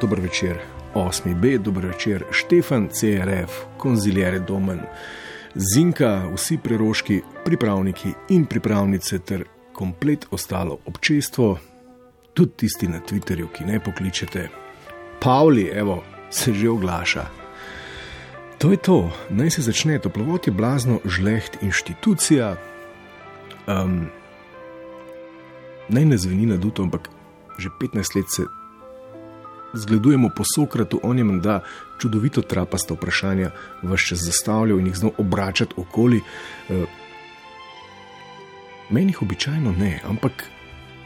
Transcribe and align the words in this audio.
Dober 0.00 0.20
večer, 0.20 0.58
8B, 0.94 1.58
dober 1.58 1.86
večer, 1.86 2.24
Štefan, 2.30 2.88
CRF, 2.88 3.50
konzilijere 3.78 4.38
Domen, 4.38 4.80
Zinka, 5.54 6.28
vsi 6.34 6.58
preroški, 6.62 7.20
pripravniki 7.44 8.12
in 8.28 8.44
pripravnice 8.46 9.18
ter 9.18 9.44
komplet 9.72 10.26
ostalo 10.30 10.78
občestvo, 10.86 11.58
tudi 12.34 12.52
tisti 12.56 12.88
na 12.88 13.00
Twitterju, 13.00 13.48
ki 13.52 13.64
ne 13.64 13.80
pokličete. 13.80 14.48
Pavli, 15.20 15.70
evo, 15.74 16.04
se 16.30 16.54
že 16.54 16.70
oglaša. 16.70 17.26
To 18.58 18.70
je 18.70 18.76
to, 18.76 19.10
naj 19.30 19.50
se 19.50 19.62
začne. 19.62 19.98
Toplovod 19.98 20.46
je 20.46 20.52
blazno 20.52 21.00
žleht 21.04 21.58
inštitucija. 21.62 22.56
Um, 23.66 24.06
naj 25.88 26.04
ne 26.04 26.18
zveni 26.18 26.46
na 26.46 26.56
duto, 26.56 26.82
ampak 26.82 27.10
že 27.58 27.68
15 27.80 28.16
let 28.16 28.26
se 28.30 28.46
zgledujemo 29.72 30.30
po 30.36 30.44
Sokratu, 30.54 31.00
on 31.02 31.18
je 31.18 31.24
menda 31.24 31.60
čudovito 31.98 32.42
trapasta 32.42 32.94
vprašanja, 32.94 33.50
vse 33.82 34.06
čas 34.06 34.18
zastavljal 34.18 34.78
in 34.78 34.86
jih 34.86 34.96
znal 34.96 35.12
obračati 35.18 35.74
okoli. 35.76 36.20
Uh, 36.68 36.76
meni 38.90 39.12
jih 39.12 39.22
običajno 39.22 39.72
ne, 39.78 40.00
ampak 40.04 40.44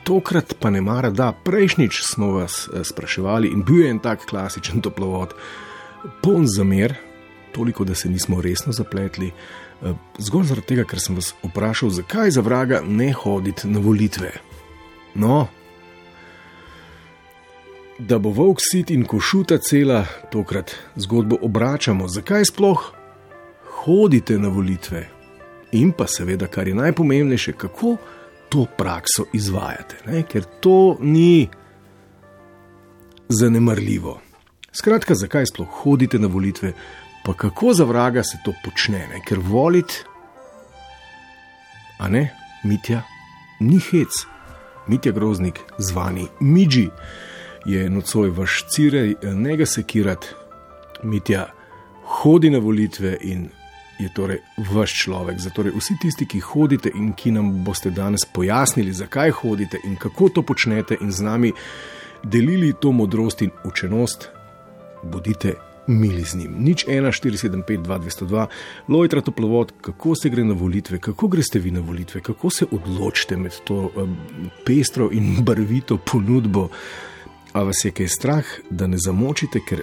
tokrat 0.04 0.54
pa 0.60 0.70
ne 0.70 0.80
mara, 0.80 1.10
da 1.10 1.32
prejšnjič 1.32 2.02
smo 2.02 2.32
vas 2.32 2.68
uh, 2.68 2.82
spraševali 2.86 3.48
in 3.48 3.64
bil 3.64 3.80
je 3.84 3.90
en 3.90 3.98
tak 3.98 4.26
klasičen 4.26 4.80
toplovod, 4.80 5.34
poln 6.22 6.46
zamer 6.46 6.94
toliko, 7.52 7.84
da 7.84 7.94
se 7.94 8.08
nismo 8.08 8.40
resno 8.40 8.72
zapletli. 8.72 9.32
Eh, 9.82 9.94
zgolj 10.18 10.44
zaradi 10.44 10.66
tega, 10.66 10.84
ker 10.84 11.00
sem 11.00 11.16
vas 11.18 11.32
vprašal, 11.42 11.90
zakaj 11.90 12.30
za 12.30 12.40
vraga 12.40 12.80
ne 12.86 13.12
hoditi 13.12 13.68
na 13.68 13.80
volitve. 13.80 14.32
No, 15.14 15.48
da 17.98 18.18
bo 18.18 18.30
volk 18.30 18.58
sit 18.60 18.90
in 18.90 19.04
košuta 19.04 19.58
cela, 19.58 20.04
tokrat 20.30 20.74
zgodbo 20.96 21.36
obračamo, 21.42 22.08
zakaj 22.08 22.44
sploh 22.44 22.92
hodite 23.84 24.38
na 24.38 24.48
volitve. 24.48 25.08
In 25.72 25.92
pa 25.92 26.06
seveda, 26.06 26.46
kar 26.46 26.68
je 26.68 26.74
najpomembnejše, 26.74 27.52
kako 27.52 27.96
to 28.48 28.66
prakso 28.78 29.24
izvajate, 29.32 29.96
ne? 30.06 30.22
ker 30.22 30.44
to 30.60 30.96
ni 31.00 31.48
zanemarljivo. 33.28 34.20
Skratka, 34.72 35.14
zakaj 35.14 35.46
sploh 35.46 35.68
hodite 35.68 36.18
na 36.18 36.26
volitve, 36.26 36.72
Pa 37.22 37.34
kako 37.34 37.74
za 37.74 37.84
vraga 37.84 38.22
se 38.22 38.38
to 38.44 38.52
počne, 38.64 38.98
ne? 38.98 39.20
ker 39.26 39.38
voliti, 39.38 39.94
a 41.98 42.08
ne, 42.08 42.34
mitja, 42.64 43.02
ni 43.60 43.78
hec, 43.78 44.24
mitja 44.86 45.12
groznik, 45.12 45.60
zvani 45.78 46.26
Midži, 46.40 46.88
je 47.64 47.90
nocoj 47.90 48.30
vaš 48.30 48.64
cirej, 48.68 49.14
ne 49.22 49.56
ga 49.56 49.66
sekirati, 49.66 50.26
mitja 51.02 51.50
hodi 52.04 52.50
na 52.50 52.58
volitve 52.58 53.16
in 53.20 53.48
je 53.98 54.08
torej 54.14 54.38
vaš 54.72 54.94
človek. 55.04 55.38
Zato 55.38 55.62
vsi 55.62 55.96
tisti, 56.02 56.26
ki 56.26 56.40
hodite 56.40 56.90
in 56.94 57.12
ki 57.12 57.30
nam 57.30 57.64
boste 57.64 57.90
danes 57.90 58.24
pojasnili, 58.24 58.92
zakaj 58.92 59.30
hodite 59.30 59.78
in 59.84 59.96
kako 59.96 60.28
to 60.28 60.42
počnete, 60.42 60.98
in 61.00 61.12
z 61.12 61.22
nami 61.22 61.52
delili 62.22 62.72
to 62.80 62.92
modrost 62.92 63.42
in 63.42 63.50
učenost, 63.64 64.28
bodite 65.02 65.54
mili 65.86 66.22
z 66.22 66.36
njim. 66.36 66.54
Nič 66.58 66.86
1, 66.86 67.10
4, 67.10 67.48
7, 67.48 67.62
5, 67.68 67.82
2, 67.82 67.98
202, 68.00 68.46
lojtra 68.88 69.20
toplovod, 69.20 69.72
kako 69.80 70.14
se 70.14 70.28
gre 70.28 70.44
na 70.44 70.54
volitve, 70.54 70.98
kako 70.98 71.28
greste 71.28 71.58
vi 71.58 71.70
na 71.70 71.80
volitve, 71.80 72.20
kako 72.20 72.50
se 72.50 72.66
odločite 72.70 73.36
med 73.36 73.52
to 73.64 73.90
um, 73.96 74.16
pestro 74.66 75.08
in 75.12 75.36
barvito 75.46 75.98
ponudbo. 75.98 76.68
A 77.52 77.62
vas 77.62 77.84
je 77.84 77.90
kaj 77.92 78.08
strah, 78.08 78.48
da 78.70 78.86
ne 78.86 78.98
zamočite, 78.98 79.60
ker 79.68 79.82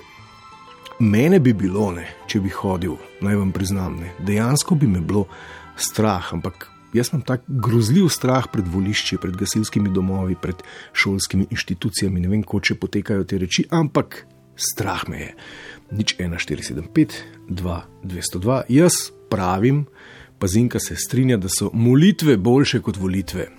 mene 0.99 1.39
bi 1.39 1.53
bilo, 1.53 1.91
ne, 1.93 2.07
če 2.27 2.41
bi 2.41 2.49
hodil, 2.49 2.97
naj 3.21 3.37
vam 3.37 3.51
priznam, 3.53 3.99
ne, 4.01 4.13
dejansko 4.25 4.75
bi 4.75 4.89
me 4.89 5.01
bilo 5.01 5.27
strah, 5.77 6.33
ampak. 6.33 6.67
Jaz 6.89 7.11
imam 7.11 7.21
tak 7.21 7.43
grozljiv 7.45 8.07
strah 8.09 8.47
pred 8.49 8.65
volišči, 8.65 9.19
pred 9.21 9.35
gasilskimi 9.37 9.91
domovi, 9.93 10.33
pred 10.41 10.63
šolskimi 10.97 11.45
inštitucijami. 11.53 12.23
Ne 12.23 12.31
vem, 12.31 12.41
kako 12.41 12.63
če 12.65 12.77
potekajo 12.81 13.27
te 13.29 13.37
reči, 13.37 13.67
ampak 13.69 14.23
strah 14.57 15.03
me 15.05 15.19
je 15.19 15.27
nič 15.91 16.15
1475, 16.17 17.19
2202. 17.53 18.57
Jaz 18.73 18.97
pravim, 19.29 19.85
pa 20.41 20.49
Zinka 20.49 20.81
se 20.81 20.97
strinja, 20.97 21.37
da 21.37 21.45
so 21.45 21.69
molitve 21.73 22.37
boljše 22.37 22.81
kot 22.81 22.97
volitve. 22.97 23.51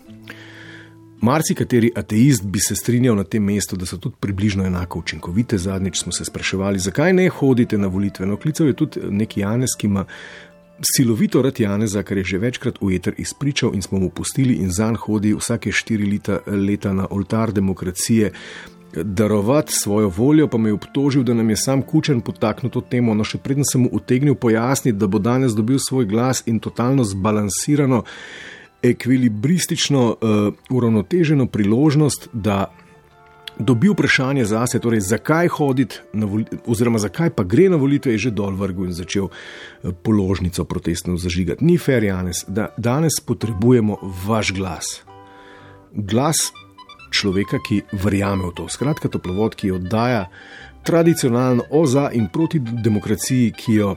Marsikateri 1.22 1.91
ateist 1.97 2.44
bi 2.44 2.60
se 2.60 2.76
strinjal 2.76 3.16
na 3.16 3.25
tem 3.25 3.44
mestu, 3.44 3.76
da 3.76 3.86
so 3.86 3.98
tudi 4.00 4.16
približno 4.20 4.64
enako 4.64 4.98
učinkovite. 4.98 5.58
Zadnjič 5.58 6.03
smo 6.03 6.12
se 6.12 6.25
spraševali, 6.25 6.78
zakaj 6.78 7.12
ne 7.12 7.28
hodite 7.28 7.78
na 7.78 7.86
volitve. 7.86 8.26
No, 8.26 8.36
klical 8.36 8.66
je 8.66 8.76
tudi 8.76 9.00
neki 9.10 9.41
Janez, 9.41 9.76
ki 9.78 9.86
ima 9.86 10.04
silovito 10.97 11.42
rad 11.42 11.60
Janeza, 11.60 12.03
kar 12.03 12.16
je 12.16 12.25
že 12.25 12.38
večkrat 12.38 12.78
ujeter 12.81 13.14
izpričal 13.19 13.75
in 13.75 13.82
smo 13.82 13.98
mu 13.98 14.10
pustili 14.10 14.54
in 14.54 14.70
zanj 14.70 14.97
hodi 14.97 15.34
vsake 15.34 15.72
štiri 15.72 16.10
leta, 16.12 16.41
leta 16.47 16.92
na 16.92 17.06
oltar 17.10 17.52
demokracije 17.52 18.32
darovati 18.94 19.72
svojo 19.72 20.08
voljo, 20.08 20.48
pa 20.48 20.58
me 20.58 20.69
je 20.69 20.75
obtožil, 20.75 21.22
da 21.22 21.34
nam 21.34 21.50
je 21.50 21.56
sam 21.56 21.82
kučen 21.82 22.20
potaknil 22.20 22.70
to 22.70 22.81
temo. 22.81 23.14
No, 23.14 23.25
še 23.25 23.38
predtem 23.38 23.64
sem 23.64 23.84
mu 23.84 23.91
utegnil 23.92 24.34
pojasniti, 24.34 24.98
da 24.98 25.06
bo 25.06 25.19
danes 25.19 25.52
dobil 25.54 25.78
svoj 25.78 26.08
glas 26.10 26.42
in 26.47 26.58
totalno 26.58 27.04
zbalansirano, 27.04 28.02
ekvilibristično, 28.83 30.07
uh, 30.09 30.55
uravnoteženo 30.71 31.47
priložnost, 31.47 32.29
da 32.33 32.73
dobi 33.59 33.89
vprašanje 33.89 34.45
zase, 34.45 34.79
torej 34.79 35.01
zakaj 35.01 35.49
hoditi 35.49 36.01
oziroma 36.67 36.99
zakaj 36.99 37.31
pa 37.31 37.45
gre 37.45 37.69
na 37.69 37.77
volitve, 37.77 38.13
je 38.13 38.19
že 38.19 38.31
dol 38.31 38.57
vrgel 38.57 38.89
in 38.89 38.97
začel 38.97 39.29
uh, 39.29 39.93
položnico 40.03 40.65
protestno 40.65 41.17
zažigati. 41.17 41.65
Ni 41.65 41.79
fair, 41.79 42.05
Janes, 42.05 42.45
da 42.49 42.71
danes 42.77 43.21
potrebujemo 43.27 43.99
vaš 44.27 44.53
glas. 44.53 45.03
Glas 45.93 46.53
človeka, 47.11 47.59
ki 47.59 47.83
verjame 47.93 48.47
v 48.49 48.55
to. 48.55 48.69
Skratka, 48.71 49.11
toplovod, 49.11 49.55
ki 49.59 49.75
oddaja 49.75 50.29
tradicionalno 50.87 51.67
o 51.71 51.87
za 51.87 52.11
in 52.15 52.29
proti 52.33 52.59
demokraciji, 52.59 53.53
ki 53.53 53.75
jo 53.75 53.97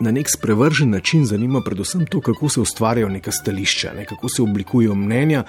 na 0.00 0.10
nek 0.10 0.26
sprevržen 0.30 0.90
način 0.90 1.24
zanima 1.26 1.60
predvsem 1.60 2.06
to, 2.06 2.20
kako 2.20 2.48
se 2.48 2.60
ustvarjajo 2.60 3.08
neka 3.08 3.32
stališča, 3.32 3.92
ne, 3.96 4.04
kako 4.04 4.28
se 4.28 4.42
oblikujejo 4.42 4.94
mnenja. 4.94 5.44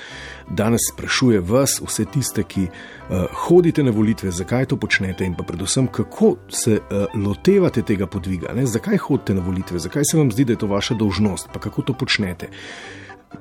Danes 0.49 0.81
sprašuje 0.93 1.39
vas, 1.39 1.81
vse 1.81 2.05
tiste, 2.05 2.43
ki 2.43 2.61
uh, 2.63 3.25
hodite 3.33 3.83
na 3.83 3.91
volitve, 3.91 4.31
zakaj 4.31 4.65
to 4.65 4.77
počnete 4.77 5.25
in 5.25 5.35
pa 5.35 5.43
predvsem, 5.43 5.87
kako 5.87 6.35
se 6.49 6.79
uh, 6.79 7.21
lotevate 7.27 7.81
tega 7.81 8.07
podviga, 8.07 8.53
ne, 8.53 8.65
zakaj 8.65 8.97
hodite 8.97 9.33
na 9.33 9.41
volitve, 9.41 9.79
zakaj 9.79 10.03
se 10.11 10.17
vam 10.17 10.31
zdi, 10.31 10.45
da 10.45 10.53
je 10.53 10.61
to 10.63 10.67
vaša 10.67 10.93
dolžnost, 10.93 11.49
pa 11.53 11.59
kako 11.59 11.81
to 11.81 11.93
počnete. 11.93 12.49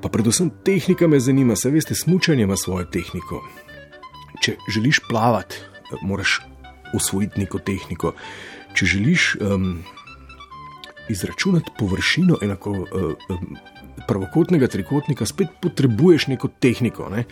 Pa 0.01 0.09
predvsem 0.09 0.51
tehnika 0.63 1.07
me 1.07 1.19
zanima, 1.19 1.55
se 1.55 1.69
veste, 1.69 1.95
smutanje 1.95 2.43
ima 2.43 2.57
svojo 2.57 2.85
tehniko. 2.85 3.43
Če 4.41 4.57
želiš 4.73 4.99
plavati, 5.09 5.55
moraš 6.01 6.41
usvojiti 6.93 7.39
neko 7.39 7.59
tehniko. 7.59 8.13
Če 8.73 8.85
želiš 8.85 9.35
um, 9.39 9.83
izračunati 11.09 11.71
površino 11.79 12.37
enako 12.41 12.71
um, 12.71 13.57
pravokotnega 14.07 14.67
trikotnika, 14.67 15.25
spet 15.25 15.47
potrebuješ 15.61 16.27
neko 16.27 16.49
tehniko. 16.59 17.09
Ne? 17.09 17.25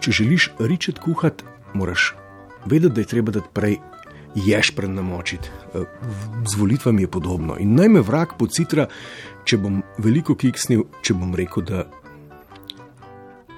Če 0.00 0.12
želiš 0.12 0.50
ričet 0.58 0.98
kuhati, 0.98 1.44
moraš 1.74 2.14
vedeti, 2.64 2.94
da 2.94 3.00
je 3.00 3.06
treba 3.06 3.32
dati 3.32 3.48
prej 3.52 3.76
ješpren 4.34 4.94
namočiti. 4.94 5.48
Z 6.46 6.56
volitvami 6.56 7.02
je 7.02 7.10
podobno. 7.10 7.56
In 7.58 7.74
naj 7.74 7.88
me 7.88 8.00
vrak 8.00 8.36
pocitra, 8.38 8.86
če 9.44 9.58
bom 9.58 9.82
veliko 9.98 10.36
kiksnil, 10.38 10.84
če 11.02 11.14
bom 11.18 11.34
rekel, 11.34 11.64
da 11.66 11.84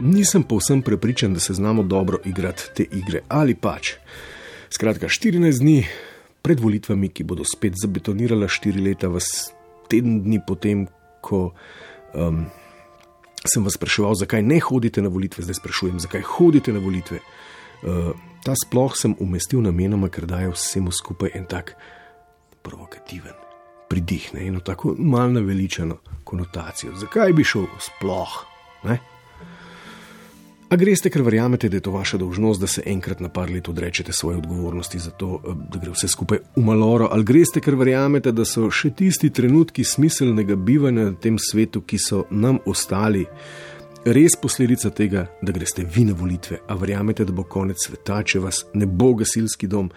nisem 0.01 0.43
povsem 0.43 0.83
prepričan, 0.83 1.35
da 1.35 1.41
se 1.41 1.55
znamo 1.55 1.83
dobro 1.83 2.19
igrati 2.25 2.71
te 2.77 2.87
igre 2.91 3.23
ali 3.29 3.55
pač. 3.55 3.95
Skratka, 4.71 5.07
14 5.07 5.61
dni 5.61 5.85
pred 6.43 6.61
volitvami, 6.61 7.11
ki 7.15 7.27
bodo 7.29 7.47
spet 7.47 7.79
zabetonirale 7.79 8.49
4 8.51 8.83
leta, 8.83 9.11
vas 9.13 9.53
teden 9.91 10.21
dni 10.25 10.41
potem, 10.47 10.87
ko 11.23 11.53
um, 12.15 12.45
sem 13.47 13.63
vas 13.63 13.79
spraševal, 13.79 14.17
zakaj 14.19 14.43
ne 14.43 14.59
hodite 14.63 15.03
na 15.03 15.11
volitve, 15.13 15.45
zdaj 15.47 15.61
sprašujem, 15.61 16.03
zakaj 16.03 16.27
hodite 16.35 16.75
na 16.75 16.83
volitve. 16.83 17.23
Uh, 17.83 18.11
ta 18.43 18.55
sploh 18.59 18.95
sem 18.99 19.15
umestil 19.23 19.63
namenoma, 19.63 20.11
ker 20.11 20.27
daje 20.31 20.51
vsemu 20.55 20.95
skupaj 20.95 21.35
en 21.39 21.47
tak 21.51 21.77
provokativen 22.63 23.39
pridih, 23.93 24.31
ne? 24.35 24.47
eno 24.49 24.61
tako 24.61 24.95
malno 24.99 25.41
veličano 25.41 25.99
konotacijo. 26.25 26.95
Zakaj 26.97 27.33
bi 27.33 27.45
šel 27.45 27.67
sploh? 27.79 28.39
Ne? 28.89 28.99
A 30.73 30.77
greste, 30.77 31.11
ker 31.13 31.21
verjamete, 31.21 31.69
da 31.69 31.77
je 31.77 31.85
to 31.85 31.91
vaša 31.93 32.17
dolžnost, 32.17 32.61
da 32.61 32.67
se 32.67 32.83
enkrat 32.87 33.21
na 33.21 33.29
par 33.29 33.51
let 33.51 33.69
odrečete 33.69 34.13
svoje 34.13 34.39
odgovornosti 34.39 34.99
za 34.99 35.11
to, 35.11 35.41
eh, 35.45 35.55
da 35.73 35.79
gre 35.79 35.91
vse 35.93 36.09
skupaj 36.09 36.39
v 36.57 36.63
maloro, 36.65 37.09
ali 37.13 37.25
greste, 37.25 37.61
ker 37.61 37.75
verjamete, 37.75 38.33
da 38.33 38.45
so 38.45 38.71
še 38.71 38.91
tisti 38.97 39.31
trenutki 39.31 39.85
smiselnega 39.85 40.57
bivanja 40.57 41.05
na 41.11 41.13
tem 41.13 41.37
svetu, 41.39 41.83
ki 41.83 41.99
so 41.99 42.25
nam 42.31 42.59
ostali, 42.67 43.27
res 44.05 44.33
posledica 44.43 44.91
tega, 44.91 45.27
da 45.43 45.53
greste 45.53 45.85
vi 45.85 46.05
na 46.05 46.15
volitve, 46.15 46.63
a 46.69 46.75
verjamete, 46.75 47.25
da 47.25 47.33
bo 47.33 47.45
konec 47.45 47.77
sveta, 47.77 48.23
če 48.23 48.41
vas 48.41 48.65
ne 48.73 48.87
bo 48.87 49.13
gasilski 49.15 49.69
dom. 49.69 49.91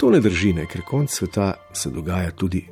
To 0.00 0.10
ne 0.10 0.20
drži, 0.20 0.54
ne? 0.54 0.66
ker 0.66 0.80
konec 0.80 1.10
sveta 1.10 1.54
se 1.72 1.90
dogaja 1.90 2.30
tudi 2.30 2.64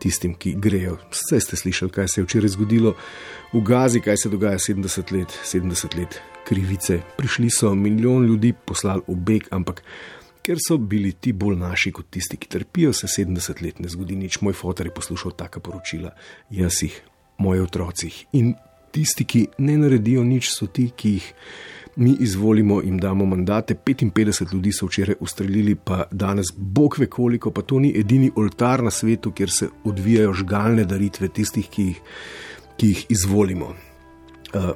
tistim, 0.00 0.34
ki 0.34 0.54
grejo. 0.58 0.96
Vse 1.12 1.40
ste 1.40 1.56
slišali, 1.56 1.92
kaj 1.92 2.08
se 2.08 2.20
je 2.20 2.24
včeraj 2.24 2.54
zgodilo 2.54 2.94
v 3.52 3.62
Gazi, 3.64 4.00
kaj 4.00 4.16
se 4.16 4.28
dogaja 4.32 4.58
70 4.58 5.12
let, 5.12 5.34
70 5.44 5.98
let 5.98 6.20
krivice. 6.48 7.00
Prišli 7.16 7.50
so 7.50 7.74
milijon 7.74 8.26
ljudi, 8.26 8.52
poslali 8.52 9.02
v 9.08 9.16
beg, 9.16 9.48
ampak 9.50 9.82
ker 10.42 10.56
so 10.56 10.78
bili 10.78 11.12
ti 11.12 11.34
bolj 11.36 11.58
naši 11.60 11.92
kot 11.92 12.08
tisti, 12.10 12.38
ki 12.40 12.48
trpijo, 12.48 12.92
se 12.96 13.06
70 13.06 13.62
let 13.62 13.80
ne 13.84 13.88
zgodi 13.88 14.16
nič. 14.16 14.40
Moj 14.40 14.56
fotor 14.56 14.88
je 14.88 14.94
poslušal 14.94 15.36
taka 15.36 15.60
poročila, 15.60 16.14
jaz 16.50 16.82
jih, 16.82 16.94
moji 17.38 17.60
otroci. 17.60 18.12
In 18.40 18.54
tisti, 18.92 19.26
ki 19.28 19.42
ne 19.58 19.76
naredijo 19.76 20.24
nič, 20.24 20.48
so 20.54 20.70
ti, 20.72 20.88
ki 20.96 21.12
jih. 21.18 21.32
Mi 21.98 22.14
izvolimo 22.20 22.82
in 22.82 22.96
damo 22.96 23.26
mandate, 23.26 23.74
55 23.74 24.52
ljudi 24.52 24.72
so 24.72 24.86
včeraj 24.86 25.16
ustrelili, 25.20 25.74
pa 25.74 26.04
danes, 26.10 26.46
bog 26.56 26.94
ve 26.98 27.06
koliko, 27.06 27.50
pa 27.50 27.62
to 27.62 27.78
ni 27.78 27.92
edini 27.98 28.30
oltar 28.36 28.82
na 28.82 28.90
svetu, 28.90 29.32
kjer 29.32 29.50
se 29.50 29.68
odvijajo 29.84 30.32
žgalne 30.32 30.84
daritve 30.84 31.28
tistih, 31.28 31.66
ki 31.68 31.82
jih, 31.82 32.02
ki 32.76 32.92
jih 32.92 33.06
izvolimo. 33.08 33.74
Uh, 34.54 34.70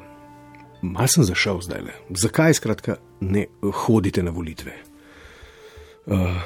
Mal 0.83 1.07
sem 1.07 1.23
zašel 1.23 1.61
zdaj 1.63 1.81
le. 1.87 1.93
Zakaj 2.19 2.57
skratka 2.59 2.97
ne 3.21 3.47
hodite 3.87 4.23
na 4.23 4.31
volitve? 4.35 4.73
Uh, 6.07 6.43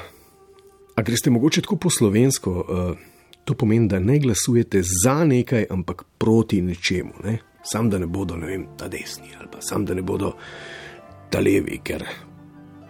a 0.95 1.01
greste 1.01 1.33
mogoče 1.33 1.61
tako 1.65 1.75
po 1.75 1.89
slovensko? 1.89 2.51
Uh, 2.53 2.97
to 3.45 3.53
pomeni, 3.53 3.87
da 3.87 3.99
ne 3.99 4.19
glasujete 4.19 4.81
za 5.03 5.23
nekaj, 5.25 5.65
ampak 5.69 6.03
proti 6.17 6.61
nečemu. 6.61 7.13
Ne? 7.23 7.39
Sam 7.71 7.89
da 7.89 7.99
ne 7.99 8.07
bodo, 8.07 8.35
ne 8.35 8.47
vem, 8.47 8.65
ta 8.77 8.87
desni 8.87 9.35
ali 9.39 9.47
pa 9.51 9.61
sam 9.61 9.85
da 9.85 9.93
ne 9.93 10.01
bodo 10.01 10.33
ta 11.29 11.39
levi, 11.39 11.81
ker 11.83 12.05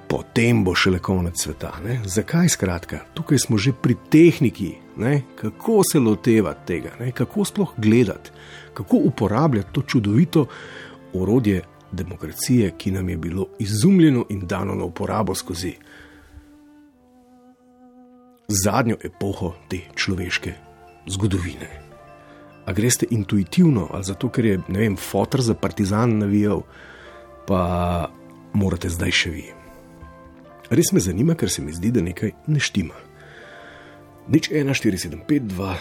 potem 0.07 0.63
bo 0.63 0.75
šele 0.75 0.99
konec 0.99 1.41
sveta. 1.41 1.71
Ne? 1.85 1.99
Zakaj 2.05 2.49
skratka? 2.49 2.99
Tukaj 3.13 3.39
smo 3.39 3.57
že 3.57 3.73
pri 3.73 3.95
tehniki, 4.09 4.71
ne? 4.97 5.21
kako 5.35 5.81
se 5.91 5.99
lotevati 5.99 6.67
tega, 6.67 6.93
ne? 6.99 7.11
kako 7.11 7.45
sploh 7.45 7.73
gledati, 7.77 8.31
kako 8.73 8.97
uporabljati 8.97 9.73
to 9.73 9.81
čudovito 9.81 10.45
orodje 11.13 11.63
demokracije, 11.91 12.73
ki 12.77 12.91
nam 12.91 13.09
je 13.09 13.17
bilo 13.17 13.47
izumljeno 13.59 14.25
in 14.29 14.47
dano 14.47 14.75
na 14.75 14.83
uporabo 14.83 15.35
skozi 15.35 15.73
zadnjo 18.47 18.97
epoho 19.03 19.53
te 19.67 19.79
človeške 19.95 20.53
zgodovine. 21.07 21.86
A 22.67 22.73
greste 22.75 23.07
intuitivno 23.09 23.87
ali 23.91 24.03
zato, 24.03 24.29
ker 24.29 24.45
je, 24.45 24.59
ne 24.67 24.79
vem, 24.79 24.95
fotor 24.99 25.41
za 25.41 25.55
partizan 25.55 26.17
navijal, 26.19 26.65
pa 27.47 27.61
morate 28.53 28.91
zdaj 28.91 29.13
še 29.15 29.31
vi. 29.31 29.45
Res 30.69 30.91
me 30.91 30.99
zanima, 30.99 31.35
ker 31.39 31.49
se 31.49 31.63
mi 31.63 31.71
zdi, 31.71 31.93
da 31.95 32.03
nekaj 32.03 32.33
ne 32.51 32.59
štima. 32.59 32.97
Nič 34.27 34.51
1, 34.51 34.67
4, 34.75 34.99
7, 34.99 35.23
5, 35.23 35.47
2, 35.55 35.75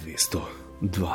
202. 0.00 1.12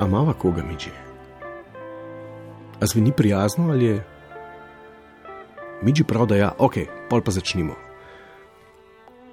A 0.00 0.06
mava 0.06 0.32
koga 0.38 0.62
miči? 0.62 0.94
A 2.80 2.86
zveni 2.86 3.12
prijazno 3.12 3.72
ali 3.74 3.84
je? 3.84 4.09
Miči 5.82 6.04
prav, 6.04 6.26
da 6.28 6.36
ja, 6.36 6.50
ok, 6.58 6.76
pol 7.08 7.22
pa 7.24 7.32
začnimo. 7.32 7.76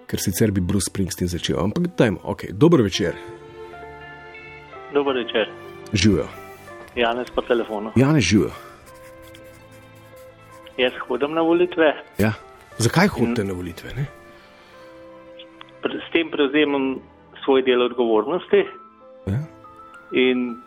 Ker 0.07 0.21
sicer 0.23 0.53
bi 0.55 0.63
Bruce 0.63 0.87
Springsteen 0.87 1.27
začel, 1.27 1.59
ampak 1.59 1.89
dajmo, 1.99 2.21
ok, 2.23 2.51
dober 2.51 2.81
večer. 2.81 3.17
Dober 4.93 5.17
večer. 5.19 5.51
Živijo. 5.93 6.27
Janez 6.95 7.31
po 7.35 7.41
telefonu. 7.41 7.91
Janez 7.95 8.23
živijo. 8.23 8.53
Jaz 10.77 10.95
hodim 11.07 11.33
na 11.33 11.41
volitve. 11.41 11.91
Ja. 12.17 12.33
Zakaj 12.77 13.07
hodite 13.07 13.43
na 13.43 13.53
volitve? 13.53 13.91
Ne? 13.97 14.05
S 15.83 16.07
tem 16.13 16.29
prevzemam 16.31 16.99
svoj 17.43 17.63
del 17.65 17.81
odgovornosti. 17.81 18.63
Ja? 19.27 19.41
in 20.11 20.57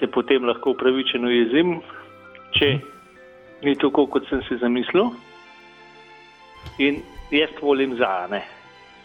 se 0.00 0.06
potem 0.06 0.44
lahko 0.44 0.74
upravičeno 0.74 1.30
jezim, 1.30 1.78
če 2.58 2.78
ni 3.64 3.74
tako, 3.76 4.06
kot 4.06 4.26
sem 4.28 4.42
si 4.48 4.56
zamislil. 4.60 5.10
In 6.78 7.02
jaz 7.30 7.50
volim 7.62 7.96
za, 7.96 8.26
ne. 8.30 8.42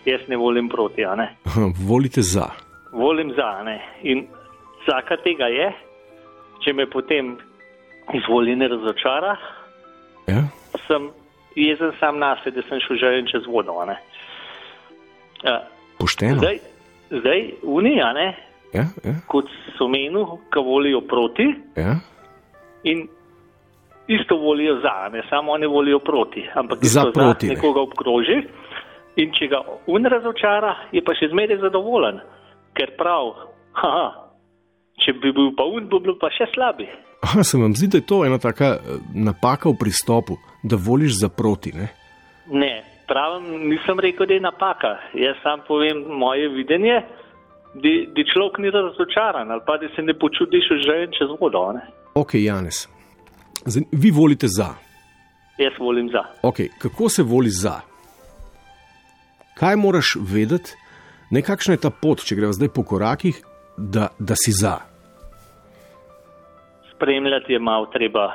jaz 0.06 0.22
ne 0.28 0.38
volim 0.38 0.70
proti. 0.70 1.06
Ne. 1.18 1.30
Volite 1.90 2.22
za. 2.22 2.48
Volim 2.92 3.34
za. 3.36 3.64
Ne. 3.64 3.78
In 4.04 4.28
vsaka 4.84 5.18
tega 5.24 5.50
je, 5.54 5.70
če 6.64 6.74
me 6.74 6.86
potem 6.90 7.38
izvoli 8.14 8.56
ne 8.56 8.68
razočara, 8.68 9.38
Ja? 10.30 10.44
sem 10.88 11.10
jezen 11.56 11.92
sam 12.00 12.20
na 12.22 12.36
sebe, 12.44 12.62
da 12.62 12.68
sem 12.70 12.80
šel 12.86 12.98
že 13.02 13.26
čez 13.32 13.48
vodo. 13.50 13.74
Uh, 13.82 13.90
Pošteno. 15.98 16.38
zdaj, 16.38 16.60
zdaj 17.10 17.42
Unija, 17.64 18.14
ne, 18.14 18.28
Ja, 18.74 18.86
ja, 19.04 19.16
kot 19.26 19.50
so 19.78 19.88
menili, 19.90 20.22
ki 20.54 20.62
volijo 20.62 21.02
proti 21.02 21.48
ja. 21.76 21.96
in 22.84 23.08
isto 24.10 24.38
volijo 24.38 24.80
za, 24.82 25.10
ne 25.14 25.22
samo 25.30 25.52
oni 25.52 25.68
volijo 25.68 26.00
proti, 26.00 26.44
ampak 26.54 26.80
Za 26.82 27.02
proti, 27.14 27.48
za 27.48 27.54
ne. 27.54 27.56
nekoga 27.56 27.82
obkroži. 27.82 28.40
In 29.20 29.34
če 29.36 29.48
ga 29.52 29.60
un 29.88 30.06
razočara, 30.06 30.76
je 30.96 31.02
pa 31.04 31.14
še 31.18 31.28
zmeraj 31.34 31.60
zadovoljen, 31.62 32.22
ker 32.78 32.94
prav, 32.98 33.34
haha, 33.76 34.08
če 35.04 35.14
bi 35.20 35.34
bil 35.36 35.52
pa 35.58 35.66
un, 35.68 35.90
bi 35.92 36.00
bil 36.06 36.16
pa 36.22 36.30
še 36.32 36.48
slabi. 36.54 36.88
Aha, 37.26 37.44
se 37.44 37.58
vam 37.60 37.74
zdi, 37.76 37.90
da 37.92 38.00
je 38.00 38.08
to 38.08 38.22
ena 38.26 38.38
taka 38.40 38.78
eh, 38.80 39.02
napaka 39.14 39.70
v 39.70 39.78
pristopu, 39.82 40.38
da 40.64 40.80
voliš 40.80 41.20
za 41.20 41.30
proti. 41.30 41.74
Ne? 41.76 41.90
Ne, 42.50 42.74
pravim, 43.12 43.50
nisem 43.70 44.00
rekel, 44.00 44.26
da 44.30 44.38
je 44.38 44.46
napaka. 44.46 44.94
Jaz 45.20 45.36
sam 45.44 45.66
povem 45.68 46.06
moje 46.08 46.48
videnje, 46.56 47.02
da, 47.76 48.24
človek 48.34 48.58
ni 48.64 48.72
razočaran 48.74 49.52
ali 49.52 49.62
pa 49.68 49.78
da 49.78 49.90
se 49.96 50.02
ne 50.02 50.14
počutiš 50.18 50.72
že 50.86 50.96
čez 51.18 51.30
vodo. 51.42 51.68
Ne? 51.76 51.84
Ok, 52.16 52.40
Janes. 52.40 52.88
Zdaj, 53.66 53.84
vi 53.92 54.12
volite 54.12 54.48
za. 54.48 54.76
Jaz 55.58 55.74
volim 55.80 56.10
za. 56.10 56.24
Okay, 56.44 56.68
kako 56.80 57.10
se 57.10 57.24
voli 57.24 57.50
za? 57.50 57.82
Kaj 59.54 59.76
moraš 59.76 60.16
vedeti, 60.20 60.72
ne 61.32 61.42
kakšna 61.42 61.74
je 61.74 61.82
ta 61.84 61.90
pot, 61.90 62.24
če 62.26 62.36
greva 62.36 62.54
zdaj 62.56 62.70
po 62.76 62.84
korakih, 62.84 63.42
da, 63.78 64.08
da 64.20 64.36
si 64.36 64.52
za? 64.52 64.78
Spremljati 66.96 67.54
je 67.54 67.60
malo 67.60 67.86
treba 67.86 68.32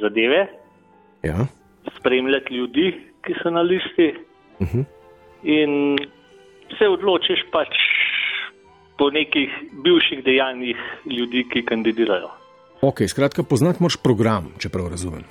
zadeve, 0.00 0.46
Ja? 1.24 1.46
spremljati 1.98 2.54
ljudi, 2.54 2.92
ki 3.24 3.34
so 3.42 3.50
na 3.50 3.60
listi. 3.60 4.14
Uh 4.58 4.68
-huh. 4.68 4.84
In 5.42 5.98
se 6.78 6.88
odločiš 6.88 7.40
pač 7.52 7.68
po 8.98 9.10
nekih 9.10 9.48
bivših 9.84 10.24
dejanjih 10.24 10.76
ljudi, 11.06 11.48
ki 11.52 11.64
kandidirajo. 11.64 12.30
Ok, 12.84 13.02
skratka, 13.08 13.42
poznati 13.42 13.80
moraš 13.80 13.96
program, 13.98 14.52
če 14.58 14.68
prav 14.68 14.88
razumem. 14.88 15.24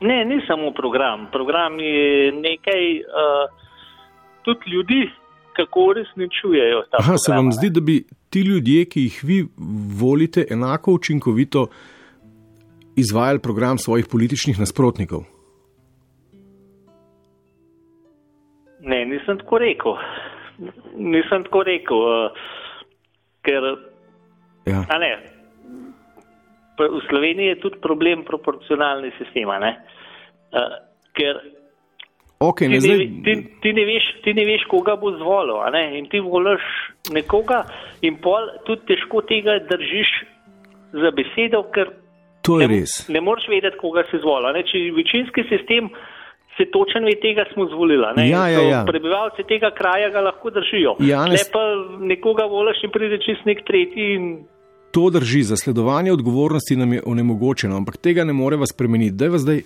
Ne, 0.00 0.24
ni 0.24 0.40
samo 0.46 0.72
program. 0.72 1.26
Program 1.32 1.78
je 1.78 2.02
nekaj, 2.32 2.82
uh, 2.96 3.46
tudi 4.42 4.70
ljudi, 4.70 5.00
kako 5.52 5.80
uresničujejo 5.84 6.82
ta 6.90 6.96
Aha, 6.98 7.16
se 7.16 7.26
program. 7.26 7.44
vam 7.44 7.52
zdi, 7.52 7.70
da 7.70 7.80
bi 7.80 7.96
ti 8.30 8.40
ljudje, 8.40 8.84
ki 8.84 9.00
jih 9.02 9.20
vi 9.24 9.38
volite, 9.94 10.46
enako 10.50 10.92
učinkovito 10.92 11.66
izvajali 12.96 13.38
program 13.38 13.78
svojih 13.78 14.06
političnih 14.10 14.58
nasprotnikov? 14.58 15.22
Ne, 18.80 19.04
nisem 19.04 19.38
tako 19.38 19.58
rekel. 19.58 19.92
Nisem 20.96 21.44
tako 21.44 21.62
rekel, 21.62 21.96
uh, 21.98 22.30
ker 23.42 23.62
Ja. 24.66 24.84
ne. 24.98 25.37
V 26.78 27.00
Sloveniji 27.08 27.48
je 27.54 27.60
tudi 27.60 27.80
problem 27.82 28.24
proporcionalnega 28.24 29.16
sistema, 29.18 29.58
ne? 29.58 29.72
Uh, 30.52 30.78
ker 31.12 31.40
Okay, 32.38 32.68
Ti 32.68 32.70
ne, 32.70 32.78
ne, 32.78 32.80
zdaj, 32.80 32.98
ti, 33.26 33.32
ti, 33.62 33.70
ne 33.74 33.84
veš, 33.84 34.04
ti 34.22 34.30
ne 34.34 34.44
veš, 34.46 34.62
koga 34.70 34.94
bo 34.94 35.10
zvolil, 35.18 35.58
ne? 35.74 35.98
in 35.98 36.06
ti 36.06 36.20
voliš 36.22 36.62
nekoga, 37.10 37.64
in 38.06 38.14
pol 38.22 38.46
tudi 38.62 38.86
težko 38.92 39.24
tega 39.26 39.56
držiš 39.66 40.12
za 41.02 41.10
besedo, 41.18 41.64
ker 41.74 41.90
to 42.46 42.60
je 42.60 42.68
ne, 42.68 42.76
res. 42.78 42.94
ne 43.10 43.18
moreš 43.20 43.48
vedeti, 43.50 43.80
koga 43.82 44.06
si 44.06 44.22
zvolil. 44.22 44.54
ne. 44.54 44.62
Če 44.62 44.84
večinski 44.94 45.48
sistem 45.50 45.90
se 46.54 46.68
točen 46.70 47.04
ve, 47.10 47.16
tega 47.18 47.42
smo 47.52 47.66
zvolili. 47.74 48.06
a 48.06 48.12
Ne? 48.14 48.28
Ja, 48.30 48.46
ja, 48.46 48.62
ja. 48.62 48.84
Prebivalci 48.86 49.42
tega 49.42 49.72
kraja 49.74 50.12
ga 50.14 50.22
lahko 50.30 50.54
držijo. 50.54 50.94
Janez- 51.02 51.42
Ne 51.42 51.44
pa 51.50 51.64
nekoga 51.98 52.46
voliš 52.46 52.84
in 52.86 52.94
pride 52.94 53.18
čist 53.18 53.42
nek 53.50 53.66
tretji. 53.66 54.14
In... 54.14 54.30
To 54.90 55.10
drži, 55.10 55.42
zasledovanje 55.42 56.12
odgovornosti 56.12 56.76
nam 56.76 56.92
je 56.92 57.02
onemogočeno, 57.06 57.76
ampak 57.76 57.96
tega 57.96 58.24
ne 58.24 58.32
moreva 58.32 58.66
spremeniti. 58.66 59.16
Daj 59.16 59.28
vas 59.28 59.42
zdaj. 59.42 59.62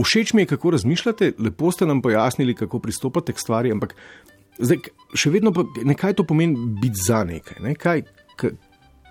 Všeč 0.00 0.32
mi 0.32 0.42
je, 0.42 0.46
kako 0.46 0.70
razmišljate, 0.70 1.32
lepo 1.38 1.72
ste 1.72 1.86
nam 1.86 2.02
pojasnili, 2.02 2.54
kako 2.54 2.78
pristopate 2.78 3.32
k 3.32 3.38
stvari, 3.38 3.72
ampak 3.72 3.94
zdaj, 4.58 4.78
še 5.14 5.30
vedno 5.30 5.52
pa 5.52 5.64
nekaj 5.84 6.14
to 6.16 6.24
pomeni 6.24 6.56
biti 6.80 7.02
za 7.06 7.24
nekaj. 7.24 7.58
Ne? 7.64 7.74
Kaj, 7.74 8.04
k, 8.36 8.52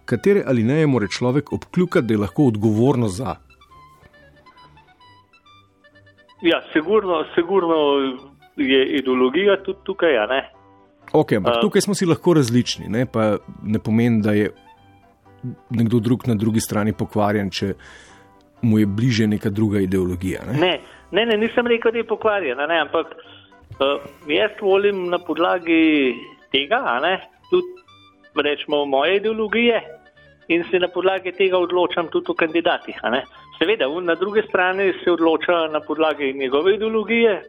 katere 0.06 0.44
ali 0.48 0.64
ne 0.64 0.86
more 0.88 1.08
človek 1.08 1.54
obkljukati, 1.54 2.08
da 2.08 2.14
je 2.14 2.24
lahko 2.24 2.48
odgovorno 2.54 3.10
za. 3.10 3.36
Ja, 6.42 6.62
sigurno, 6.74 7.24
sigurno 7.36 7.78
je 8.56 8.86
ideologija 9.00 9.60
tudi 9.64 9.80
tukaj. 9.84 10.16
Ne? 10.30 10.42
Okay, 11.14 11.38
ampak 11.38 11.58
A- 11.58 11.62
tukaj 11.62 11.82
smo 11.82 11.96
si 11.96 12.06
lahko 12.06 12.34
različni, 12.34 12.90
ne? 12.90 13.06
pa 13.06 13.38
ne 13.64 13.80
pomeni, 13.80 14.22
da 14.22 14.34
je 14.34 14.52
nekdo 15.70 16.00
drug 16.00 16.28
na 16.28 16.36
drugi 16.36 16.60
strani 16.60 16.94
pokvarjen, 16.94 17.50
če 17.50 17.74
mu 18.62 18.80
je 18.80 18.86
bliže 18.86 19.28
neka 19.28 19.50
druga 19.50 19.80
ideologija. 19.80 20.44
Ne? 20.48 20.60
Ne, 20.60 20.74
ne, 21.12 21.26
ne, 21.26 21.38
nisem 21.38 21.68
rekel, 21.68 21.92
da 21.92 21.98
je 21.98 22.08
pokvarjena, 22.08 22.68
ne, 22.68 22.82
ampak 22.82 23.14
uh, 23.16 24.04
jaz 24.28 24.58
volim 24.62 25.08
na 25.10 25.20
podlagi 25.20 26.14
tega, 26.52 26.82
ne, 27.02 27.16
tudi 27.50 28.44
rečemo 28.44 28.86
moje 28.86 29.18
ideologije 29.18 29.82
in 30.50 30.64
se 30.72 30.80
na 30.80 30.88
podlagi 30.88 31.32
tega 31.38 31.58
odločam 31.58 32.08
tudi 32.12 32.32
o 32.32 32.34
kandidatih. 32.34 32.98
Seveda, 33.60 33.86
na 34.02 34.16
drugi 34.16 34.42
strani 34.48 34.94
se 35.04 35.12
odloča 35.12 35.68
na 35.72 35.80
podlagi 35.80 36.34
njegove 36.34 36.76
ideologije, 36.76 37.44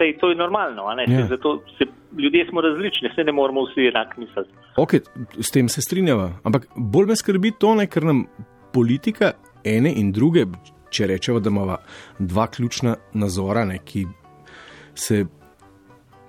sej 0.00 0.16
to 0.20 0.30
je 0.32 0.36
normalno, 0.40 0.88
Ja. 1.08 1.26
zato 1.28 1.60
se, 1.78 1.84
ljudje 2.18 2.46
smo 2.48 2.60
različni, 2.60 3.10
se 3.14 3.24
ne 3.24 3.32
moramo 3.32 3.66
vsi 3.68 3.86
enak 3.92 4.16
misliti. 4.16 4.50
Ok, 4.76 4.94
s 5.40 5.50
tem 5.52 5.68
se 5.68 5.82
strinjava. 5.84 6.32
Ampak 6.44 6.66
bolj 6.76 7.06
me 7.06 7.16
skrbi 7.16 7.52
to, 7.60 7.74
ne, 7.74 7.86
ker 7.86 8.04
nam 8.08 8.24
politika 8.72 9.32
ene 9.64 9.92
in 9.92 10.12
druge, 10.12 10.46
če 10.90 11.06
rečemo, 11.06 11.40
da 11.40 11.50
imamo 11.52 11.76
dva 12.18 12.46
ključna 12.46 12.96
nazora, 13.12 13.64
ne, 13.64 13.78
ki 13.84 14.06
se 14.94 15.24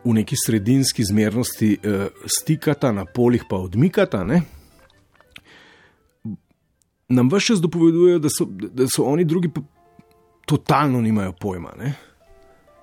v 0.04 0.14
neki 0.18 0.36
sredinski 0.46 1.04
zmernosti 1.06 1.78
eh, 1.78 2.08
stikata, 2.26 2.92
na 2.92 3.06
polih 3.06 3.44
pa 3.50 3.56
odmikata. 3.62 4.24
Ne, 4.24 4.42
nam 7.10 7.30
vse 7.32 7.46
čas 7.54 7.62
dopovedujejo, 7.62 8.20
da 8.20 8.30
so, 8.30 8.46
da 8.50 8.88
so 8.88 9.04
oni 9.04 9.26
drugi 9.26 9.50
pa 9.54 9.62
totalno 10.46 11.02
nimajo 11.02 11.34
pojma, 11.40 11.74
ne, 11.80 11.94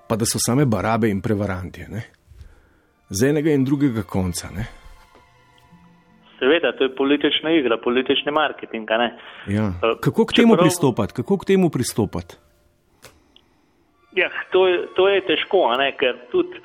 pa 0.09 0.15
da 0.15 0.25
so 0.25 0.41
same 0.41 0.65
barabe 0.65 1.09
in 1.09 1.21
prevaranti. 1.21 1.85
Ne, 1.89 2.01
z 3.09 3.29
enega 3.29 3.53
in 3.53 3.63
drugega 3.63 4.03
konca. 4.03 4.49
Ne. 4.49 4.65
Seveda, 6.39 6.71
to 6.77 6.83
je 6.87 6.95
politična 6.95 7.51
igra, 7.51 7.77
politični 7.77 8.31
marketing. 8.31 8.87
Ja. 9.47 9.65
Eh, 9.83 9.95
Kako 10.01 10.25
k 10.25 10.33
temu 10.33 10.53
čeprav- 10.55 10.63
pristopati? 10.63 11.13
Kako 11.13 11.37
k 11.37 11.45
temu 11.45 11.69
pristopati? 11.69 12.35
Ja, 14.15 14.29
to 14.51 14.67
je, 14.67 14.87
to 14.95 15.09
je 15.09 15.21
težko, 15.21 15.75
ne, 15.77 15.91
ker 15.97 16.15
tudi 16.31 16.57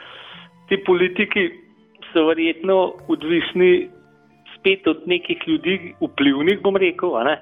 ti 0.69 0.79
politiki 0.87 1.51
so 2.13 2.25
verjetno 2.27 2.95
odvisni 3.09 3.91
spet 4.55 4.87
od 4.87 5.03
nekih 5.07 5.43
ljudi, 5.47 5.95
vplivnih, 6.01 6.63
bom 6.63 6.77
rekel. 6.77 7.11
ne. 7.25 7.37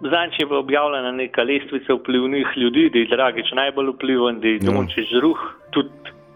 Zadnjič 0.00 0.38
je 0.38 0.46
bila 0.46 0.60
objavljena 0.60 1.12
neka 1.12 1.42
lestvica 1.42 1.94
vplivnih 1.94 2.46
ljudi, 2.56 2.90
da 2.90 2.98
je 2.98 3.06
Dragič 3.06 3.48
najbolj 3.52 3.88
vpliven, 3.88 4.40
da 4.40 4.46
je 4.46 4.54
Ja. 4.54 4.66
Dončić 4.68 5.08
Ruh, 5.20 5.38
tudi 5.70 5.90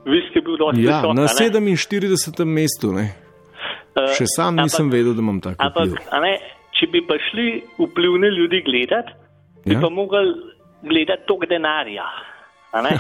vi 0.04 0.19
ste 0.31 0.40
bil 0.40 0.57
dosti 0.57 0.83
Ja, 0.83 0.99
visok. 0.99 1.14
na 1.14 1.23
a 1.23 1.61
ne. 1.61 1.76
47. 1.76 2.45
mestu. 2.47 2.92
Ne? 2.92 3.07
Eh, 3.95 4.14
Še 4.14 4.25
sam 4.26 4.57
nisem 4.57 4.87
ampak- 4.87 4.92
vedel, 4.92 5.14
da 5.14 5.21
imam 5.21 5.40
tako 5.40 5.57
Ampak, 5.61 5.88
ne, 6.21 6.35
če 6.73 6.87
bi 6.87 7.00
pa 7.02 7.14
šli 7.21 7.47
vplivne 7.78 8.28
ljudi 8.31 8.62
gledati, 8.62 9.12
bi 9.64 9.73
Ja. 9.73 9.78
ja. 9.78 9.81
pa 9.81 9.88
mogli 9.90 10.35
gledati 10.83 11.23
tok 11.26 11.47
denarja. 11.47 12.07
a 12.73 12.83
ne. 12.83 12.99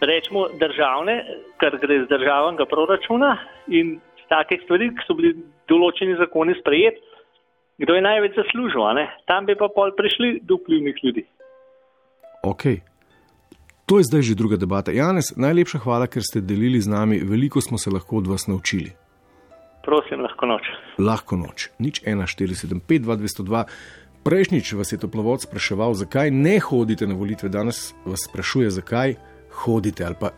Rečemo 0.00 0.48
državne, 0.56 1.14
kar 1.56 1.76
gre 1.76 2.04
z 2.04 2.08
državnega 2.08 2.64
proračuna 2.64 3.36
in 3.68 4.00
takih 4.28 4.60
stvari, 4.64 4.88
ki 4.90 5.02
so 5.06 5.14
bili 5.14 5.34
določeni 5.68 6.16
zakoni 6.16 6.54
sprejeti, 6.56 6.98
kdo 7.80 7.96
je 7.96 8.02
največ 8.04 8.36
zaslužil. 8.36 8.84
Tam 9.24 9.48
bi 9.48 9.56
pa 9.56 9.72
pol 9.72 9.96
prišli 9.96 10.44
do 10.44 10.60
vplivnih 10.60 10.96
ljudi. 11.02 11.24
Okay. 12.44 12.84
To 13.88 13.98
je 13.98 14.04
zdaj 14.04 14.22
že 14.22 14.38
druga 14.38 14.56
debata. 14.56 14.92
Janez, 14.92 15.36
najlepša 15.36 15.78
hvala, 15.82 16.06
ker 16.06 16.22
ste 16.22 16.40
delili 16.44 16.80
z 16.80 16.86
nami. 16.86 17.18
Veliko 17.24 17.60
smo 17.60 17.78
se 17.78 17.90
lahko 17.90 18.16
od 18.22 18.26
vas 18.30 18.46
naučili. 18.46 18.92
Prosim, 19.82 20.20
lahko 20.20 20.46
noč. 20.46 20.62
Lahko 21.00 21.36
noč. 21.36 21.70
Nič 21.80 22.04
1475 22.04 23.00
2202. 23.00 23.64
Prejšnjič 24.20 24.76
vas 24.76 24.92
je 24.92 25.00
toplovod 25.00 25.40
spraševal, 25.40 25.96
zakaj 25.96 26.28
ne 26.30 26.60
hodite 26.60 27.08
na 27.08 27.16
volitve, 27.16 27.48
danes 27.48 27.96
vas 28.04 28.20
sprašuje, 28.28 28.68
zakaj 28.70 29.16
hodite. 29.64 30.04
Ali 30.04 30.14
pa 30.20 30.28
uh, 30.28 30.36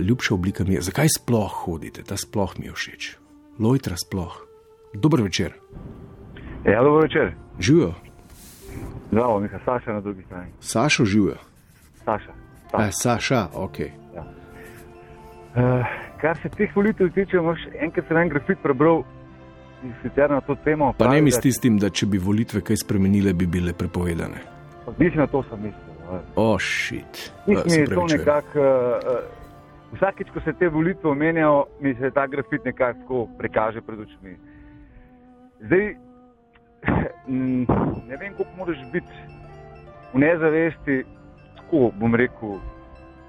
ljubša 0.00 0.34
oblika 0.34 0.64
mi 0.64 0.74
je, 0.74 0.80
zakaj 0.88 1.08
sploh 1.12 1.52
hodite, 1.68 2.02
ta 2.02 2.16
sploh 2.16 2.58
mi 2.58 2.66
je 2.66 2.72
všeč. 2.72 3.16
Lojtra 3.60 3.96
sploh. 4.00 4.51
Dober 4.94 5.20
večer, 5.20 5.52
Ja, 6.64 6.82
dobro 6.82 7.00
večer. 7.00 7.32
živijo, 7.60 7.94
Zdravo, 9.08 9.40
Miha, 9.40 9.58
Saša 9.64 9.92
na 9.92 10.00
drugi 10.00 10.22
strani. 10.22 10.46
Sašo 10.60 11.04
živijo. 11.04 11.34
Saša. 12.04 12.32
Saša. 12.70 12.90
Saša, 12.92 13.46
ok. 13.54 13.76
Uh, 15.54 15.86
kar 16.20 16.38
se 16.38 16.48
teh 16.48 16.76
volitev 16.76 17.10
tiče, 17.10 17.36
imaš 17.36 17.58
enkrat 17.76 18.06
sem 18.08 18.16
en 18.16 18.28
grafit 18.28 18.58
prebral 18.62 19.02
in 19.84 19.92
sicer 20.02 20.30
na 20.30 20.40
to 20.40 20.54
temo. 20.54 20.92
Pa 20.92 21.04
ne 21.04 21.08
pravi, 21.08 21.22
mi 21.22 21.30
da- 21.30 21.36
s 21.36 21.40
tistim, 21.40 21.78
da 21.78 21.90
če 21.90 22.06
bi 22.06 22.18
volitve 22.18 22.60
kaj 22.60 22.76
spremenile, 22.76 23.32
bi 23.32 23.46
bile 23.46 23.72
prepovedane. 23.72 24.40
Mislim, 24.98 25.18
na 25.18 25.26
to 25.26 25.42
sem 25.42 25.58
mislil. 25.58 25.92
Uh, 26.10 26.18
O, 26.36 26.58
šit. 26.58 27.32
Mislim, 27.46 27.64
mi 27.66 27.72
je 27.72 27.86
to 27.86 28.06
nekako. 28.08 28.58
Uh, 28.58 28.64
uh, 28.64 29.18
vsakič, 29.92 30.28
ko 30.34 30.40
se 30.40 30.52
te 30.52 30.68
volitve 30.68 31.10
omenjajo, 31.10 31.64
mi 31.80 31.94
se 31.94 32.10
ta 32.10 32.26
grafit 32.26 32.64
nekako 32.64 33.28
prikaže 33.38 33.80
pred 33.80 33.98
očmi. 34.00 34.36
Zdaj, 35.66 35.94
mm, 37.28 37.64
ne 38.08 38.16
vem, 38.20 38.32
kako 38.32 38.50
moraš 38.58 38.78
biti 38.92 39.06
v 40.14 40.18
nezavesti, 40.18 41.04
tako 41.56 41.90
bom 42.00 42.14
rekel, 42.14 42.58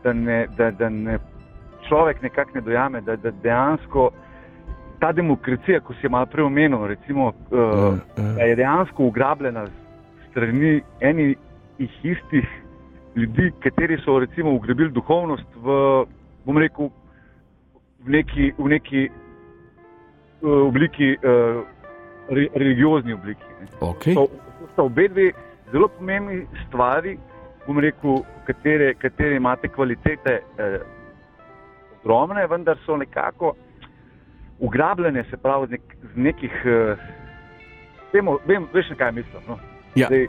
da, 0.03 0.13
ne, 0.13 0.47
da, 0.57 0.71
da 0.71 0.89
ne, 0.89 1.19
človek 1.87 2.21
nekako 2.21 2.51
ne 2.55 2.61
dojame, 2.61 3.01
da, 3.01 3.15
da 3.15 3.31
dejansko 3.31 4.09
ta 4.99 5.11
demokracija, 5.11 5.79
ko 5.79 5.93
si 5.93 6.05
je 6.05 6.09
malo 6.09 6.25
prej 6.25 6.45
omenil, 6.45 6.87
recimo, 6.87 7.27
uh, 7.27 7.97
da 8.15 8.43
je 8.43 8.55
dejansko 8.55 9.03
ugrabljena 9.03 9.67
strani 10.31 10.81
enih 10.99 11.37
istih 12.03 12.47
ljudi, 13.15 13.51
kateri 13.63 13.97
so 14.05 14.19
recimo 14.19 14.53
ugrabili 14.53 14.91
duhovnost 14.91 15.55
v, 15.55 16.05
bom 16.45 16.57
rekel, 16.57 16.89
v 18.05 18.09
neki, 18.09 18.53
v 18.57 18.67
neki 18.67 19.09
uh, 19.09 20.67
obliki, 20.67 21.17
uh, 21.17 21.63
re, 22.29 22.47
religiozni 22.55 23.13
obliki. 23.13 23.43
Ne. 23.61 23.67
Okay. 23.81 24.13
To 24.13 24.27
sta 24.73 24.83
obe 24.83 25.07
dve 25.07 25.31
zelo 25.71 25.87
pomembni 25.87 26.45
stvari, 26.67 27.17
bom 27.67 27.79
rekel, 27.79 28.21
katere, 28.45 28.93
katere 28.93 29.35
imate 29.35 29.67
kvalitete 29.67 30.39
eh, 30.57 30.79
ogromne, 32.03 32.47
vendar 32.47 32.77
so 32.85 32.97
nekako 32.97 33.53
ugrabljene, 34.59 35.23
se 35.29 35.37
pravi, 35.37 35.67
z, 35.67 35.71
nek, 35.71 35.81
z 36.13 36.15
nekih. 36.15 36.51
Eh, 36.65 36.95
vemo, 38.13 38.37
vem, 38.47 38.67
veš, 38.73 38.93
kaj 38.97 39.11
mislim. 39.11 39.43
No? 39.47 39.59
Ja. 39.95 40.07
Zdaj, 40.07 40.27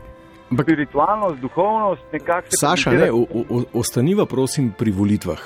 Ampak- 0.51 0.65
spiritualnost, 0.65 1.39
duhovnost, 1.41 2.01
nekako 2.13 2.47
Saša, 2.49 2.91
ne, 2.91 3.11
o, 3.11 3.25
o, 3.49 3.63
ostaniva 3.73 4.25
prosim 4.25 4.71
pri 4.77 4.91
volitvah. 4.91 5.41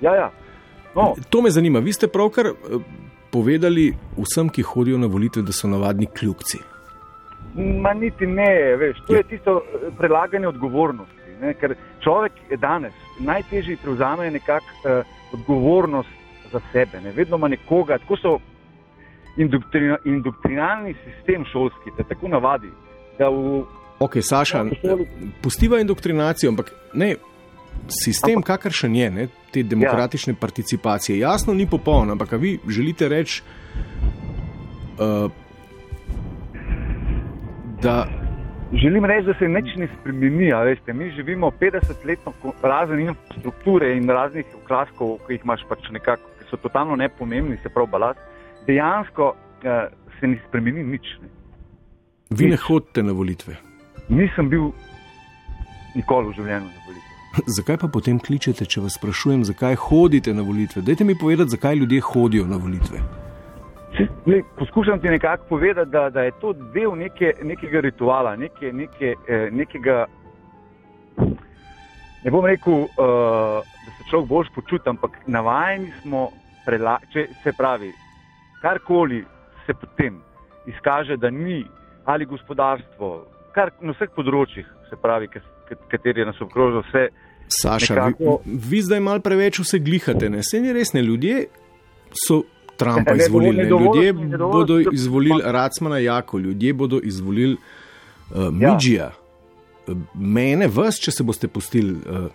Ja, 0.00 0.14
ja. 0.14 0.30
No, 0.94 1.14
To 1.30 1.42
me 1.42 1.50
zanima. 1.50 1.78
Vi 1.78 1.92
ste 1.92 2.08
pravkar 2.08 2.46
eh, 2.46 2.54
povedali 3.36 3.90
vsem, 4.16 4.48
ki 4.48 4.62
hodijo 4.64 4.98
na 4.98 5.06
volitve, 5.06 5.42
da 5.44 5.52
so 5.52 5.68
navadni 5.68 6.06
kljubci. 6.08 6.58
Ma 7.82 7.92
niti 7.94 8.26
ne, 8.26 8.76
veš, 8.80 9.02
to 9.06 9.12
Ja. 9.14 9.20
je 9.20 9.28
tisto 9.34 9.60
eh, 9.60 9.90
prelaganje 9.98 10.48
odgovornosti. 10.48 11.12
Ne? 11.40 11.52
Ker 11.60 11.74
človek 12.00 12.32
je 12.50 12.56
danes 12.56 12.92
najtežje 13.20 13.76
prevzame 13.82 14.30
nekako 14.30 14.66
uh, 14.84 15.04
odgovornost 15.32 16.08
za 16.52 16.60
sebe, 16.72 17.00
ne? 17.04 17.12
vedno 17.12 17.36
ima 17.36 17.48
nekoga, 17.48 17.98
tako 17.98 18.16
so 18.16 18.32
indoktrina, 19.36 19.96
indoktrinalni 20.04 20.94
sistem 21.04 21.44
šolski, 21.52 21.92
te 21.96 22.04
tako 22.08 22.28
navadi, 22.28 22.70
da 23.18 23.28
v 23.28 23.64
Ok, 23.98 24.16
Saša, 24.20 24.58
Ja, 24.84 24.96
pustiva 25.42 25.78
indoktrinacijo, 25.80 26.50
ampak 26.50 26.72
ne, 26.94 27.14
sistem, 27.88 28.42
kakršen 28.42 28.94
je, 28.96 29.10
ne, 29.10 29.28
te 29.52 29.62
demokratične 29.62 30.32
ja. 30.32 30.40
participacije, 30.40 31.18
jasno 31.18 31.54
ni 31.54 31.66
popoln, 31.70 32.10
ampak 32.10 32.32
vi 32.32 32.58
želite 32.68 33.08
reči, 33.08 33.42
uh, 34.98 35.30
da. 37.82 38.06
Želim 38.72 39.04
reči, 39.04 39.26
da 39.26 39.34
se 39.38 39.48
nič 39.48 39.76
ne 39.76 39.88
spremeni. 39.94 40.52
Mi 40.94 41.10
živimo 41.10 41.50
50-letno 41.60 42.32
razen 42.62 43.00
infrastrukture 43.00 43.96
in 43.96 44.10
raznih 44.10 44.46
ukraskov, 44.64 45.18
ki 45.26 45.32
jih 45.32 45.44
imaš 45.44 45.62
pač 45.68 45.90
nekako, 45.90 46.30
ki 46.38 46.50
so 46.50 46.56
totalno 46.56 46.96
nepomembni, 46.96 47.58
se 47.62 47.68
pravi 47.68 47.90
balast. 47.90 48.20
Dejansko 48.66 49.28
uh, 49.28 49.86
se 50.20 50.26
ne 50.26 50.40
spremeni 50.48 50.84
nič. 50.84 51.14
Ne. 51.22 51.28
Vi 52.30 52.50
ne 52.50 52.56
hodite 52.56 53.02
na 53.02 53.12
volitve? 53.12 53.56
Nisem 54.08 54.50
bil 54.50 54.72
nikoli 55.94 56.32
v 56.32 56.40
življenju 56.40 56.66
na 56.66 56.86
volitve. 56.86 57.05
Zakaj 57.56 57.76
pa 57.76 57.88
potem 57.92 58.18
kličete, 58.18 58.64
če 58.64 58.80
vas 58.86 58.96
sprašujem, 58.96 59.44
zakaj 59.44 59.76
hodite 59.88 60.34
na 60.34 60.42
volitve? 60.42 60.82
Dajte 60.82 61.04
mi 61.04 61.18
povedati, 61.18 61.52
zakaj 61.52 61.76
ljudje 61.76 62.00
hodijo 62.00 62.46
na 62.46 62.56
volitve. 62.56 63.02
Le, 64.26 64.42
poskušam 64.58 65.00
ti 65.00 65.08
nekako 65.08 65.44
povedati, 65.48 65.90
da, 65.90 66.10
da 66.10 66.22
je 66.22 66.32
to 66.40 66.52
del 66.74 66.96
neke, 66.96 67.32
nekega 67.42 67.80
rituala, 67.80 68.36
neke, 68.36 68.72
neke, 68.72 69.14
eh, 69.28 69.48
nekega. 69.52 70.06
Ne 72.24 72.30
bom 72.30 72.44
rekel, 72.44 72.72
uh, 72.72 73.62
da 73.62 73.92
se 73.96 74.08
človek 74.10 74.28
bolj 74.28 74.48
počuti, 74.54 74.88
ampak 74.88 75.14
navajeni 75.26 75.92
smo, 76.02 76.28
prela, 76.66 76.96
če 77.12 77.28
se 77.44 77.52
pravi, 77.54 77.92
karkoli 78.62 79.20
se 79.66 79.74
potem 79.74 80.18
izkaže, 80.66 81.16
da 81.16 81.30
ni 81.30 81.62
ali 82.04 82.26
gospodarstvo, 82.26 83.12
kar 83.54 83.70
na 83.80 83.94
vseh 83.94 84.10
področjih, 84.16 84.66
se 84.90 84.98
pravi, 84.98 85.30
kateri 85.92 86.26
nas 86.26 86.40
obkrožajo, 86.42 86.82
vse. 86.88 87.06
Saša, 87.48 87.94
nekako... 87.94 88.40
vi, 88.44 88.58
vi 88.70 88.82
zdaj 88.82 89.00
malo 89.00 89.20
preveč 89.20 89.58
vse 89.58 89.78
glihate, 89.78 90.30
ne? 90.30 90.42
se 90.42 90.60
ni 90.60 90.72
res, 90.72 90.92
ne 90.92 91.02
ljudje 91.02 91.46
so 92.26 92.42
Trumpa 92.76 93.14
izvolili. 93.14 93.56
Ne, 93.56 93.68
ljudje 93.68 94.12
bodo 94.38 94.80
izvolili 94.92 95.40
Racmana 95.44 95.98
Jako, 95.98 96.38
ljudje 96.38 96.74
bodo 96.74 97.00
izvolili 97.02 97.56
uh, 98.30 98.48
Midžija, 98.52 99.10
ja. 99.88 99.94
mene, 100.14 100.68
vas, 100.68 100.98
če 101.00 101.12
se 101.12 101.24
boste 101.24 101.48
pustili 101.48 101.92
uh, 101.92 102.26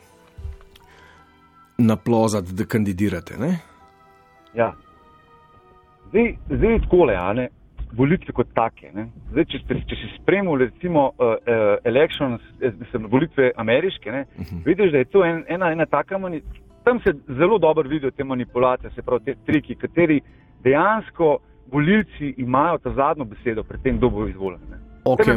naplozati, 1.77 2.53
da 2.53 2.65
kandidirate. 2.65 3.37
Ne? 3.37 3.59
Ja. 4.55 4.73
Zdaj, 6.09 6.35
zdaj 6.49 6.73
je 6.73 6.81
tako, 6.81 7.05
ne 7.35 7.49
volitve 7.97 8.33
kot 8.33 8.47
take. 8.55 8.91
Zdaj, 9.31 9.45
če, 9.51 9.61
če 9.89 9.99
si 9.99 10.09
spremljal, 10.15 10.65
recimo, 10.65 11.11
uh, 11.11 11.35
uh, 11.35 11.75
elections, 11.83 12.41
volitve 13.09 13.51
ameriške, 13.55 14.11
ne, 14.11 14.25
uh 14.25 14.41
mhm. 14.41 14.55
-huh. 14.55 14.65
vidiš, 14.65 14.91
da 14.91 14.97
je 14.97 15.05
to 15.05 15.25
en, 15.25 15.43
ena, 15.47 15.71
ena 15.71 15.85
taka 15.85 16.17
manipulacija. 16.17 16.67
Tam 16.83 16.99
se 16.99 17.13
zelo 17.37 17.57
dobro 17.57 17.89
vidijo 17.89 18.11
te 18.11 18.23
manipulacije, 18.23 18.91
se 18.95 19.01
pravi, 19.01 19.23
te 19.25 19.35
triki, 19.45 19.75
kateri 19.75 20.21
dejansko 20.63 21.37
volilci 21.71 22.33
imajo 22.37 22.77
ta 22.77 22.93
zadnjo 22.93 23.25
besedo 23.25 23.63
pred 23.63 23.81
tem, 23.81 23.97
kdo 23.97 24.09
bo 24.09 24.27
izvoljen. 24.27 24.59
Ne. 24.69 24.77
Okay, 25.05 25.35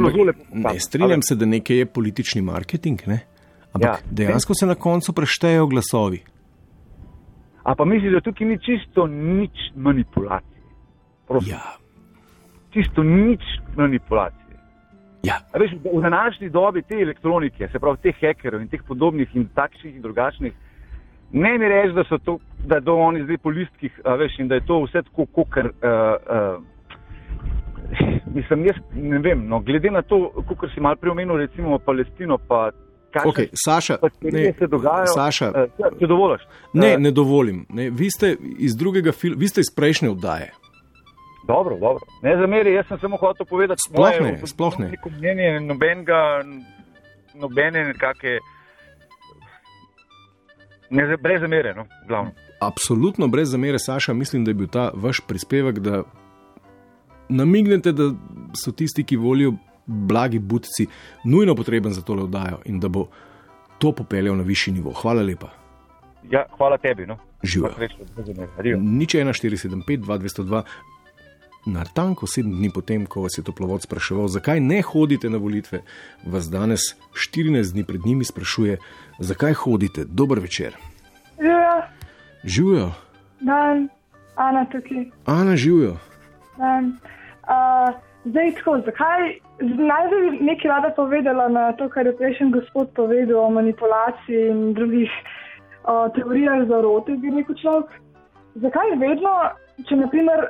ne, 0.52 0.80
strinjam 0.80 1.22
se, 1.22 1.34
da 1.34 1.46
nekaj 1.46 1.76
je 1.76 1.86
politični 1.86 2.42
marketing, 2.42 3.00
ne? 3.06 3.20
ampak 3.72 3.90
ja, 3.90 3.96
dejansko 4.10 4.50
ne. 4.50 4.54
se 4.54 4.66
na 4.66 4.74
koncu 4.74 5.12
preštejejo 5.12 5.66
glasovi. 5.66 6.20
A 7.62 7.74
pa 7.74 7.84
misliš, 7.84 8.12
da 8.12 8.20
tukaj 8.20 8.46
ni 8.46 8.58
čisto 8.58 9.06
nič 9.06 9.50
manipulacije? 9.76 10.60
Ja, 11.46 11.76
čisto 12.74 13.02
nič 13.02 13.42
manipulacije. 13.76 14.58
Ja. 15.24 15.38
Veš, 15.54 15.70
v 15.80 16.02
današnji 16.02 16.50
dobi 16.50 16.82
te 16.82 16.94
elektronike, 17.00 17.68
se 17.72 17.78
pravi 17.78 17.96
teh 18.02 18.16
hekerov 18.20 18.60
in 18.60 18.68
teh 18.68 18.82
podobnih 18.88 19.30
in 19.34 19.48
takšnih 19.54 19.94
in 19.96 20.02
drugačnih, 20.02 20.52
ne 21.32 21.58
mi 21.58 21.68
reči, 21.68 21.94
da 21.94 22.04
so 22.08 22.18
to, 22.18 22.38
da 22.66 22.80
do 22.80 22.94
oni 22.94 23.24
zdaj 23.24 23.38
po 23.38 23.50
listkih, 23.50 24.00
veš, 24.18 24.38
in 24.38 24.48
da 24.48 24.54
je 24.54 24.66
to 24.66 24.82
vse 24.84 25.02
tako, 25.02 25.26
kot 25.26 25.48
uh, 25.56 25.64
uh, 25.64 26.62
mislim, 28.34 28.66
jaz 28.66 28.76
ne 28.92 29.18
vem. 29.18 29.46
No, 29.48 29.60
glede 29.60 29.90
na 29.90 30.02
to, 30.02 30.28
kot 30.58 30.70
si 30.74 30.80
mal 30.80 30.96
preomenil, 30.96 31.36
recimo 31.36 31.78
Palestino, 31.78 32.38
pa. 32.38 32.70
Okay, 33.14 33.46
Saša, 33.54 33.96
ne, 34.22 34.52
se 34.58 34.66
dogajajo, 34.66 35.12
Saša, 35.14 35.50
uh, 35.54 35.92
če 36.00 36.06
dovoliš. 36.10 36.42
Ne, 36.74 36.96
ne 36.98 37.12
dovolim. 37.14 37.62
Ne, 37.70 37.90
vi, 37.90 38.10
ste 38.10 38.34
iz 38.58 38.76
drugega 38.76 39.12
vi 39.36 39.48
ste 39.48 39.62
iz 39.62 39.70
prejšnje 39.76 40.10
oddaje. 40.10 40.50
Dobro, 41.46 41.78
dobro. 41.78 42.00
Ne 42.22 42.36
zameri, 42.36 42.72
jaz 42.72 42.86
sem 42.88 42.98
samo 42.98 43.16
hotel 43.16 43.46
povedati, 43.46 43.80
sploh 43.88 44.20
ne. 44.20 44.46
Sploh 44.46 44.78
ne. 44.78 44.92
Mnenje 45.18 45.60
nobenega, 45.60 46.44
nobene 47.34 47.84
nekake. 47.84 48.38
Ne, 50.90 51.16
brez 51.16 51.40
zamere, 51.40 51.74
no, 51.74 51.86
glavno. 52.08 52.30
Absolutno 52.60 53.28
brez 53.28 53.50
zamere, 53.50 53.78
Saša, 53.78 54.12
mislim, 54.12 54.44
da 54.44 54.50
je 54.50 54.54
bil 54.54 54.68
ta 54.68 54.90
vaš 54.94 55.20
prispevek, 55.28 55.78
da 55.78 56.02
namignete, 57.28 57.92
da 57.92 58.10
so 58.64 58.72
tisti, 58.72 59.04
ki 59.04 59.16
volijo 59.16 59.52
blagi 59.86 60.38
budci, 60.38 60.86
nujno 61.24 61.54
potreben 61.54 61.92
za 61.92 62.02
to, 62.02 62.14
da 62.14 62.22
oddajo 62.22 62.58
in 62.64 62.80
da 62.80 62.88
bo 62.88 63.06
to 63.78 63.92
popeljal 63.92 64.36
na 64.36 64.42
višji 64.42 64.72
nivo. 64.74 64.92
Hvala 64.92 65.22
lepa. 65.22 65.50
Ja, 66.30 66.46
hvala 66.56 66.78
tebi. 66.78 67.06
No. 67.06 67.18
Živijo. 67.42 67.70
Nič 68.80 69.14
1475, 69.14 69.98
2202 70.00 70.62
na 71.66 71.84
tanko 71.84 72.26
sedem 72.26 72.52
dni 72.52 72.70
potem, 72.74 73.06
ko 73.06 73.24
vas 73.24 73.38
je 73.38 73.44
toplovod 73.44 73.82
spraševal, 73.82 74.28
zakaj 74.28 74.60
ne 74.60 74.82
hodite 74.82 75.30
na 75.30 75.38
volitve, 75.38 75.82
vas 76.26 76.50
danes, 76.50 76.92
14 77.12 77.72
dni 77.72 77.84
pred 77.84 78.06
njimi, 78.06 78.24
sprašuje, 78.24 78.78
zakaj 79.18 79.52
hodite. 79.64 80.04
Dober 80.04 80.40
večer. 80.40 80.76
Živijo. 81.40 81.76
Živijo. 82.44 82.90
Dan, 83.40 83.88
Ana 84.36 84.64
tukaj. 84.64 85.04
Ana 85.26 85.56
živijo. 85.56 85.96
Uh, 86.56 87.94
zdaj, 88.24 88.54
tako, 88.54 88.78
zakaj 88.84 89.20
naj 89.60 90.08
bi 90.10 90.44
nekaj 90.44 90.68
rada 90.68 90.90
povedala 90.96 91.48
na 91.48 91.72
to, 91.72 91.88
kar 91.88 92.06
je 92.06 92.16
prejšnji 92.16 92.50
gospod 92.50 92.90
povedal 92.94 93.44
o 93.44 93.50
manipulaciji 93.50 94.48
in 94.50 94.74
drugih 94.74 95.10
uh, 95.84 96.12
teorijah 96.14 96.66
zarote, 96.68 97.16
bi 97.16 97.30
rekel 97.36 97.54
človek. 97.62 97.86
Zakaj 98.54 98.96
vedno, 98.98 99.34
če 99.88 99.96
naprimer 99.96 100.46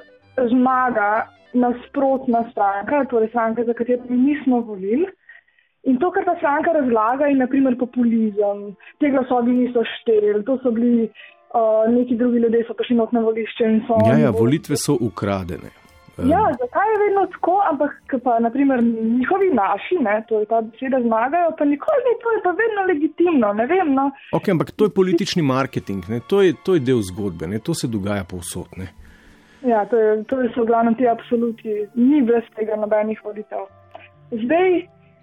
zmaga 0.50 1.28
nasprotna 1.54 2.44
stranka, 2.50 3.04
torej 3.10 3.28
stranka, 3.28 3.64
za 3.64 3.72
katero 3.72 4.02
mi 4.08 4.18
nismo 4.18 4.60
volili. 4.60 5.06
In 5.84 5.98
to, 6.00 6.10
kar 6.10 6.24
ta 6.24 6.34
stranka 6.38 6.72
razlaga, 6.72 7.26
je 7.26 7.36
naprimer 7.36 7.76
populizem. 7.78 8.74
Te 9.00 9.10
glasovi 9.10 9.52
niso 9.52 9.84
šteli, 9.84 10.44
to 10.44 10.58
so 10.62 10.72
bili 10.72 11.08
uh, 11.08 11.84
neki 11.94 12.16
drugi 12.16 12.38
ljudje, 12.38 12.64
so 12.66 12.74
prišli 12.74 12.96
na 12.96 13.20
volišče. 13.20 13.64
Ja, 14.08 14.18
ja, 14.18 14.30
volitve 14.30 14.76
so 14.76 14.96
ukradene. 15.00 15.70
Um. 16.16 16.30
Ja, 16.30 16.40
zakaj 16.62 16.88
je 16.92 16.98
vedno 17.04 17.26
tako, 17.26 17.60
ampak 17.70 17.92
pa 18.24 18.38
naprimer 18.38 18.82
njihovi 19.18 19.50
naši, 19.54 19.98
ne, 20.00 20.24
torej 20.28 20.46
ta 20.46 20.60
beseda 20.60 21.00
zmagajo, 21.02 21.52
pa 21.58 21.64
nikoli 21.64 22.02
ni 22.06 22.14
to, 22.22 22.34
je 22.36 22.42
pa 22.44 22.50
vedno 22.62 22.84
legitimno. 22.88 23.52
Vem, 23.52 23.94
no. 23.94 24.10
Ok, 24.32 24.48
ampak 24.48 24.70
to 24.70 24.84
je 24.84 24.90
politični 24.90 25.42
marketing, 25.42 26.04
to 26.26 26.42
je, 26.42 26.54
to 26.64 26.74
je 26.74 26.80
del 26.80 27.02
zgodbe, 27.02 27.46
ne, 27.46 27.58
to 27.58 27.74
se 27.74 27.90
dogaja 27.90 28.24
povsod. 28.24 28.78
Ne. 28.78 29.03
Ja, 29.64 29.84
to, 29.84 29.96
je, 29.96 30.24
to 30.24 30.36
so 30.54 30.64
glavno 30.64 30.92
ti 30.94 31.08
absoluti, 31.08 31.86
ni 31.94 32.22
brez 32.22 32.44
tega 32.56 32.76
nobenih 32.76 33.20
volitev. 33.24 33.64
Zdaj, 34.30 34.74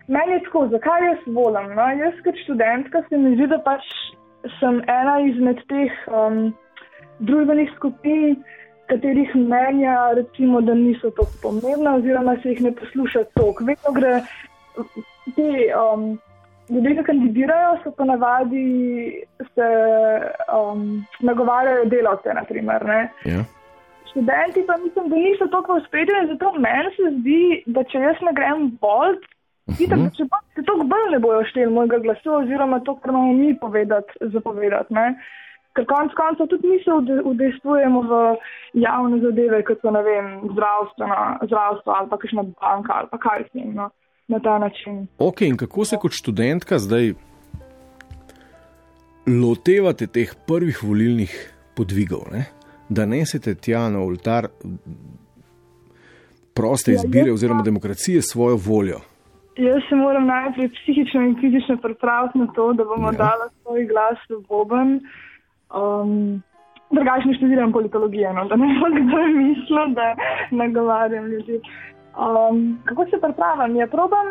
meni 0.08 0.34
je 0.34 0.40
tako, 0.48 0.64
zakaj 0.72 1.06
jaz 1.06 1.28
volim? 1.28 1.76
No? 1.78 1.86
Jaz 2.00 2.18
kot 2.26 2.40
študentka 2.44 3.04
se 3.10 3.18
mi 3.18 3.36
zdi, 3.36 3.48
da 3.52 3.60
pač 3.62 3.86
sem 4.58 4.82
ena 4.90 5.20
izmed 5.28 5.62
teh 5.70 5.94
um, 6.10 6.50
družbenih 7.22 7.70
skupin, 7.76 8.42
katerih 8.90 9.30
mnenja, 9.38 9.96
recimo, 10.18 10.64
da 10.66 10.74
niso 10.74 11.14
tako 11.14 11.38
pomembna, 11.46 11.96
oziroma 12.02 12.36
se 12.42 12.56
jih 12.56 12.66
ne 12.66 12.74
posluša 12.82 13.24
toliko. 13.38 13.70
Vedno 13.70 13.96
gre 14.00 14.18
ti. 15.38 15.50
Um, 15.78 16.12
Ljudje, 16.72 16.92
ki 16.96 17.04
kandidirajo, 17.04 17.72
so 17.84 17.92
pa 17.92 18.06
navadi, 18.08 18.62
se 19.44 19.66
um, 20.56 21.02
nagovarjajo 21.20 21.90
delavce. 21.92 22.32
Naprimer, 22.38 22.86
ja 23.28 23.42
študenti 24.10 24.64
pa 24.68 24.78
mislim, 24.78 25.10
da 25.10 25.16
niso 25.16 25.46
tako 25.52 25.78
uspešni. 25.82 26.30
Zato 26.32 26.54
meni 26.66 26.90
se 26.96 27.12
zdi, 27.20 27.44
da 27.66 27.84
če 27.84 27.98
jaz 28.08 28.18
ne 28.28 28.34
grem 28.38 28.60
bolj, 28.82 29.16
uh 29.68 29.76
-huh. 29.76 30.10
če 30.18 30.24
pa 30.32 30.38
se 30.56 30.64
tako 30.70 30.84
bolj 30.94 31.08
ne 31.12 31.20
bojo 31.20 31.44
šteli 31.52 31.74
mojega 31.74 31.98
glasu, 31.98 32.34
oziroma 32.42 32.80
to, 32.80 32.96
kar 32.96 33.10
imamo 33.10 33.34
mi 33.34 33.60
povedati, 33.60 34.12
zapovedati. 34.34 34.94
Ne? 34.94 35.08
Ker 35.76 35.86
konec 35.88 36.12
koncev 36.20 36.48
tudi 36.52 36.68
mi 36.68 36.78
se 36.84 36.92
udejstvujemo 37.24 38.02
v 38.02 38.36
javne 38.74 39.20
zadeve, 39.24 39.64
kot 39.64 39.80
so 39.82 39.92
vem, 39.92 40.26
zdravstvo 40.52 41.94
ali 41.98 42.10
pa 42.10 42.18
kakšna 42.18 42.44
banka 42.44 42.94
ali 42.94 43.08
pa 43.12 43.18
kaj 43.18 43.44
s 43.48 43.52
tem 43.54 43.74
no, 43.76 43.90
na 44.28 44.40
ta 44.40 44.58
način. 44.60 45.08
Ok, 45.20 45.42
in 45.42 45.58
kako 45.58 45.86
se 45.86 45.98
kot 46.02 46.12
študentka 46.12 46.80
zdaj 46.80 47.14
lotevate 49.28 50.08
teh 50.08 50.34
prvih 50.48 50.84
volilnih 50.84 51.32
podvigov? 51.76 52.28
Ne? 52.32 52.46
Da 52.92 53.06
nesete 53.06 53.56
tja 53.56 53.90
na 53.90 54.00
oltar 54.04 54.48
proste 56.54 56.92
ja, 56.92 56.96
izbire 56.96 57.32
oziroma 57.32 57.64
demokracije 57.64 58.22
svojo 58.22 58.58
voljo. 58.68 59.00
Jaz 59.58 59.82
se 59.90 59.96
moram 59.96 60.26
najprej 60.26 60.70
psihično 60.78 61.22
in 61.22 61.36
fizično 61.42 61.78
pripraviti 61.78 62.38
na 62.40 62.48
to, 62.56 62.74
da 62.74 62.84
bomo 62.84 63.08
Ja. 63.08 63.18
dali 63.26 63.46
svoj 63.62 63.86
glas 63.92 64.20
v 64.30 64.40
boben. 64.50 64.90
Um, 65.82 66.44
drugačno 66.92 67.34
študiram 67.34 67.72
politologijo, 67.72 68.34
no, 68.34 68.46
da 68.46 68.56
ne 68.56 68.68
bo 68.80 68.88
kdo 68.98 69.18
mislil, 69.42 69.86
da 70.00 70.08
nagovarjam 70.52 71.26
ljudi. 71.26 71.62
Um, 72.26 72.80
kako 72.86 73.06
se 73.06 73.22
pripravljam? 73.22 73.76
Ja, 73.76 73.88
probam, 73.88 74.28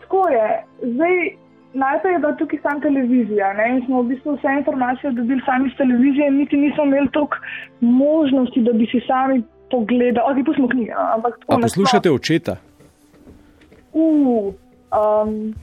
tako 0.00 0.28
je. 0.28 0.48
Zdaj, 0.94 1.43
najprej 1.74 2.12
je 2.12 2.18
bila 2.18 2.32
tukaj 2.32 2.58
samo 2.62 2.80
televizija 2.80 3.52
ne? 3.52 3.66
in 3.76 3.86
smo 3.86 4.02
v 4.02 4.08
bistvu 4.08 4.36
vse 4.36 4.48
informacije 4.58 5.12
dobili 5.12 5.40
sami 5.46 5.68
iz 5.68 5.76
televizije, 5.76 6.30
niti 6.30 6.56
nismo 6.56 6.84
imeli 6.84 7.08
toliko 7.10 7.36
možnosti, 7.80 8.60
da 8.62 8.72
bi 8.72 8.86
si 8.86 9.00
sami 9.06 9.42
pogledali. 9.70 10.26
Ok, 10.30 10.46
pustimo 10.46 10.68
knjige, 10.68 10.90
no? 10.90 11.06
ampak 11.14 11.38
tako 11.40 11.52
A 11.52 11.56
nasploh. 11.56 11.64
poslušate 11.64 12.10
očeta? 12.10 12.56
Uh, 13.92 14.54
um, 14.98 15.54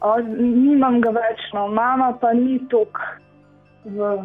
o, 0.00 0.18
nimam 0.40 1.00
ga 1.00 1.10
več, 1.10 1.40
no, 1.54 1.68
mama 1.68 2.12
pa 2.20 2.32
ni 2.32 2.58
tok 2.68 2.98
v 3.84 4.16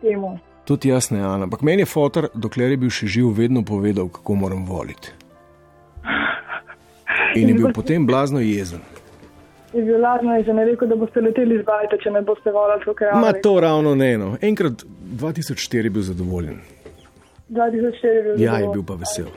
temu. 0.00 0.38
Tudi 0.64 0.88
jaz 0.88 1.10
ne, 1.10 1.20
Ana. 1.20 1.44
Ampak 1.44 1.62
meni 1.62 1.82
je 1.82 1.90
fotor, 1.90 2.28
dokler 2.34 2.70
je 2.70 2.76
bil 2.76 2.90
še 2.90 3.06
živ, 3.06 3.32
vedno 3.36 3.64
povedal, 3.66 4.08
kako 4.08 4.34
moram 4.34 4.64
voliti. 4.66 5.10
In 7.34 7.48
je 7.48 7.54
bil 7.54 7.72
potem 7.74 8.06
blazno 8.06 8.40
jezen. 8.44 8.80
Je 9.72 9.82
bil 9.82 10.00
lažno 10.00 10.34
in 10.36 10.44
že 10.44 10.52
ne 10.52 10.64
rekel, 10.64 10.88
da 10.88 10.96
boste 10.96 11.20
leteli 11.20 11.56
z 11.58 11.64
bajta, 11.64 11.96
če 11.96 12.10
ne 12.10 12.20
boste 12.22 12.50
volali, 12.50 12.84
kot 12.84 13.00
je 13.00 13.12
Ma 13.14 13.32
to 13.34 13.60
ravno 13.60 13.94
ne 13.94 14.12
eno. 14.12 14.36
Enkrat 14.40 14.84
2004 15.16 15.84
je 15.84 15.90
bil 15.90 16.02
zadovoljen. 16.02 16.58
2004 17.48 17.72
je 18.06 18.22
bil. 18.22 18.32
Ja, 18.32 18.52
je 18.52 18.60
zadovoljen. 18.60 18.72
bil 18.72 18.84
pa 18.84 18.94
vesel. 18.94 19.30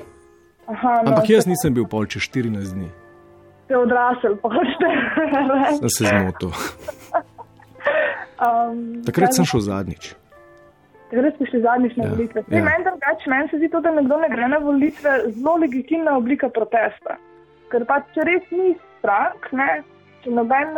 Aha, 0.68 1.02
no, 1.04 1.10
Ampak 1.10 1.30
jaz 1.30 1.46
nisem 1.46 1.74
bil 1.74 1.86
pol 1.86 2.06
čez 2.06 2.22
14 2.24 2.74
dni. 2.74 2.90
Ste 3.66 3.78
odrasel, 3.78 4.36
pa 4.38 4.50
ste. 4.68 4.90
Sem 5.80 5.90
se 5.90 6.04
zmotil. 6.06 6.52
um, 8.42 9.02
Takrat 9.06 9.34
sem 9.34 9.46
šel 9.46 9.60
zadnjič. 9.62 10.14
Takrat 11.10 11.36
ste 11.36 11.46
šli 11.46 11.62
zadnjič 11.62 11.96
na 11.96 12.04
Ja, 12.04 12.10
volitve. 12.12 12.44
ja. 12.50 12.64
Meni 12.64 12.84
drugače, 12.84 13.26
meni 13.28 13.50
se 13.50 13.58
zdi 13.58 13.70
to, 13.70 13.80
da 13.80 13.92
nekdo 13.92 14.18
ne 14.18 14.30
gre 14.30 14.48
na 14.48 14.58
volitve, 14.58 15.12
zelo 15.32 15.56
legitimna 15.58 16.18
oblika 16.18 16.50
protesta. 16.50 17.18
Ker 17.72 17.86
pa 17.86 18.02
če 18.14 18.22
res 18.26 18.46
ni 18.52 18.74
strank, 19.00 19.48
ne, 19.54 19.84
noben 20.32 20.74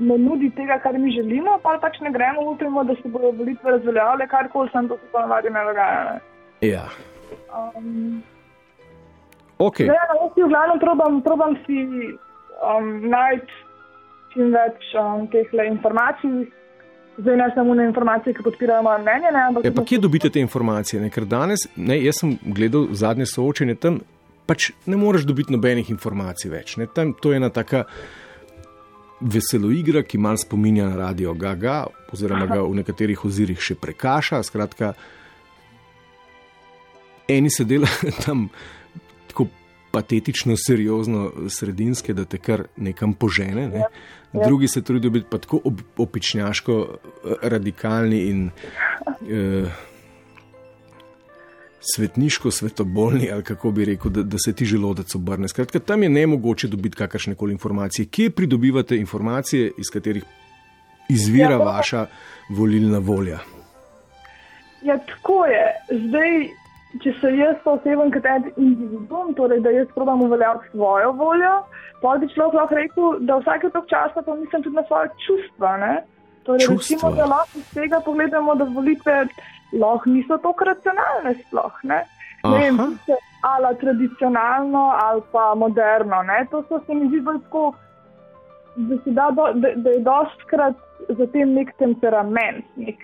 ne 0.00 0.18
nudi 0.18 0.50
tega, 0.56 0.78
kar 0.82 0.98
mi 0.98 1.12
želimo, 1.14 1.58
pa 1.62 1.78
pač 1.82 1.98
ne 2.00 2.12
gremo, 2.14 2.50
upamo, 2.52 2.84
da 2.84 2.94
se 3.02 3.08
bodo 3.08 3.32
volitve 3.38 3.70
razveljavile, 3.76 4.28
karkoli 4.28 4.70
sem 4.72 4.88
to 4.88 4.98
se 5.00 5.08
pa 5.12 5.24
navadi 5.26 5.50
ne 5.50 5.64
dogaja. 5.68 6.04
Ne. 6.12 6.20
Ja. 6.68 6.84
Um, 7.50 8.22
Ok, 9.60 9.76
Zdaj, 9.84 10.06
no, 10.08 10.14
jaz 10.24 10.30
si 10.34 10.40
v 10.40 10.48
glavnem 10.48 10.78
probam, 10.80 11.20
probam 11.20 11.56
si 11.66 11.82
um, 12.64 12.86
najti 13.12 13.58
čim 14.32 14.54
več 14.54 14.86
um, 14.96 15.26
teh 15.28 15.52
informacij. 15.66 16.46
Zdaj 17.20 17.36
ne 17.36 17.48
samo 17.52 17.74
na 17.76 17.84
informacije, 17.84 18.32
ki 18.32 18.44
podpirajo 18.46 18.86
moje 18.86 19.02
mnenje, 19.02 19.32
ne, 19.34 19.42
ampak 19.50 19.66
ja, 19.68 19.72
pa 19.76 19.84
kje 19.84 19.98
dobite 20.00 20.30
te 20.32 20.40
informacije? 20.40 21.02
Ne? 21.02 21.10
Ker 21.12 21.26
danes, 21.28 21.66
ne, 21.76 21.98
jaz 22.00 22.22
sem 22.22 22.38
gledal 22.40 22.88
zadnje 22.96 23.26
soočenje 23.28 23.76
tam, 23.82 23.98
pač 24.48 24.70
ne 24.88 24.96
moreš 24.96 25.28
dobiti 25.28 25.52
nobenih 25.52 25.90
informacij 25.92 26.54
več. 26.54 26.78
Ne? 26.80 26.88
Tam 26.88 27.12
to 27.12 27.34
je 27.34 27.42
ena 27.42 27.52
taka 27.52 27.84
veselo 29.20 29.70
igra, 29.70 30.02
ki 30.02 30.18
mal 30.18 30.36
spominja 30.40 30.88
na 30.88 30.96
radio 30.96 31.34
Gaga, 31.34 31.86
oziroma 32.12 32.46
ga 32.46 32.60
v 32.62 32.80
nekaterih 32.80 33.24
ozirih 33.24 33.60
še 33.60 33.76
prekaša. 33.80 34.42
Skratka, 34.46 34.94
eni 37.28 37.50
se 37.50 37.64
delajo 37.64 38.14
tam 38.24 38.48
tako 39.30 39.48
patetično, 39.90 40.54
seriozno, 40.58 41.48
sredinske, 41.50 42.14
da 42.14 42.24
te 42.24 42.38
kar 42.38 42.68
nekam 42.76 43.14
požene. 43.14 43.68
Ne? 43.68 43.86
Drugi 44.32 44.68
se 44.68 44.82
trudijo 44.82 45.10
biti 45.10 45.26
pa 45.30 45.38
tako 45.38 45.60
opičnjaško 45.98 46.76
eh, 46.86 47.34
radikalni 47.42 48.20
in 48.30 48.50
eh, 48.50 49.70
svetniško 51.80 52.50
svetobolni, 52.50 53.30
ali 53.32 53.42
kako 53.42 53.70
bi 53.70 53.84
rekel, 53.84 54.10
da, 54.10 54.22
da 54.22 54.38
se 54.38 54.52
ti 54.52 54.64
želodec 54.64 55.14
obrne. 55.14 55.48
Skratka, 55.48 55.78
tam 55.78 56.02
je 56.02 56.08
ne 56.08 56.26
mogoče 56.26 56.68
dobiti 56.68 56.96
kakršne 56.96 57.34
koli 57.34 57.52
informacije. 57.52 58.06
Kje 58.06 58.30
pridobivate 58.30 58.96
informacije, 58.96 59.72
iz 59.78 59.90
katerih 59.92 60.24
izvira 61.08 61.50
Ja, 61.50 61.58
vaša 61.58 62.06
volilna 62.50 62.98
volja? 62.98 63.38
Ja, 64.82 64.98
tako 64.98 65.44
je. 65.44 65.66
Zdaj, 66.08 66.48
če 67.02 67.12
se 67.20 67.32
jaz 67.36 67.56
osebam 67.64 68.12
kot 68.12 68.24
en 68.24 68.46
individuum, 68.56 69.34
torej 69.34 69.60
da 69.60 69.70
jaz 69.70 69.88
probam 69.94 70.22
uveljaviti 70.22 70.70
svojo 70.70 71.12
voljo, 71.12 71.52
pa 72.02 72.16
bi 72.16 72.28
človek 72.34 72.54
lahko 72.54 72.74
rekel, 72.74 73.18
da 73.20 73.36
vsake 73.40 73.70
tok 73.72 73.88
časa 73.90 74.22
pa 74.26 74.34
mislim 74.34 74.62
tudi 74.62 74.76
na 74.76 74.84
svoje 74.88 75.10
čustva. 75.26 75.76
Ne? 75.76 75.94
Torej, 76.42 76.66
Čustva. 76.66 76.76
recimo, 76.78 77.10
da 77.16 77.24
lahko 77.34 77.58
iz 77.58 77.72
tega 77.74 78.00
pogledamo, 78.04 78.54
da 78.54 78.64
volitve 78.64 79.26
lahko 79.72 80.10
niso 80.10 80.38
tako 80.38 80.64
racionalne 80.64 81.34
sploh. 81.42 81.82
Ne? 81.82 82.04
Ne 82.44 82.58
vem, 82.58 82.98
ali 83.42 83.76
tradicionalno 83.80 84.84
ali 85.02 85.22
pa 85.32 85.54
moderno. 85.54 86.22
Ne? 86.22 86.46
To 86.50 86.62
so 86.68 86.80
se 86.86 86.94
mi 86.94 87.08
zdi 87.08 87.20
bolj 87.20 87.40
tako, 87.44 87.74
da, 88.76 88.96
da, 89.04 89.30
do, 89.30 89.52
da, 89.52 89.74
da 89.76 89.90
je 89.90 90.00
dostkrat 90.00 90.76
za 91.08 91.26
tem 91.26 91.54
nek 91.54 91.72
temperament. 91.78 92.64
Nek, 92.76 92.96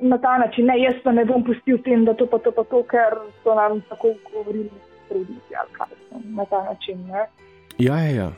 na 0.00 0.18
ta 0.18 0.38
način, 0.38 0.66
ne, 0.66 0.78
jaz 0.80 0.94
pa 1.04 1.12
ne 1.12 1.24
bom 1.24 1.44
pustil 1.44 1.78
tem, 1.84 2.04
da 2.04 2.14
to 2.14 2.26
pa 2.26 2.38
to, 2.38 2.52
pa 2.52 2.64
to 2.64 2.82
ker 2.90 3.14
so 3.42 3.54
nam 3.54 3.80
tako 3.88 4.14
govorili 4.32 4.70
predniki 5.08 5.56
ali 5.60 5.72
kaj. 5.72 5.94
Na 6.24 6.44
ta 6.44 6.64
način. 6.64 7.06
Ne. 7.06 7.26
Ja, 7.78 7.98
ja, 7.98 8.10
ja. 8.10 8.30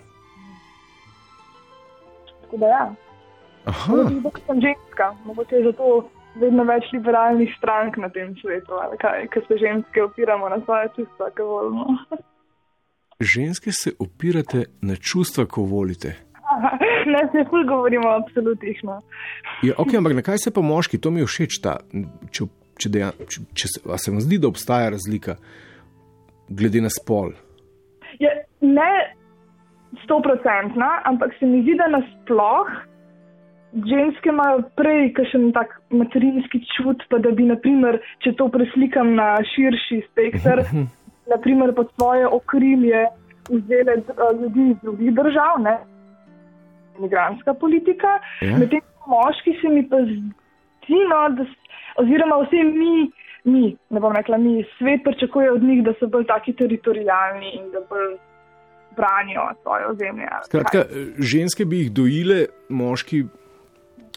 Tako 2.42 2.57
da 2.57 2.66
ja, 2.66 2.94
Aha, 3.66 3.92
Mogoče 3.92 4.14
zato 4.14 4.38
sem 4.46 4.61
ženska, 4.61 5.14
mogoče 5.25 5.57
je 5.57 5.64
zato 5.64 6.09
vedno 6.40 6.64
več 6.68 6.88
liberalnih 6.92 7.53
strank 7.59 7.96
na 8.03 8.11
tem 8.12 8.35
svetu, 8.40 8.79
ker 9.01 9.44
se 9.49 9.59
ženske 9.62 10.03
opiramo 10.05 10.49
na 10.53 10.61
svoje 10.64 10.92
čustva, 10.96 11.31
kaj 11.35 11.44
volimo. 11.44 11.99
ženske 13.20 13.72
se 13.72 13.92
opirate 13.99 14.66
na 14.83 14.96
čustva, 14.96 15.46
ko 15.46 15.62
volite. 15.62 16.16
ne, 17.12 17.22
se 17.33 17.44
ful 17.51 17.64
govorimo 17.66 18.09
o 18.09 18.16
absolutih. 18.20 18.81
No. 18.85 19.01
Ja, 19.62 19.75
okay, 19.79 19.99
ampak 19.99 20.14
na 20.14 20.22
kaj 20.22 20.38
se 20.44 20.55
pa 20.55 20.62
moški, 20.62 21.01
to 21.01 21.11
mi 21.11 21.25
je 21.25 21.31
všeč. 21.31 21.61
Ta, 21.64 21.79
če, 22.31 22.49
če 22.79 22.92
deja, 22.92 23.12
če, 23.27 23.46
če 23.57 23.72
se, 23.72 23.83
se 23.83 24.14
vam 24.14 24.22
zdi, 24.22 24.40
da 24.42 24.51
obstaja 24.51 24.92
razlika 24.94 25.37
glede 26.49 26.85
na 26.85 26.92
spol? 26.92 27.35
Je, 28.22 28.31
ne 28.62 28.90
stoprocentna, 30.05 31.01
ampak 31.09 31.35
se 31.40 31.49
mi 31.49 31.64
zdi, 31.64 31.77
da 31.81 31.88
nasploh 31.90 32.70
ženske 33.72 34.29
imajo 34.29 34.62
prej 34.76 35.12
kakšen 35.16 35.50
tak 35.52 35.81
materinski 35.90 36.62
čut, 36.76 37.02
pa 37.11 37.18
da 37.18 37.31
bi, 37.31 37.44
naprimer, 37.48 37.98
če 38.24 38.33
to 38.38 38.48
preslikam 38.52 39.14
na 39.18 39.37
širši 39.55 40.00
spektr, 40.11 40.62
naprimer 41.33 41.74
pod 41.74 41.90
svoje 41.96 42.26
okrilje 42.26 43.07
vzele 43.50 43.98
eh, 43.98 44.33
ljudi 44.40 44.70
iz 44.70 44.76
drugih 44.83 45.14
držav, 45.14 45.61
ne, 45.62 45.79
imigranska 46.98 47.55
politika, 47.55 48.18
Ja. 48.40 48.57
medtem 48.59 48.81
moški 49.07 49.59
se 49.61 49.68
mi 49.68 49.88
pa 49.88 50.00
zdi, 50.02 51.00
no, 51.11 51.20
da, 51.37 51.44
oziroma 52.02 52.40
vsi 52.42 52.62
mi, 52.64 53.11
mi, 53.44 53.76
ne 53.90 54.00
bom 54.00 54.12
rekla 54.16 54.38
mi, 54.38 54.64
svet 54.79 55.05
pričakuje 55.05 55.52
od 55.52 55.62
njih, 55.62 55.85
da 55.85 55.92
so 56.00 56.07
bolj 56.07 56.26
taki 56.26 56.52
teritorijalni 56.52 57.52
in 57.59 57.70
da 57.70 57.83
bolj 57.90 58.16
branijo 58.96 59.50
svoje 59.62 59.87
ozemlje. 59.87 60.26
Skratka, 60.44 60.85
kaj. 60.85 61.05
ženske 61.18 61.64
bi 61.64 61.79
jih 61.85 61.92
dojile, 61.92 62.46
moški 62.68 63.24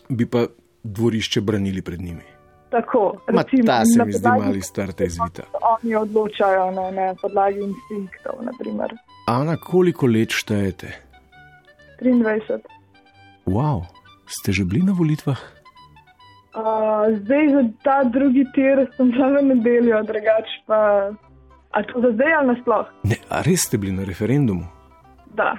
bi 0.09 0.25
pa 0.25 0.45
dvorišče 0.83 1.41
branili 1.41 1.81
pred 1.81 2.01
njimi. 2.01 2.23
Tako, 2.69 3.13
Ma, 3.33 3.41
recimo, 3.41 3.63
ta 3.65 3.85
se 3.85 3.99
na 3.99 4.05
mi 4.05 4.13
zdi 4.13 4.29
mali 4.29 4.61
star 4.61 4.91
ta 4.91 5.03
izvita. 5.03 5.43
Oni 5.61 5.95
odločajo 5.95 6.71
na, 6.71 6.91
na 6.91 7.15
podlagi 7.21 7.59
instinktov, 7.59 8.33
naprimer. 8.45 8.93
Ana, 9.27 9.57
koliko 9.57 10.07
let 10.07 10.29
štejete? 10.29 10.87
23. 12.01 12.59
Wow, 13.45 13.89
ste 14.25 14.51
že 14.51 14.65
bili 14.65 14.85
na 14.85 14.93
volitvah? 14.93 15.39
Uh, 16.53 17.09
zdaj 17.25 17.49
za 17.49 17.63
ta 17.83 18.03
drugi 18.03 18.45
tir 18.53 18.85
sem 18.97 19.11
bila 19.11 19.27
v 19.37 19.41
nedeljo, 19.53 20.03
drugače 20.03 20.55
pa. 20.65 21.09
A 21.71 21.83
to 21.85 22.01
za 22.01 22.09
zdaj 22.13 22.33
ali 22.33 22.47
nasploh? 22.47 22.85
Ne, 23.03 23.17
a 23.29 23.41
res 23.45 23.69
ste 23.69 23.77
bili 23.77 23.93
na 23.93 24.05
referendumu? 24.05 24.65
Da. 25.37 25.57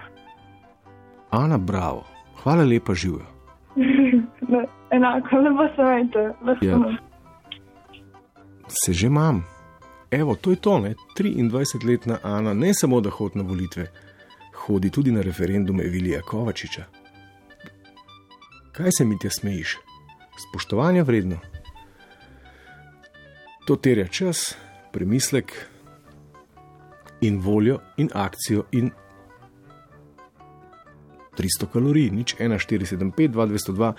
Ana, 1.30 1.58
bravo, 1.58 2.02
hvala 2.42 2.66
lepa, 2.66 2.94
živijo. 2.94 3.39
ne, 4.52 4.66
enako, 4.90 5.36
ne 5.36 5.50
bo 5.58 5.68
se 5.76 5.82
vejte. 5.82 6.32
Ja. 6.60 6.78
Se 8.68 8.92
že 8.92 9.06
imam. 9.06 9.44
Evo, 10.10 10.34
to 10.34 10.50
je 10.50 10.56
to, 10.56 10.78
ne? 10.78 10.94
23-letna 11.18 12.18
Ana, 12.22 12.54
ne 12.54 12.74
samo 12.74 13.00
da 13.00 13.10
hodi 13.10 13.38
na 13.38 13.44
volitve, 13.44 13.86
hodi 14.54 14.90
tudi 14.90 15.12
na 15.12 15.22
referendume 15.22 15.84
Vilija 15.84 16.22
Kovačiča. 16.22 16.84
Kaj 18.72 18.90
se 18.98 19.04
mi 19.04 19.18
ti 19.18 19.28
smejiš? 19.30 19.76
Spoštovanja 20.48 21.02
vredno. 21.02 21.36
To 23.66 23.76
terja 23.76 24.06
čas, 24.06 24.56
premislek 24.92 25.52
in 27.20 27.40
voljo 27.40 27.78
in 27.96 28.08
akcijo 28.14 28.64
in 28.72 28.90
300 31.36 31.70
kalorij, 31.72 32.10
nič 32.10 32.34
1, 32.38 32.58
4, 32.58 32.86
7, 32.86 33.12
5, 33.12 33.28
2, 33.32 33.46
202. 33.46 33.92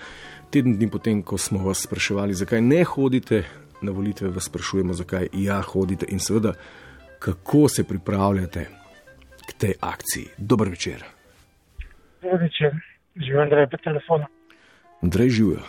Teden 0.50 0.76
dni 0.76 0.88
potem, 0.90 1.22
ko 1.22 1.38
smo 1.38 1.64
vas 1.64 1.82
spraševali, 1.86 2.34
zakaj 2.34 2.60
ne 2.60 2.84
hodite 2.84 3.42
na 3.82 3.92
volitve, 3.92 4.30
vas 4.30 4.46
sprašujemo, 4.46 4.92
zakaj 4.92 5.28
ja 5.32 5.60
hodite 5.62 6.06
in 6.08 6.20
seveda, 6.20 6.52
kako 7.18 7.68
se 7.68 7.84
pripravljate 7.88 8.66
k 9.48 9.52
tej 9.58 9.74
akciji. 9.80 10.26
Dober 10.38 10.68
večer. 10.68 11.04
Dober 12.22 12.40
večer, 12.42 12.76
živim 13.16 13.40
Andrej 13.40 13.66
po 13.70 13.76
telefonu. 13.76 14.26
Andrej 15.02 15.28
živijo. 15.28 15.62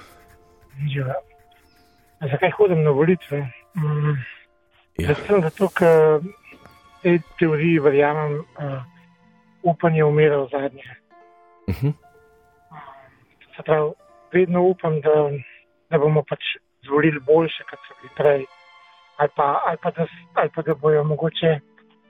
Živijo. 0.87 1.13
Zakaj 2.31 2.51
hodim 2.51 2.83
na 2.83 2.89
volitve? 2.89 3.39
Mm, 3.75 4.15
ja. 4.97 5.15
Zato, 5.41 5.67
ker 5.69 6.21
tej 7.03 7.19
teoriji 7.39 7.79
verjamem, 7.79 8.39
uh, 8.39 8.83
upanje 9.63 10.03
umira 10.03 10.37
v 10.37 10.47
zadnje. 10.51 10.87
Uh 11.67 11.75
-huh. 11.75 11.93
Se 13.55 13.63
pravi, 13.65 13.91
vedno 14.33 14.61
upam, 14.63 15.01
da, 15.01 15.15
da 15.89 15.97
bomo 15.97 16.23
pač 16.29 16.41
zvolili 16.85 17.19
boljše, 17.19 17.63
kot 17.69 17.79
so 17.87 17.93
bili 18.01 18.11
prej. 18.17 18.45
Ali 19.17 19.29
pa, 19.35 19.61
ali, 19.65 19.77
pa 19.83 19.91
da, 19.91 20.07
ali 20.33 20.49
pa 20.55 20.61
da 20.61 20.73
bojo 20.73 21.03
mogoče 21.03 21.59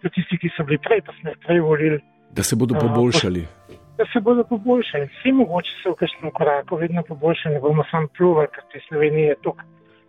tudi 0.02 0.14
tisti, 0.16 0.38
ki 0.38 0.50
so 0.58 0.64
bili 0.64 0.78
prej, 0.78 1.02
pa 1.06 1.12
smo 1.20 1.30
jih 1.30 1.38
prej 1.46 1.60
volili. 1.60 2.00
Da 2.32 2.44
se 2.44 2.56
bodo 2.56 2.76
poboljšali. 2.80 3.42
Uh, 3.42 3.84
da 3.98 4.04
se 4.14 4.20
bodo 4.20 4.44
poboljšali. 4.44 5.06
Vsi 5.06 5.32
mogoče 5.32 5.72
so 5.84 5.92
v 5.92 5.96
kažem 5.96 6.32
koraku 6.32 6.76
vedno 6.76 7.04
poboljšali, 7.08 7.56
ne 7.56 7.62
bomo 7.62 7.84
samo 7.92 8.08
pluvali, 8.18 8.48
ker 8.54 8.64
te 8.72 8.80
Slovenije 8.88 9.28
je 9.28 9.36
toliko 9.42 9.64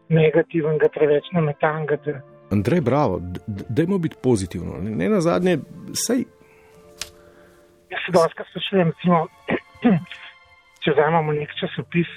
negativnega, 0.08 0.88
preveč 0.94 1.24
nametanga. 1.32 1.96
Da... 2.04 2.20
Andrej, 2.50 2.80
bravo, 2.80 3.20
dajmo 3.68 3.98
biti 3.98 4.16
pozitivni. 4.22 4.90
Ne 4.96 5.08
na 5.08 5.20
zadnje, 5.20 5.58
sej. 6.06 6.24
Jaz 7.94 8.02
se 8.06 8.12
dosti 8.12 8.42
sprašujem, 8.50 8.88
če 10.82 10.92
vzamemo 10.96 11.34
nek 11.36 11.52
časopis, 11.60 12.08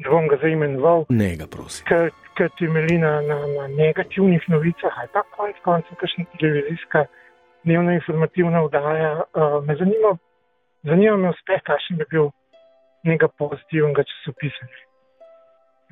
da 0.00 0.08
bom 0.14 0.28
ga 0.30 0.38
zdaj 0.40 0.54
imenoval. 0.56 1.04
Ne, 1.12 1.34
ga 1.36 1.44
prosim. 1.50 1.84
Ker 2.38 2.48
temelji 2.56 2.96
na, 3.02 3.18
na, 3.26 3.36
na 3.52 3.66
negativnih 3.68 4.46
novicah, 4.48 4.96
ali 5.02 5.12
pa 5.12 5.26
konec 5.36 5.60
koncev, 5.66 5.98
kakšna 6.00 6.24
televizijska 6.40 7.04
dnevna 7.66 7.98
informativna 7.98 8.64
vdaja. 8.64 9.12
Uh, 9.36 9.58
me 9.66 9.76
zanima, 9.76 10.16
zanima 10.88 11.16
me 11.20 11.34
uspeh, 11.36 11.60
kakšen 11.68 12.00
bi 12.00 12.08
bil 12.14 12.30
nekaj 13.04 13.34
pozitivnega 13.42 14.08
časopisa. 14.08 14.72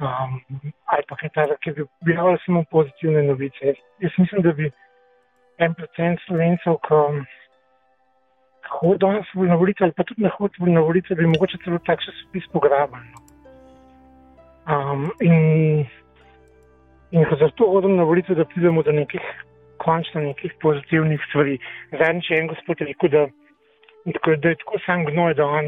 Um, 0.00 0.40
ali 0.92 1.04
pa 1.08 1.20
kaj 1.20 1.34
takega, 1.36 1.60
ki 1.60 1.76
bi 1.76 1.90
objavljal 2.00 2.40
samo 2.46 2.64
pozitivne 2.72 3.28
novice. 3.28 3.74
Jaz, 3.74 3.82
jaz 4.06 4.20
mislim, 4.24 4.46
da 4.46 4.56
bi 4.56 4.72
en 5.66 5.76
procent 5.76 6.24
slovencev, 6.24 6.80
ki 6.88 7.02
hodijo 8.70 8.98
danes 8.98 9.26
na 9.34 9.54
volitve, 9.54 9.84
ali 9.84 9.96
pa 9.96 10.04
tudi 10.04 10.22
ne 10.22 10.30
hodijo 10.38 10.66
na 10.66 10.80
volitve, 10.80 11.16
bi 11.16 11.26
mogoče 11.26 11.58
celo 11.64 11.78
tak 11.86 12.02
časopis 12.04 12.48
pograbili. 12.52 13.08
Um, 14.66 15.10
in, 15.20 15.86
in 17.10 17.26
zato 17.38 17.70
hodim 17.70 17.96
na 17.96 18.02
volitve, 18.02 18.34
da 18.34 18.44
pridemo 18.44 18.82
do 18.82 18.92
nekih, 18.92 19.22
končno 19.78 20.20
nekih 20.20 20.54
pozitivnih 20.60 21.20
stvari. 21.28 21.58
Zadnjič 21.92 22.30
je 22.30 22.40
en 22.40 22.48
gospod 22.48 22.80
rekel, 22.80 23.10
da 23.10 23.26
Tako 24.12 24.36
da 24.36 24.48
je 24.48 24.54
tako 24.54 24.78
sam 24.86 25.04
gnoj, 25.04 25.34
da 25.34 25.46
on 25.46 25.66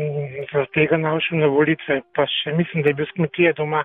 zaradi 0.52 0.70
tega 0.74 0.96
našel 0.96 1.38
na 1.38 1.46
volitve, 1.50 2.00
pa 2.14 2.22
še 2.30 2.52
mislim, 2.54 2.82
da 2.82 2.92
je 2.92 2.94
bil 2.94 3.06
s 3.06 3.14
kmetije 3.16 3.52
doma. 3.58 3.82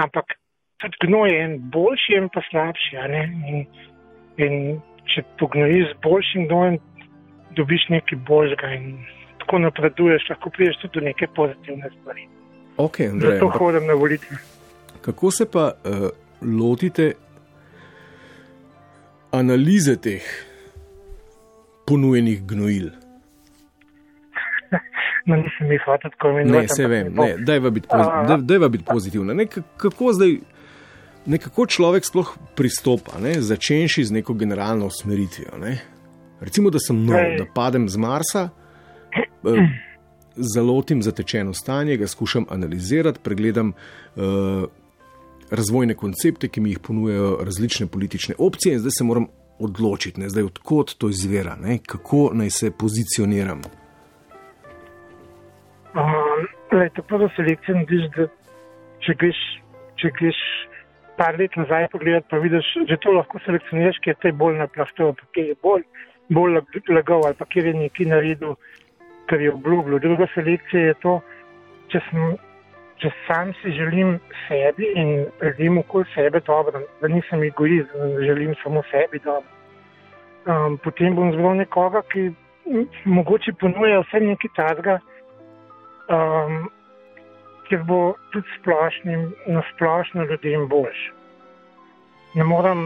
Ampak 0.00 0.38
tudi 0.80 1.00
gnoj 1.04 1.28
je 1.30 1.42
en 1.44 1.58
boljši, 1.74 2.14
en 2.16 2.30
pa 2.32 2.40
slabši. 2.48 2.96
In, 3.50 3.66
in 4.40 4.54
če 5.12 5.24
pognojiš 5.40 5.90
z 5.90 5.98
boljšim 6.06 6.48
gnojem, 6.48 6.78
dobiš 7.56 7.88
nekaj 7.88 8.18
boljšega 8.28 8.70
in 8.78 8.98
tako 9.38 9.58
napreduješ, 9.58 10.28
lahko 10.30 10.50
priješ 10.50 10.76
tudi 10.82 11.00
do 11.00 11.04
neke 11.04 11.26
pozitivne 11.36 11.90
stvari. 12.00 12.26
Okay, 12.76 13.10
Andrej, 13.10 13.38
Zato 13.38 13.48
hodim 13.58 13.86
na 13.86 13.94
volitve. 13.94 14.36
Kako 15.00 15.30
se 15.30 15.50
pa 15.50 15.72
uh, 15.84 16.08
lotite 16.60 17.12
analize 19.30 19.96
teh 19.96 20.22
ponujenih 21.86 22.46
gnojil? 22.46 22.90
no, 25.26 25.36
nisem 25.36 25.72
jih 25.72 25.82
hotel 25.86 26.10
tako 26.10 26.28
imenovati. 26.28 26.62
Ne, 26.62 26.68
se 26.76 26.86
vem, 26.86 27.14
ne, 27.14 27.36
dajva 27.38 27.70
biti, 27.70 27.88
pozi 27.90 28.44
daj 28.44 28.68
biti 28.68 28.84
pozitivna. 28.84 29.34
Ne, 29.34 29.46
kako 29.76 30.12
zdaj, 30.12 30.36
nekako 31.26 31.66
človek 31.66 32.04
sploh 32.04 32.36
pristopa, 32.56 33.18
ne, 33.20 33.40
začenši 33.40 34.04
z 34.04 34.12
neko 34.12 34.34
generalno 34.34 34.86
usmeritvijo. 34.86 35.58
Ne. 35.60 35.93
Recimo, 36.44 36.70
da 36.70 36.78
sem 36.78 37.04
nov, 37.06 37.36
da 37.38 37.46
padem 37.54 37.88
z 37.88 37.96
Marsa, 37.96 38.48
eh, 39.16 39.68
zalotim 40.36 41.02
zatečeno 41.02 41.54
stanje, 41.54 41.96
ga 41.96 42.06
skušam 42.06 42.44
analizirati, 42.50 43.20
pregledam 43.22 43.68
uh, 43.68 44.24
razvojne 45.50 45.94
koncepte, 45.94 46.48
ki 46.48 46.60
mi 46.60 46.74
jih 46.74 46.78
ponujajo 46.78 47.38
različne 47.44 47.86
politične 47.86 48.34
opcije, 48.38 48.74
in 48.74 48.82
zdaj 48.82 48.90
se 48.98 49.04
moram 49.04 49.26
odločiti, 49.58 50.20
ne, 50.20 50.28
zdaj, 50.28 50.44
odkot 50.50 50.96
to 50.98 51.08
izvira, 51.08 51.56
ne, 51.56 51.78
kako 51.86 52.30
naj 52.34 52.50
se 52.50 52.70
pozicioniram. 52.78 53.62
Lej, 56.74 56.90
to 56.94 57.02
prvo 57.02 57.28
selekcijo 57.36 57.76
narediš, 57.76 58.08
da 58.16 58.26
če 59.06 59.14
greš, 59.20 59.40
če 60.02 60.10
greš 60.18 60.40
par 61.16 61.38
let 61.38 61.54
nazaj 61.56 61.86
pogledati, 61.92 62.26
pa 62.30 62.40
vidiš, 62.42 62.66
že 62.88 62.98
to 63.02 63.14
lahko 63.14 63.38
selekcioniraš, 63.44 64.00
ker 64.02 64.16
je 64.16 64.22
te 64.24 64.32
bolj 64.34 64.58
naplasto, 64.58 65.12
ker 65.36 65.52
je 65.52 65.54
bolj, 65.62 65.84
bolj 66.28 66.60
lagal 66.88 67.26
ali 67.26 67.34
pa 67.38 67.44
ker 67.44 67.66
je 67.66 67.74
nekaj 67.74 68.06
naredil, 68.06 68.54
kar 69.26 69.40
je 69.40 69.52
obljubil. 69.52 69.98
Druga 69.98 70.26
selekcija 70.34 70.90
je 70.90 70.94
to, 71.02 71.14
če, 71.92 72.00
sem, 72.10 72.36
če 73.02 73.10
sam 73.26 73.52
si 73.60 73.72
želim 73.76 74.18
sebi 74.46 74.92
in 74.94 75.26
ljudem 75.42 75.78
okoli 75.78 76.08
sebe 76.14 76.40
dobro, 76.46 76.84
da 77.00 77.08
nisem 77.08 77.42
egoist, 77.42 77.92
da 77.92 78.22
želim 78.24 78.54
samo 78.62 78.82
sebi 78.90 79.20
dobro. 79.24 79.48
Um, 80.44 80.78
potem 80.84 81.14
bom 81.16 81.32
zbral 81.32 81.56
nekoga, 81.56 82.02
ki 82.12 82.28
mogoče 83.08 83.54
ponuja 83.60 84.02
vse 84.04 84.20
nekaj 84.20 84.50
tazga, 84.56 84.98
um, 86.12 86.66
ker 87.68 87.80
bo 87.88 88.12
tudi 88.32 88.58
splošnim, 88.58 89.30
na 89.48 89.62
splošno 89.72 90.26
ljudem 90.28 90.68
boljš. 90.68 91.00
Ne 92.34 92.44
morem, 92.44 92.84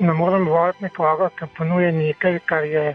ne 0.00 0.12
morem 0.12 0.46
voditi 0.48 0.84
nekoga, 0.84 1.30
ki 1.38 1.48
ponuje 1.56 1.92
nekaj, 1.92 2.38
kar, 2.46 2.64
je, 2.64 2.94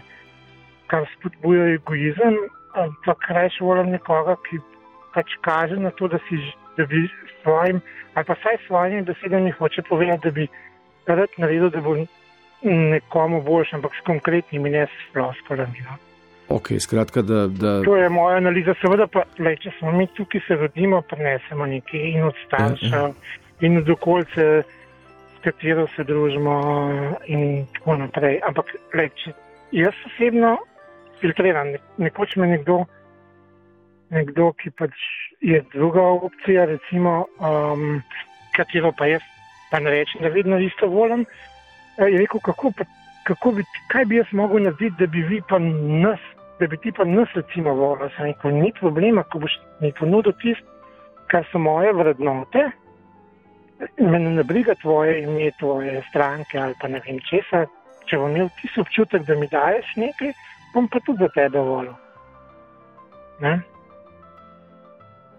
kar 0.86 1.06
spodbuja 1.16 1.68
egoizem, 1.74 2.38
ampak 2.74 3.30
raje 3.30 3.60
volim 3.60 3.92
nekoga, 3.94 4.36
ki 4.48 4.60
pač 5.14 5.36
kaže 5.46 5.78
na 5.80 5.90
to, 5.90 6.08
da, 6.08 6.18
si, 6.28 6.40
da 6.76 6.86
bi 6.86 7.06
svojim, 7.42 7.80
ali 8.14 8.24
pa 8.24 8.34
vsaj 8.34 8.58
svojim 8.66 9.04
besedami 9.04 9.50
hoče 9.50 9.82
povedati, 9.88 10.24
da 10.24 10.30
bi 10.30 10.48
rad 11.06 11.38
naredil, 11.38 11.70
da 11.70 11.80
bo 11.80 11.96
nekomu 12.62 13.42
boljš, 13.42 13.72
ampak 13.78 13.94
s 13.94 14.04
konkretnimi, 14.06 14.70
ne 14.70 14.86
s 14.86 15.12
floskolami. 15.12 15.84
No. 15.86 15.96
Okay, 16.48 16.80
skratka, 16.80 17.22
da, 17.22 17.46
da... 17.46 17.82
To 17.84 17.96
je 17.96 18.08
moja 18.08 18.36
analiza. 18.36 18.74
Seveda, 18.80 19.06
pa, 19.06 19.26
lej, 19.38 19.58
če 19.62 19.72
smo 19.78 19.92
mi 19.92 20.06
tukaj, 20.16 20.40
se 20.46 20.56
rodimo, 20.56 21.02
prenesemo 21.10 21.66
nekaj 21.68 22.06
in 22.08 22.24
od 22.24 22.38
ja, 22.52 22.70
ja. 22.80 23.02
in 23.60 23.76
od 23.82 23.90
okolce, 23.92 24.46
s 24.64 24.77
katero 25.48 25.86
se 25.96 26.04
družimo, 26.04 26.54
in 27.26 27.66
tako 27.76 27.96
naprej. 28.04 28.40
Ampak 28.48 28.74
lej, 28.96 29.10
če, 29.22 29.32
jaz 29.80 29.96
osebno 30.10 30.56
filtriram. 31.22 31.72
Nekoč 31.98 32.36
me 32.36 32.50
nekdo, 32.52 32.82
nekdo, 34.14 34.52
ki 34.60 34.72
pač 34.76 34.94
je 35.40 35.62
druga 35.72 36.04
opcija, 36.28 36.68
recimo, 36.68 37.24
um, 37.40 38.02
katero 38.56 38.92
pa 38.92 39.08
jaz 39.08 39.24
pa 39.70 39.80
ne 39.84 39.92
rečem, 39.92 40.22
da 40.24 40.32
vedno 40.32 40.56
isto 40.64 40.88
volim, 40.88 41.26
je 42.00 42.16
rekel, 42.16 42.40
kako, 42.40 42.72
pa, 42.76 42.86
kako 43.28 43.52
bi, 43.58 43.64
kaj 43.92 44.06
bi 44.08 44.20
jaz 44.20 44.30
mogel 44.32 44.64
narediti, 44.64 44.96
da 45.00 45.06
bi 45.12 45.24
vi 45.28 45.42
pa 45.48 45.58
nas 45.60 46.22
da 46.58 46.66
bi 46.66 46.76
ti 46.76 46.92
pa 46.92 47.04
nas 47.04 47.28
recimo 47.34 47.74
volil, 47.74 48.08
da 48.08 48.24
rekel, 48.24 48.50
ni 48.50 48.72
problema, 48.80 49.22
ko 49.22 49.38
boš 49.38 49.54
mi 49.80 49.92
ponudil 49.92 50.32
tisto, 50.42 50.66
kar 51.30 51.44
so 51.52 51.58
moje 51.58 51.92
vrednote, 51.92 52.64
me 53.98 54.18
ne 54.18 54.42
briga 54.42 54.74
tvoje 54.74 55.22
ime, 55.22 55.50
tvoje 55.58 56.02
stranke 56.10 56.58
ali 56.58 56.74
pa 56.80 56.88
ne 56.88 57.00
vem 57.06 57.20
česa. 57.30 57.66
Če 58.08 58.16
bom 58.16 58.32
imel 58.32 58.48
tisti 58.60 58.80
občutek, 58.80 59.26
da 59.28 59.34
mi 59.36 59.48
daješ 59.52 59.90
nekaj, 60.00 60.32
bom 60.74 60.88
pa 60.88 61.00
tudi 61.04 61.20
za 61.20 61.28
tebe 61.34 61.60
volil. 61.60 61.92
Ne? 63.40 63.60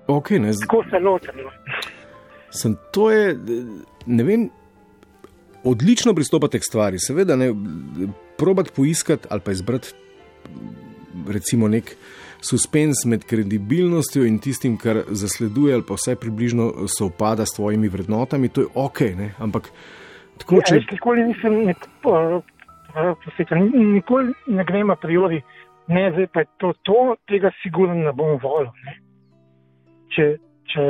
Okay, 0.08 0.40
ne. 0.40 0.54
Tako 0.62 0.84
se 0.90 1.00
lotim. 1.00 1.42
Sem 2.50 2.78
to 2.94 3.10
je, 3.12 3.34
ne 4.06 4.24
vem, 4.24 4.48
odlično 5.64 6.14
pristopate 6.14 6.62
k 6.62 6.66
stvari. 6.66 7.02
Seveda, 7.02 7.36
ne, 7.36 7.50
probati 8.38 8.72
poiskati 8.76 9.28
ali 9.30 9.42
pa 9.46 9.52
izbrati 9.52 9.94
recimo 11.28 11.68
nek 11.68 11.96
suspens 12.42 13.06
med 13.06 13.26
kredibilnostjo 13.28 14.24
in 14.26 14.40
tistim, 14.40 14.78
kar 14.78 15.04
zasleduje, 15.08 15.74
ali 15.74 15.84
pa 15.88 15.98
vsaj 15.98 16.16
približno 16.22 16.88
sovpada 16.88 17.46
s 17.46 17.56
tvojimi 17.56 17.90
vrednotami, 17.90 18.50
to 18.50 18.62
je 18.62 18.68
ok. 18.76 19.02
Ne? 19.18 19.34
Ampak 19.40 19.70
tako 20.40 20.62
če. 20.68 20.80
Ja, 20.80 20.88
nikoli 20.92 21.28
nisem 21.32 21.60
nek, 21.68 21.88
Nikoli 23.76 24.34
ne 24.48 24.64
gremo 24.66 24.94
a 24.94 24.98
priori, 24.98 25.44
ne, 25.88 26.10
zdaj 26.12 26.28
pa 26.34 26.42
je 26.42 26.48
to, 26.58 26.74
to 26.84 27.16
tega 27.30 27.52
sigurno 27.62 27.94
ne 27.94 28.14
bom 28.14 28.40
volil. 28.42 28.72
Ne. 28.86 28.96
Če, 30.16 30.26
če 30.74 30.86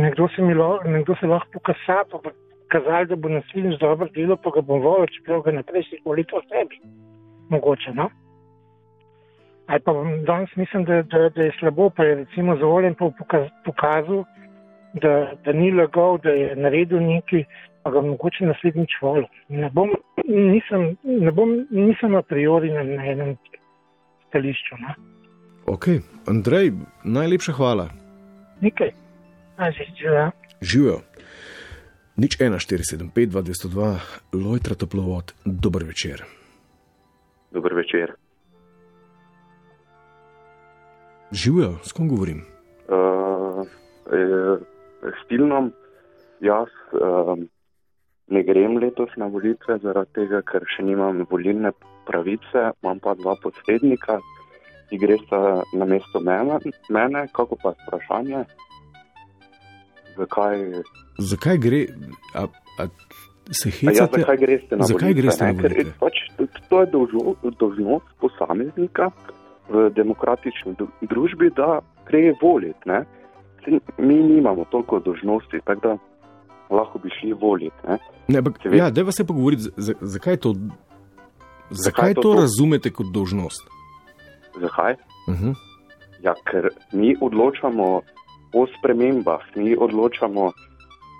nekdo, 0.00 0.28
se 0.32 0.42
lo, 0.42 0.70
nekdo 0.84 1.16
se 1.20 1.28
lahko 1.28 1.58
pokasa, 1.58 1.98
pa 2.10 2.20
bo 2.24 2.32
kazal, 2.72 3.06
da 3.10 3.16
bo 3.16 3.28
naslednjič 3.28 3.80
dobro 3.80 4.08
delo, 4.14 4.38
pa 4.40 4.54
ga 4.56 4.64
bom 4.64 4.80
volil, 4.80 5.10
čeprav 5.18 5.44
ga 5.44 5.58
naprej 5.58 5.84
si 5.90 6.00
volil 6.04 6.24
o 6.32 6.40
sebi. 6.48 6.80
Mogoče, 7.52 7.92
no? 7.94 8.08
Ali 9.66 9.80
pa 9.80 9.92
danes 10.26 10.56
mislim, 10.56 10.84
da, 10.84 11.02
da, 11.02 11.28
da 11.28 11.42
je 11.42 11.52
slabo, 11.58 11.90
pa 11.90 12.04
je 12.04 12.14
recimo 12.14 12.56
zavoljen 12.56 12.94
pa 12.94 13.10
pokaz, 13.18 13.48
pokazal, 13.64 14.24
da, 14.92 15.32
da 15.44 15.52
ni 15.52 15.72
lagal, 15.72 16.18
da 16.18 16.30
je 16.30 16.56
naredil 16.56 17.02
nekaj, 17.02 17.44
pa 17.82 17.90
ga 17.90 18.00
mogoče 18.00 18.46
naslednjič 18.46 18.90
volil. 19.02 19.26
Ne 19.48 19.70
bom, 19.72 19.90
nisem, 20.28 20.96
ne 21.02 21.32
bom, 21.32 21.66
nisem 21.70 22.14
a 22.14 22.22
priori 22.22 22.70
na, 22.72 22.82
na 22.82 23.06
enem 23.06 23.36
stališču. 24.28 24.78
No? 24.80 24.94
Ok, 25.66 25.88
Andrej, 26.26 26.72
najlepša 27.04 27.52
hvala. 27.52 27.88
Nekaj, 28.60 28.90
živijo. 29.98 30.30
Živijo. 30.60 31.00
Nič 32.16 32.38
1475, 32.38 33.26
202, 33.26 33.98
Lojtra 34.32 34.74
Toplovod, 34.74 35.34
dober 35.44 35.84
večer. 35.84 36.22
Dober 37.52 37.74
večer. 37.74 38.14
Živijo, 41.32 41.74
s 41.82 41.92
kom 41.92 42.08
govorim? 42.08 42.42
Uh, 42.88 43.66
s 45.02 45.28
filmom, 45.28 45.72
jaz 46.40 46.70
uh, 46.92 47.34
ne 48.28 48.42
grem 48.42 48.78
letos 48.78 49.10
na 49.16 49.26
volitve, 49.26 49.78
zaradi 49.82 50.12
tega, 50.14 50.42
ker 50.46 50.66
še 50.70 50.86
nimam 50.86 51.24
volilne 51.30 51.72
pravice, 52.06 52.70
imam 52.82 53.02
pa 53.02 53.16
dva 53.18 53.34
posrednika, 53.42 54.20
ki 54.90 54.98
gresta 55.02 55.40
na 55.74 55.88
mesto 55.90 56.22
mene, 56.22 56.60
mene 56.94 57.26
kako 57.34 57.58
pa 57.62 57.74
vprašanje. 57.74 58.44
Zakaj, 60.16 60.62
zakaj 61.18 61.58
gre? 61.58 61.86
A, 62.38 62.46
a 62.78 62.86
se 63.50 63.68
ja, 63.68 63.74
hecate? 63.80 63.98
ja, 63.98 64.06
zakaj 64.14 64.38
greste 64.44 64.78
na 64.78 64.86
zakaj 64.86 65.10
volitve? 65.10 65.22
greste 65.22 65.44
na 65.44 65.52
ne? 65.52 65.62
Ker 65.62 65.74
volitve? 65.74 65.96
pač, 65.98 66.22
to 66.70 66.84
je 66.84 66.86
dolžnost 67.58 68.14
posameznika 68.22 69.10
v 69.68 69.90
demokratični 69.90 70.74
dru- 70.74 70.92
družbi, 71.00 71.50
da 71.56 71.80
gre 72.06 72.32
voliti. 72.42 72.78
ne. 72.86 73.04
Mi 73.98 74.14
nimamo 74.14 74.64
toliko 74.70 74.98
dožnosti, 74.98 75.60
tako 75.64 75.80
da 75.88 75.96
lahko 76.76 76.98
bi 76.98 77.10
šli 77.20 77.32
voliti. 77.32 77.76
ne. 77.88 77.98
Ne, 78.28 78.38
ampak, 78.38 78.54
ja, 78.64 78.90
dajva 78.90 79.12
se 79.12 79.26
pogovoriti, 79.26 79.62
zakaj 80.00 80.36
to, 80.36 80.54
zakaj 81.70 82.14
to 82.14 82.22
to 82.22 82.34
to? 82.34 82.40
razumete 82.40 82.90
kot 82.90 83.06
dolžnost? 83.14 83.62
Zakaj? 84.60 84.92
Uh 85.28 85.34
-huh. 85.34 85.54
Ja, 86.22 86.34
ker 86.50 86.68
mi 86.92 87.16
odločamo 87.20 88.00
o 88.54 88.66
spremembah, 88.78 89.40
mi 89.56 89.76
odločamo 89.78 90.52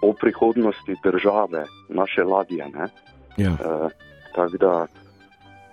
o 0.02 0.12
prihodnosti 0.20 0.94
države, 1.04 1.64
naše 1.88 2.22
ladje. 2.22 2.68
ne. 2.74 2.86
ja. 3.36 3.50
E, 3.50 3.88
tako 4.34 4.56
da 4.56 4.86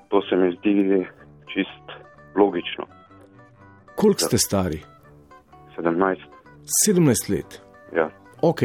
to 0.09 0.21
se 0.21 0.35
mi 0.35 0.55
zdi 0.55 1.05
čist 1.53 2.02
logično. 2.35 2.87
Koliko 3.95 4.19
ste 4.19 4.37
stari? 4.37 4.79
17. 5.77 6.15
17 6.87 7.29
let. 7.29 7.61
Ja. 7.95 8.09
Ok. 8.41 8.59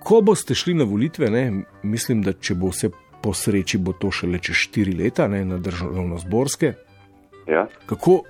Ko 0.00 0.20
boste 0.20 0.54
šli 0.54 0.74
na 0.74 0.84
volitve, 0.84 1.30
ne, 1.30 1.64
mislim, 1.82 2.22
da 2.22 2.32
če 2.32 2.54
bo 2.54 2.70
vse 2.72 2.90
po 3.22 3.34
sreči, 3.36 3.78
bo 3.78 3.92
to 3.92 4.10
šele 4.10 4.40
čez 4.40 4.64
4 4.72 4.96
leta, 4.96 5.28
ne, 5.28 5.44
na 5.44 5.58
državno-zborske. 5.58 6.72
Ja. 7.46 7.66
Kako 7.86 8.22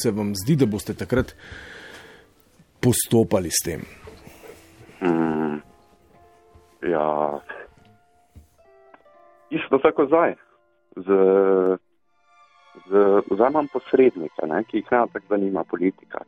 se 0.00 0.10
vam 0.10 0.32
zdi, 0.34 0.56
da 0.56 0.66
boste 0.66 0.94
takrat 0.94 1.34
postopali 2.80 3.50
s 3.50 3.64
tem? 3.64 3.84
Mm, 5.02 5.60
ja. 6.88 7.40
Isto 9.50 9.78
tako 9.78 10.06
zdaj. 10.06 10.34
Z, 10.96 11.08
imam 13.48 13.68
posrednike, 13.72 14.46
ne, 14.46 14.64
ki 14.64 14.82
jih 14.82 14.92
ne 14.92 15.04
tako 15.12 15.26
zanima 15.28 15.64
politika. 15.64 16.24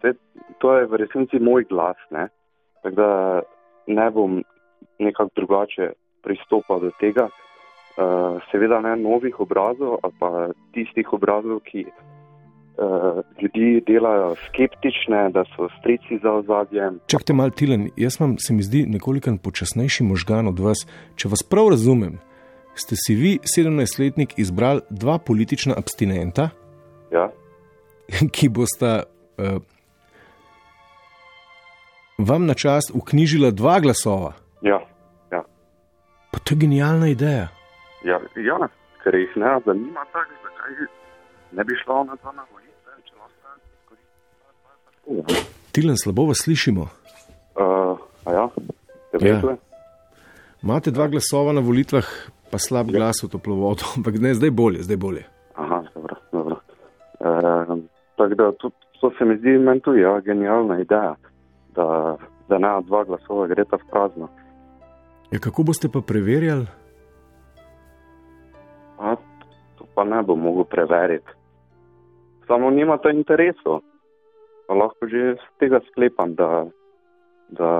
Te, 0.00 0.14
to 0.58 0.76
je 0.76 0.86
v 0.86 1.02
resnici 1.04 1.38
moj 1.38 1.64
glas. 1.70 1.96
Ne, 2.10 2.28
tako 2.82 2.96
da 2.96 3.10
ne 3.86 4.10
bom 4.10 4.42
nekako 4.98 5.30
drugače 5.36 5.92
pristopal 6.22 6.80
do 6.80 6.90
tega. 7.00 7.28
Uh, 8.00 8.40
seveda 8.52 8.80
ne 8.80 8.96
novih 8.96 9.40
obrazov, 9.40 9.98
ali 10.02 10.14
pa 10.18 10.48
tistih 10.72 11.12
obrazov, 11.12 11.58
ki 11.66 11.84
uh, 12.80 13.20
ljudi 13.42 13.82
delajo 13.86 14.34
skeptične, 14.46 15.28
da 15.34 15.44
so 15.56 15.68
strici 15.80 16.20
za 16.22 16.32
ozadjem. 16.32 17.00
Čakajte 17.06 17.36
malo, 17.36 17.50
Tilen, 17.50 17.90
jaz 17.96 18.20
imam, 18.20 18.38
se 18.38 18.54
mi 18.54 18.62
zdi, 18.62 18.86
nekoliko 18.86 19.34
počasnejši 19.42 20.04
možgan 20.04 20.48
od 20.48 20.60
vas. 20.60 20.86
Če 21.16 21.28
vas 21.28 21.42
prav 21.42 21.68
razumem, 21.74 22.20
ste 22.80 22.96
si 22.96 23.14
vi, 23.14 23.38
17-letnik, 23.44 24.34
izbrali 24.38 24.80
dva 24.90 25.18
politična 25.18 25.74
abstinenta, 25.78 26.48
Ja. 27.12 27.26
ki 28.34 28.48
bosta 28.48 29.02
uh, 29.02 29.62
vam 32.18 32.46
na 32.46 32.54
čas 32.54 32.90
uknjižila 32.94 33.50
dva 33.50 33.80
glasova. 33.80 34.32
Ja, 34.62 34.80
ja, 35.32 35.42
Pa 36.30 36.38
to 36.38 36.54
je 36.54 36.58
genialna 36.58 37.08
ideja. 37.08 37.48
ja, 38.04 38.20
ja, 38.36 38.58
ker 39.02 39.14
jih 39.14 39.32
ne 39.36 39.56
zanima 39.66 40.04
tako, 40.12 40.34
zakaj 40.44 40.86
ne 41.52 41.64
bi 41.64 41.74
šla 41.84 41.94
ona 41.94 42.16
dva 42.22 42.32
na 42.32 42.44
volitve, 42.52 42.92
če 43.08 43.14
lahko 43.18 43.48
izkoristijo. 43.74 45.46
Tilen, 45.72 45.96
slabo 45.98 46.26
vas 46.30 46.38
slišimo. 46.44 46.86
Uh, 47.58 47.98
ja, 48.26 48.48
te 49.18 49.26
ja. 49.28 49.40
Imate 50.62 50.90
dva 50.90 51.08
glasova 51.08 51.52
na 51.52 51.60
volitvah, 51.64 52.06
pa 52.50 52.58
slab 52.58 52.90
Ja. 52.90 52.98
glas 52.98 53.22
v 53.24 53.28
toplovodu, 53.30 53.84
ampak 53.96 54.18
ne, 54.20 54.34
zdaj 54.34 54.50
bolje, 54.50 54.82
zdaj 54.82 54.96
bolje. 54.96 55.24
Aha, 55.54 55.82
dobro, 55.94 56.16
dobro. 56.32 56.56
Uh, 57.20 57.78
tako 58.16 58.34
da 58.34 58.52
tudi, 58.52 58.74
to 59.00 59.10
se 59.18 59.24
mi 59.24 59.36
zdi 59.38 59.58
meni 59.58 59.80
tudi 59.80 60.00
ja, 60.00 60.20
genialna 60.20 60.80
ideja, 60.80 61.14
da, 61.74 62.16
da 62.48 62.58
ne 62.58 62.68
dva 62.86 63.04
glasova 63.04 63.46
greta 63.46 63.76
v 63.76 63.90
prazno. 63.90 64.28
Ja, 65.30 65.38
kako 65.38 65.62
boste 65.62 65.88
pa 65.88 66.00
preverjali? 66.00 66.66
A, 68.98 69.16
to 69.78 69.84
pa 69.94 70.04
ne 70.04 70.22
bom 70.22 70.40
mogel 70.40 70.64
preveriti. 70.64 71.30
Samo 72.46 72.70
nimate 72.70 73.12
interesov. 73.14 73.80
Pa 74.66 74.74
lahko 74.74 75.06
že 75.06 75.34
z 75.38 75.46
tega 75.58 75.80
sklepam, 75.90 76.34
da, 76.34 76.66
da 77.50 77.70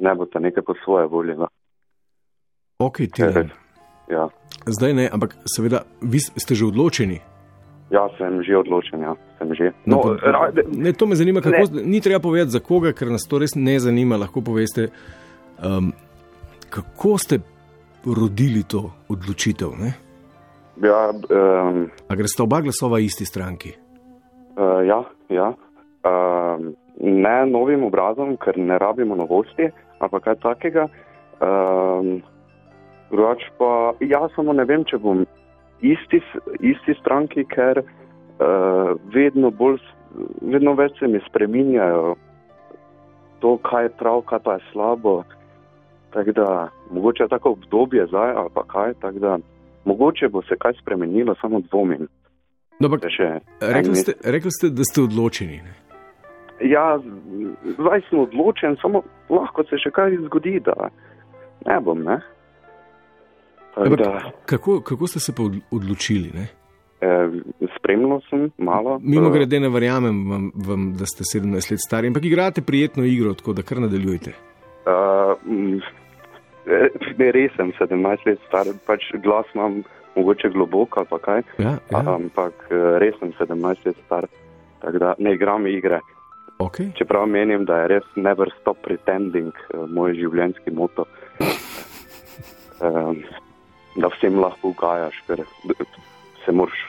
ne 0.00 0.14
boste 0.14 0.40
nekaj 0.40 0.64
po 0.64 0.74
svoje 0.84 1.06
volili. 1.06 1.46
Ok, 2.84 3.00
Tilen. 3.14 3.48
Ja. 4.12 4.28
Zdaj 4.68 4.92
ne, 4.94 5.04
ampak 5.08 5.36
seveda, 5.48 5.84
vi 6.04 6.20
ste 6.20 6.52
že 6.54 6.68
odločeni. 6.68 7.20
ja, 7.90 8.04
sem 8.18 8.42
že 8.44 8.56
odločen, 8.56 9.00
ja, 9.00 9.12
sem 9.38 9.48
že. 9.54 9.72
No, 9.86 10.02
pa- 10.02 10.20
ra, 10.20 10.40
ne, 10.68 10.92
to 10.92 11.06
me 11.06 11.16
zanima, 11.16 11.40
kako, 11.40 11.80
ni 11.84 12.00
treba 12.00 12.20
povedati 12.20 12.50
za 12.52 12.60
koga, 12.60 12.92
ker 12.92 13.08
nas 13.08 13.24
to 13.24 13.38
res 13.38 13.54
ne 13.56 13.78
zanima. 13.78 14.16
Lahko 14.16 14.40
poveste, 14.44 14.88
um, 15.62 15.92
kako 16.70 17.16
ste 17.18 17.38
rodili 18.04 18.64
to 18.68 18.90
odločitev. 19.08 19.72
Ne? 19.80 19.90
ja, 20.82 21.12
um, 21.14 21.86
A 22.08 22.12
greste 22.14 22.42
oba 22.42 22.60
glasova 22.60 22.98
isti 23.00 23.24
stranki? 23.24 23.72
uh, 24.58 24.82
ja, 24.84 25.00
ja. 25.30 25.48
Um, 26.04 26.74
ne 27.00 27.46
novim 27.46 27.84
obrazom, 27.84 28.36
ker 28.36 28.58
ne 28.58 28.76
rabimo 28.78 29.14
novosti, 29.16 29.70
ampak 30.00 30.24
kaj 30.24 30.36
takega. 30.42 30.88
Um, 31.40 32.20
drugač 33.14 33.46
pa, 33.58 33.94
ja, 34.02 34.26
samo 34.34 34.52
ne 34.52 34.66
vem, 34.68 34.84
če 34.88 34.98
bom 34.98 35.24
isti, 35.84 36.20
isti 36.60 36.96
stranki, 37.00 37.46
ker 37.50 37.80
uh, 37.84 38.94
vedno, 39.14 39.50
bolj, 39.54 39.78
vedno 40.42 40.74
več 40.78 40.98
se 40.98 41.10
mi 41.10 41.22
spreminjajo 41.28 42.14
to, 43.44 43.56
kaj 43.62 43.88
je 43.88 43.94
prav, 44.00 44.24
kaj 44.28 44.42
pa 44.44 44.58
je 44.58 44.66
slabo. 44.72 45.22
Tako 46.14 46.32
da, 46.32 46.48
mogoče 46.94 47.24
je 47.26 47.28
tako 47.28 47.56
obdobje 47.58 48.06
zdaj 48.06 48.34
ali 48.40 48.50
pa 48.54 48.62
kaj, 48.70 48.94
tako 49.02 49.18
da, 49.18 49.38
mogoče 49.84 50.28
bo 50.28 50.42
se 50.42 50.56
kaj 50.58 50.78
spremenilo, 50.80 51.34
samo 51.40 51.60
dvomim. 51.70 52.06
No, 52.80 52.90
še 53.16 53.38
rekli, 53.60 53.96
ste, 53.96 54.14
rekli 54.24 54.50
ste, 54.50 54.70
da 54.70 54.86
ste 54.86 55.02
odločeni. 55.02 55.60
Ne? 55.62 55.74
Ja, 56.70 56.98
zdaj 57.78 58.02
sem 58.08 58.22
odločen, 58.22 58.78
samo 58.82 59.02
lahko 59.30 59.64
se 59.68 59.78
še 59.82 59.92
kaj 59.94 60.16
zgodi, 60.26 60.56
da 60.64 60.90
ne 61.66 61.78
bom. 61.84 62.02
Ne? 62.06 62.18
Ampak, 63.76 63.98
Da, 63.98 64.30
kako, 64.46 64.80
kako 64.80 65.06
ste 65.06 65.20
se 65.20 65.32
pa 65.34 65.42
od- 65.42 65.60
odločili? 65.70 66.30
Ne? 66.34 66.46
eh, 67.00 67.28
spremljal 67.76 68.20
sem 68.30 68.50
malo. 68.58 68.98
Mimo 69.02 69.28
eh, 69.28 69.32
grede, 69.32 69.60
ne 69.60 69.68
verjamem 69.68 70.30
vam, 70.30 70.50
vam, 70.56 70.94
da 70.94 71.06
ste 71.06 71.24
17 71.28 71.70
let 71.70 71.80
stari, 71.80 72.06
ampak 72.06 72.24
igrate 72.24 72.62
prijetno 72.62 73.04
igro, 73.04 73.34
tako 73.34 73.52
da 73.52 73.62
kar 73.62 73.78
nadaljujte. 73.78 74.32
Uh, 74.86 75.80
Ne, 77.18 77.28
res 77.30 77.52
sem 77.56 77.72
17 77.72 78.26
let 78.26 78.38
star, 78.48 78.64
pač 78.86 79.00
glas 79.14 79.44
imam 79.54 79.82
mogoče 80.16 80.48
globoko 80.48 81.00
ali 81.00 81.08
pa 81.10 81.18
kaj, 81.18 81.42
Ja, 81.58 81.76
ja. 81.90 82.00
ampak 82.06 82.54
res 82.98 83.14
sem 83.20 83.32
17 83.32 83.84
let 83.84 83.96
star, 84.06 84.24
tako 84.80 84.98
da 84.98 85.14
ne 85.18 85.34
igram 85.34 85.66
igre. 85.66 86.00
Okay. 86.58 86.88
Čeprav 86.96 87.26
menim, 87.26 87.64
da 87.64 87.76
je 87.82 87.88
res 87.88 88.06
never 88.16 88.48
stop 88.60 88.78
pretending 88.82 89.52
moj 89.88 90.14
življenjski 90.14 90.70
moto. 90.72 91.04
Um, 92.80 93.20
da 93.96 94.10
vsem 94.16 94.38
lahko 94.40 94.68
ugajaš, 94.74 95.22
ker 95.26 95.44
se 96.44 96.52
moraš 96.52 96.80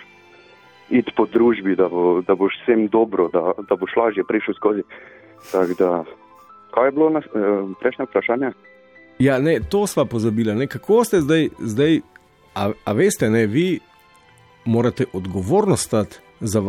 iti 0.89 1.11
po 1.15 1.25
družbi, 1.25 1.75
da, 1.75 1.89
bo, 1.89 2.21
da 2.21 2.35
boš 2.35 2.53
vsem 2.63 2.87
dobro, 2.87 3.29
da, 3.33 3.53
da 3.69 3.75
boš 3.75 3.95
lažje 3.97 4.23
prišel 4.23 4.53
skozi. 4.53 4.83
Tako 5.51 5.77
da, 5.79 6.03
kaj 6.73 6.87
je 6.87 6.91
bilo 6.91 7.09
na, 7.09 7.19
eh, 7.19 7.73
prejšnje 7.81 8.05
vprašanje? 8.05 8.51
Ja, 9.19 9.39
ne, 9.39 9.59
to 9.69 9.87
sva 9.87 10.05
pozabila. 10.05 10.53
Ne? 10.53 10.67
Kako 10.67 11.03
ste 11.03 11.21
zdaj, 11.21 11.49
zdaj 11.59 11.99
a, 12.55 12.71
a 12.85 12.93
veste, 12.93 13.29
ne, 13.29 13.45
vi 13.47 13.79
morate 14.65 15.05
odgovorno 15.13 15.77
stati 15.77 16.17
za 16.39 16.61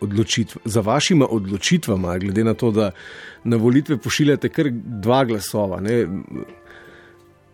odločitv, 0.00 0.58
za 0.64 0.80
vašima 0.80 1.26
odločitvama, 1.30 2.18
glede 2.18 2.44
na 2.44 2.54
to, 2.54 2.70
da 2.70 2.90
na 3.44 3.56
volitve 3.56 3.96
pošiljate 3.96 4.48
kar 4.48 4.70
dva 4.72 5.24
glasova. 5.24 5.80
Ne? 5.80 6.06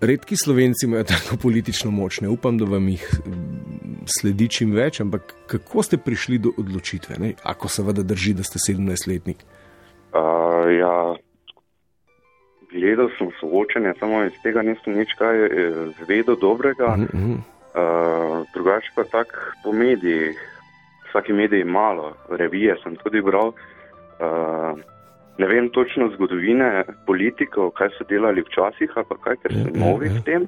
Redki 0.01 0.37
slovenci 0.37 0.87
imajo 0.87 1.05
tako 1.05 1.37
politično 1.43 1.91
moč, 1.91 2.21
ne 2.21 2.29
upam, 2.29 2.59
da 2.59 2.65
vam 2.65 2.89
jih 2.89 3.07
sledi 4.07 4.49
čim 4.49 4.73
več, 4.73 5.01
ampak 5.03 5.35
kako 5.51 5.83
ste 5.83 5.99
prišli 5.99 6.39
do 6.39 6.53
odločitve, 6.59 7.17
ne? 7.19 7.33
ako 7.43 7.69
seveda 7.69 8.05
drži, 8.07 8.37
da 8.39 8.47
ste 8.47 8.63
17-letnik? 8.63 9.43
Uh, 10.15 10.71
ja, 10.71 10.95
gledal 12.73 13.11
sem 13.19 13.33
soočenje, 13.41 13.95
samo 13.99 14.23
iz 14.25 14.37
tega 14.43 14.63
nisem 14.63 14.97
nič 14.97 15.15
kaj 15.19 15.45
eh, 15.47 15.81
zvedel 16.03 16.39
dobrega. 16.41 16.95
Mhm, 16.97 17.09
mhm. 17.15 17.39
Uh, 17.79 18.47
drugače 18.55 18.91
pa 18.97 19.05
tako 19.05 19.51
po 19.63 19.73
medijih, 19.73 20.39
vsaki 21.11 21.33
medij 21.33 21.65
malo, 21.65 22.15
revije 22.31 22.75
sem 22.83 22.97
tudi 23.03 23.21
bral. 23.23 23.53
Uh, 24.19 24.81
ne 25.39 25.47
vem 25.47 25.69
točno 25.71 26.11
zgodovine 26.15 26.85
politikov, 27.07 27.71
kaj 27.79 27.93
so 27.99 28.05
delali 28.11 28.43
včasih, 28.43 28.91
pa 28.95 29.17
kaj, 29.25 29.37
ker 29.43 29.53
Ja, 29.55 29.65
sem 29.65 29.75
ja, 29.75 29.81
novi 29.85 30.07
ja. 30.11 30.13
v 30.19 30.25
tem. 30.27 30.43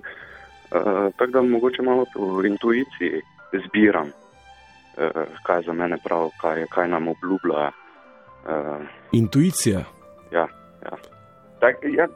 Uh, 0.70 1.10
tako 1.18 1.32
da 1.32 1.42
mogoče 1.42 1.82
malo 1.82 2.04
po 2.14 2.42
intuiciji 2.46 3.22
zbiram, 3.66 4.10
uh, 4.10 5.22
kaj 5.46 5.58
je 5.58 5.66
za 5.66 5.72
mene 5.72 5.98
prav, 6.04 6.30
kaj, 6.40 6.66
kaj 6.74 6.88
nam 6.88 7.08
obljublja. 7.08 7.70
Uh, 8.46 8.86
Intuicija. 9.12 9.84
ja, 10.32 10.46
ja. 10.84 10.96
Tak, 11.60 11.76
ja, 11.84 12.06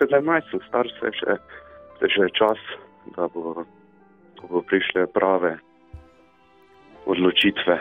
17 0.00 0.50
sem 0.50 0.60
star, 0.68 0.88
se 1.00 1.10
še, 1.12 1.34
se 1.98 2.08
še 2.08 2.30
čas, 2.32 2.60
da 3.16 3.28
bo, 3.28 3.64
bo 4.48 4.62
prišle 4.64 5.04
prave 5.12 5.58
odločitve. 7.06 7.76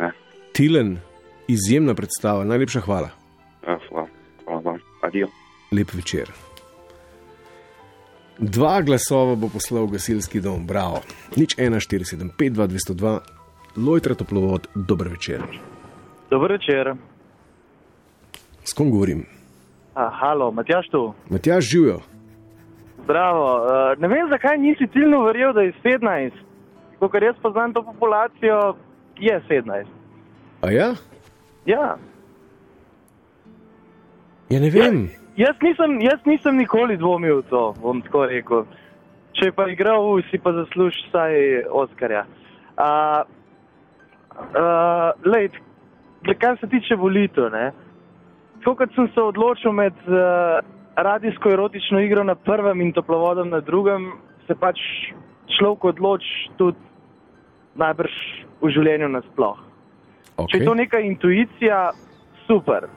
Ne. 0.00 0.10
Tilen, 0.52 0.96
izjemna 1.48 1.94
predstava, 1.94 2.44
najlepša 2.44 2.80
hvala. 2.80 3.12
Ja, 3.68 3.78
hvala, 3.88 4.06
hvala 4.44 4.60
vam. 4.64 4.78
Adijo. 5.02 5.28
Lep 5.72 5.94
večer. 5.94 6.30
Dva 8.38 8.80
glasova 8.82 9.34
bo 9.34 9.48
poslal 9.52 9.86
gasilski 9.86 10.40
dom, 10.40 10.66
bravo. 10.66 11.02
Nič 11.36 11.56
1, 11.58 11.80
4, 11.80 12.04
7, 12.04 12.30
5, 12.38 12.52
2, 12.54 12.66
202, 12.66 13.18
Lojtra 13.76 14.14
toplovod, 14.14 14.66
dober 14.74 15.08
večer. 15.08 15.42
Dobro 16.30 16.54
večer. 16.54 16.94
S 18.64 18.72
kom 18.72 18.90
govorim? 18.90 19.26
A, 19.94 20.10
halo, 20.20 20.50
Matjaš 20.50 20.88
tu. 20.90 21.14
Matjaž 21.30 21.64
živijo. 21.64 22.00
Bravo. 23.06 23.44
Uh, 23.56 24.00
ne 24.00 24.08
vem, 24.08 24.28
zakaj 24.30 24.58
nisi 24.58 24.86
ciljno 24.92 25.22
verjel, 25.24 25.52
da 25.52 25.60
je 25.60 25.72
17. 25.84 26.30
Ker 27.12 27.22
jaz 27.22 27.36
poznam 27.42 27.72
to 27.72 27.82
populacijo, 27.82 28.76
je 29.18 29.42
17. 29.48 29.86
A 30.62 30.70
ja? 30.70 30.94
Ja. 31.66 31.96
Ja, 34.48 34.60
ne 34.60 34.70
vem. 34.72 35.08
Jaz 35.36 35.56
nisem, 35.62 36.00
jaz 36.00 36.24
nisem 36.26 36.56
nikoli 36.56 36.96
dvomil 36.96 37.42
v 37.42 37.48
to, 37.50 37.62
bom 37.82 38.00
tako 38.02 38.24
rekel. 38.26 38.64
Če 39.38 39.52
pa 39.54 39.68
igral, 39.70 40.02
si 40.30 40.40
pa 40.42 40.54
zasluži 40.56 41.04
vsaj 41.08 41.34
Oskarja. 41.70 42.24
Uh, 42.78 43.22
uh, 44.56 45.12
lej, 45.28 45.52
kar 46.40 46.58
se 46.58 46.66
tiče 46.66 46.96
volitev. 46.98 47.52
Tako 48.64 48.74
kot 48.80 48.96
sem 48.96 49.06
se 49.14 49.22
odločil 49.22 49.72
med 49.72 49.94
uh, 50.08 50.58
radijsko 50.96 51.52
erotično 51.54 52.00
igro 52.00 52.24
na 52.24 52.34
prvem 52.34 52.80
in 52.80 52.92
toplovodom 52.92 53.52
na 53.54 53.60
drugem, 53.60 54.10
se 54.46 54.54
pač 54.54 54.80
človek 55.58 55.84
odloči 55.92 56.50
tudi 56.58 56.80
najbrž 57.78 58.14
v 58.62 58.70
življenju 58.74 59.12
nasploh. 59.12 59.60
Okay. 60.38 60.50
Če 60.50 60.58
je 60.58 60.66
to 60.66 60.74
neka 60.74 61.00
intuicija, 61.04 61.90
super. 62.46 62.88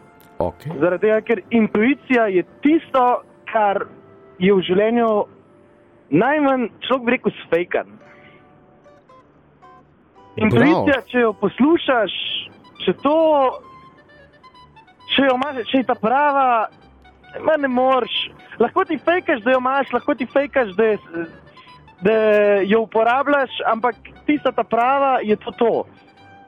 Okay. 0.42 0.74
Zaradi 0.82 1.08
tega, 1.08 1.22
ker 1.28 1.42
intuicija 1.54 2.28
je 2.34 2.44
tisto, 2.66 3.06
kar 3.52 3.86
je 4.42 4.54
v 4.54 4.64
življenju 4.66 5.10
najmanj, 6.12 6.70
človek 6.88 7.06
bi 7.06 7.16
rekel, 7.16 7.36
sfejkan. 7.46 7.98
Intuicija, 10.42 11.02
če 11.12 11.26
jo 11.26 11.34
poslušaš, 11.42 12.16
če 12.86 12.96
to, 13.04 13.18
če, 15.12 15.28
jo 15.28 15.36
imaš, 15.36 15.62
če 15.72 15.84
je 15.84 15.88
ta 15.90 15.98
prava, 16.00 16.48
ma 17.44 17.58
ne 17.60 17.70
moreš. 17.72 18.16
Lahko 18.62 18.86
ti 18.88 18.98
fejkaš, 18.98 19.44
da 19.46 19.56
jo 19.56 19.62
imaš, 19.62 19.92
lahko 19.94 20.16
ti 20.16 20.28
fejkaš, 20.32 20.74
da, 20.78 20.90
je, 20.94 21.26
da 22.06 22.16
jo 22.68 22.86
uporabljaš, 22.88 23.60
ampak 23.72 24.00
tista 24.28 24.56
ta 24.56 24.64
prava 24.64 25.20
je 25.26 25.36
to. 25.44 25.52
to. 25.60 25.74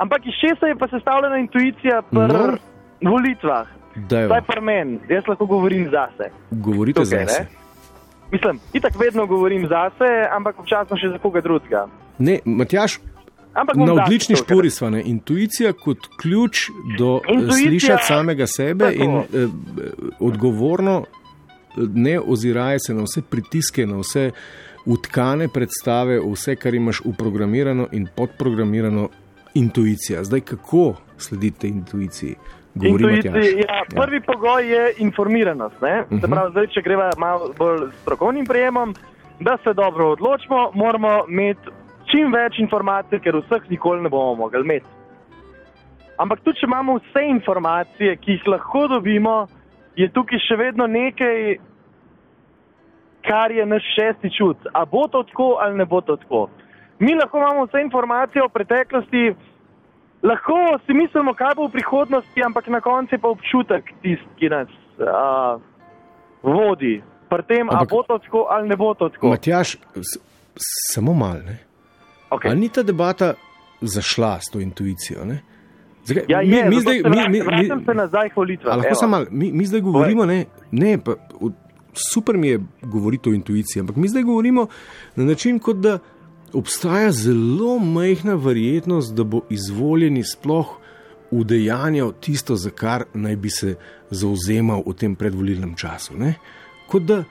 Ampak 0.04 0.26
iz 0.26 0.36
česa 0.42 0.68
je 0.68 0.76
pa 0.76 0.88
sestavljena 0.88 1.38
intuicija 1.38 2.02
pri 2.02 2.20
No. 2.20 2.58
no. 3.02 3.12
volitvah? 3.12 3.68
Dajva. 3.96 4.28
Zdaj 4.28 4.42
pa 4.48 4.62
meni, 4.62 5.00
jaz 5.10 5.24
lahko 5.28 5.46
govorim 5.46 5.90
zase. 5.92 6.30
Govorite 6.52 7.04
Tukaj, 7.04 7.26
zase. 7.26 7.40
ne? 7.42 7.48
Mislim, 8.32 8.60
itak 8.74 8.96
vedno 9.00 9.26
govorim 9.26 9.68
zase, 9.68 10.28
ampak 10.32 10.60
občasno 10.60 10.98
še 10.98 11.10
za 11.10 11.18
koga 11.18 11.42
drugega. 11.42 11.88
Ne, 12.18 12.40
Matjaš, 12.46 13.00
Ampak 13.54 13.76
na 13.76 13.94
odlični 13.94 14.36
špori 14.36 14.70
smo. 14.70 14.88
Intuicija 14.98 15.74
kot 15.74 15.98
ključ 16.22 16.70
do 16.98 17.22
eh, 17.28 17.34
Intuicija- 17.34 17.70
slišati 17.70 18.04
samega 18.06 18.48
sebe 18.48 18.86
Tako. 18.86 19.04
in 19.04 19.18
eh, 19.18 19.48
odgovorno, 20.20 21.04
eh, 21.04 21.82
ne 21.94 22.20
oziraje 22.20 22.80
se 22.80 22.94
na 22.94 23.04
vse 23.04 23.22
pritiske, 23.22 23.86
na 23.86 23.98
vse 23.98 24.32
utkane 24.86 25.48
predstave, 25.48 26.20
vse, 26.34 26.56
kar 26.56 26.74
imaš 26.74 27.02
uprogramirano 27.06 27.88
in 27.92 28.08
podprogramirano. 28.16 29.10
Intuicija. 29.56 30.24
Zdaj, 30.24 30.42
kako 30.42 30.96
sledite 31.18 31.68
intuiciji? 31.68 32.36
Govori 32.76 33.04
Matjaž. 33.04 33.26
Intuicija, 33.26 33.76
ja, 33.76 33.82
prvi 33.96 34.18
ja. 34.18 34.22
pogoj 34.26 34.72
je 34.74 34.94
informiranost. 34.98 35.76
Uh 35.76 35.82
-huh. 35.82 36.06
Mhm. 36.12 36.32
pravi, 36.32 36.52
zdaj, 36.52 36.68
če 36.68 36.82
greva 36.82 37.10
malo 37.18 37.54
bolj 37.58 37.92
strokovnim 38.02 38.46
prijemom, 38.46 38.96
da 39.40 39.58
se 39.64 39.74
dobro 39.74 40.10
odločimo, 40.10 40.72
moramo 40.74 41.24
imeti 41.30 41.70
čim 42.12 42.34
več 42.34 42.60
informacij, 42.60 43.20
ker 43.20 43.36
vseh 43.36 43.70
nikoli 43.70 44.02
ne 44.02 44.10
bomo 44.10 44.36
mogli 44.36 44.62
imeti. 44.62 44.86
Ampak 46.18 46.44
tudi, 46.44 46.60
če 46.60 46.66
imamo 46.66 47.00
vse 47.02 47.26
informacije, 47.30 48.16
ki 48.16 48.32
jih 48.32 48.48
lahko 48.48 48.88
dobimo, 48.88 49.48
je 49.96 50.10
tukaj 50.14 50.40
še 50.40 50.56
vedno 50.56 50.88
nekaj, 50.88 51.58
kar 53.28 53.52
je 53.52 53.66
naš 53.66 53.88
šesti 53.96 54.30
čut. 54.38 54.58
A 54.74 54.86
bo 54.86 55.08
to 55.08 55.24
tako 55.24 55.58
ali 55.62 55.78
ne 55.78 55.86
bo 55.86 56.02
to 56.02 56.16
tako. 56.16 56.50
Mi 57.00 57.16
lahko 57.16 57.38
imamo 57.38 57.66
vse 57.66 57.82
informacije 57.82 58.44
o 58.44 58.50
preteklosti, 58.50 59.34
lahko 60.24 60.56
si 60.86 60.94
mislimo, 60.94 61.34
kaj 61.34 61.56
bo 61.56 61.68
v 61.68 61.72
prihodnosti, 61.74 62.40
ampak 62.40 62.68
na 62.68 62.80
koncu 62.80 63.12
je 63.12 63.20
pa 63.20 63.28
občutek 63.28 63.84
tisti, 64.02 64.30
ki 64.38 64.50
nas 64.50 64.70
uh, 64.98 65.60
vodi. 66.44 67.02
Pri 67.26 67.44
tem, 67.44 67.66
Ampak- 67.68 67.90
bo 67.90 68.04
to 68.04 68.18
tako 68.20 68.48
ali 68.48 68.70
ne 68.70 68.76
bo 68.76 68.94
to 68.94 69.10
tako. 69.10 69.28
Matjaž, 69.28 69.76
s- 69.96 70.20
samo 70.88 71.14
malo. 71.14 71.40
Okay. 72.30 72.50
Ali 72.50 72.60
ni 72.60 72.70
ta 72.70 72.84
debata 72.84 73.34
zašla 73.82 74.40
s 74.40 74.48
to 74.48 74.60
intuicijo? 74.60 75.26
Ne? 75.26 75.42
Zakaj, 76.04 76.24
Ja, 76.28 76.40
mi, 76.40 76.48
je, 76.50 76.66
mi 76.66 76.78
zdaj, 76.78 76.98
mi, 77.02 77.20
mi, 77.30 77.40
mi, 77.42 77.86
se 77.86 77.94
nazaj 77.94 78.30
k 78.30 78.36
volitvam. 78.36 78.78
lahko 78.78 78.96
samo 78.96 79.12
malo, 79.12 79.26
mi, 79.32 79.52
mi 79.52 79.66
zdaj 79.66 79.82
govorimo, 79.82 80.26
ne, 80.26 80.46
ne 80.72 80.98
pa, 80.98 81.16
super 81.94 82.38
mi 82.38 82.48
je 82.48 82.60
govoriti 82.82 83.30
o 83.30 83.34
intuiciji, 83.34 83.80
ampak 83.80 83.96
mi 83.96 84.08
zdaj 84.08 84.24
govorimo 84.24 84.68
na 85.16 85.24
način, 85.26 85.60
kot 85.60 85.78
da 85.78 86.00
obstaja 86.54 87.12
zelo 87.12 87.80
majhna 87.80 88.36
verjetnost, 88.36 89.14
da 89.14 89.24
bo 89.24 89.42
izvoljeni 89.50 90.24
sploh 90.24 90.78
udejanjal 91.32 92.14
tisto, 92.22 92.56
za 92.56 92.70
kar 92.70 93.06
naj 93.14 93.36
bi 93.36 93.50
se 93.50 93.76
zauzemal 94.10 94.84
v 94.86 94.94
tem 94.94 95.16
predvolilnem 95.16 95.76
času. 95.76 96.18
Ne? 96.18 96.36
Kot 96.88 97.04
da 97.10 97.24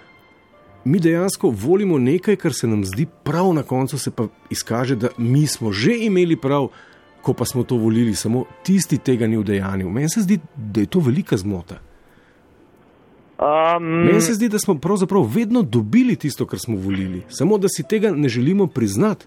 mi 0.85 0.99
dejansko 0.99 1.51
volimo 1.51 1.99
nekaj, 1.99 2.37
kar 2.37 2.55
se 2.55 2.67
nam 2.67 2.85
zdi 2.85 3.07
prav, 3.25 3.53
na 3.55 3.63
koncu 3.63 3.99
se 3.99 4.11
pa 4.11 4.27
izkaže, 4.51 4.97
da 4.97 5.09
mi 5.19 5.47
smo 5.47 5.73
že 5.73 5.95
imeli 6.09 6.37
prav, 6.37 6.69
ko 7.23 7.35
pa 7.35 7.45
smo 7.45 7.63
to 7.63 7.77
volili, 7.77 8.15
samo 8.15 8.45
tisti 8.63 8.99
tega 8.99 9.27
ni 9.27 9.37
udejanil. 9.39 9.91
Meni 9.91 10.09
se 10.09 10.21
zdi, 10.21 10.41
da 10.57 10.81
je 10.81 10.87
to 10.87 11.01
velika 11.01 11.37
zmota. 11.37 11.79
Um, 13.43 13.85
Meni 13.85 14.21
se 14.21 14.35
zdi, 14.35 14.49
da 14.49 14.59
smo 14.59 14.75
pravzaprav 14.79 15.23
vedno 15.35 15.63
dobili 15.63 16.17
tisto, 16.17 16.47
kar 16.47 16.59
smo 16.59 16.77
volili, 16.77 17.23
samo 17.29 17.59
da 17.59 17.69
si 17.69 17.83
tega 17.83 18.11
ne 18.11 18.29
želimo 18.29 18.67
priznati. 18.67 19.27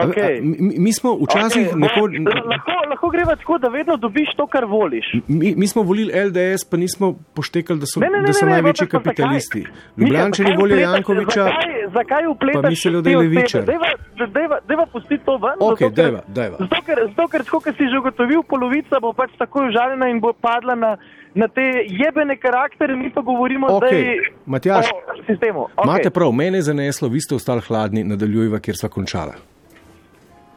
Okay. 0.00 0.40
Mi, 0.40 0.78
mi 0.78 0.92
smo 0.92 1.14
včasih 1.16 1.66
okay. 1.66 1.78
nekoč. 1.78 2.10
lahko, 2.46 2.72
lahko 2.90 3.08
greva 3.08 3.36
tako, 3.36 3.58
da 3.58 3.68
vedno 3.68 3.96
dobiš 3.96 4.28
to, 4.36 4.46
kar 4.46 4.64
voliš. 4.64 5.06
Mi, 5.28 5.54
mi 5.56 5.66
smo 5.66 5.82
volili 5.82 6.12
LDS, 6.24 6.64
pa 6.64 6.76
nismo 6.76 7.14
poštekali, 7.34 7.78
da 7.78 7.86
so, 7.86 8.00
Ne, 8.00 8.06
ne, 8.06 8.20
ne, 8.20 8.26
da 8.26 8.32
so 8.32 8.44
ne, 8.44 8.50
ne, 8.50 8.52
največji 8.52 8.86
zakaj? 8.86 9.00
kapitalisti. 9.00 9.64
Ljubljančani 9.96 10.56
volijo 10.56 10.76
vpletaš- 10.76 10.94
Jankoviča. 10.94 11.44
Zakaj, 11.44 11.72
zakaj 11.92 12.26
upletaš 12.26 12.62
pa 12.62 12.68
mislijo, 12.68 13.00
da 13.00 13.10
je 13.10 13.16
levičar. 13.18 13.64
Dajva- 13.64 13.96
Dajva 14.28 14.58
dajva 14.68 14.86
pustiti 14.86 15.24
to 15.24 15.36
ven. 15.36 15.56
Ok, 15.60 15.78
zato, 15.78 15.84
ker- 15.84 15.94
dajva, 15.94 16.20
dajva. 16.28 16.56
Zato, 16.58 16.76
ker, 16.82 16.96
zato, 17.08 17.28
ker 17.28 17.44
tako, 17.44 17.60
kot 17.60 17.74
si 17.76 17.84
že 17.84 17.98
ugotovil, 17.98 18.42
polovica 18.42 19.00
bo 19.00 19.12
pač 19.12 19.30
tako 19.38 19.66
užaljena 19.68 20.08
in 20.08 20.20
bo 20.20 20.32
padla 20.34 20.74
na, 20.74 20.96
na 21.34 21.48
te 21.48 21.62
jebene 21.86 22.36
karaktere, 22.36 22.96
mi 22.96 23.10
pa 23.10 23.20
govorimo 23.20 23.66
Ok, 23.68 23.84
zdaj 23.84 24.16
Matjaž, 24.46 24.86
o 24.86 25.22
sistemu. 25.24 25.68
Okay. 25.68 25.84
Imate 25.84 26.10
prav, 26.10 26.32
mene 26.32 26.58
je 26.58 26.62
zaneslo, 26.62 27.08
vi 27.08 27.20
ste 27.20 27.34
ostali 27.34 27.60
hladni, 27.60 28.04
nadaljujva, 28.04 28.58
kjer 28.58 28.76
sva 28.76 28.88
končala. 28.88 29.34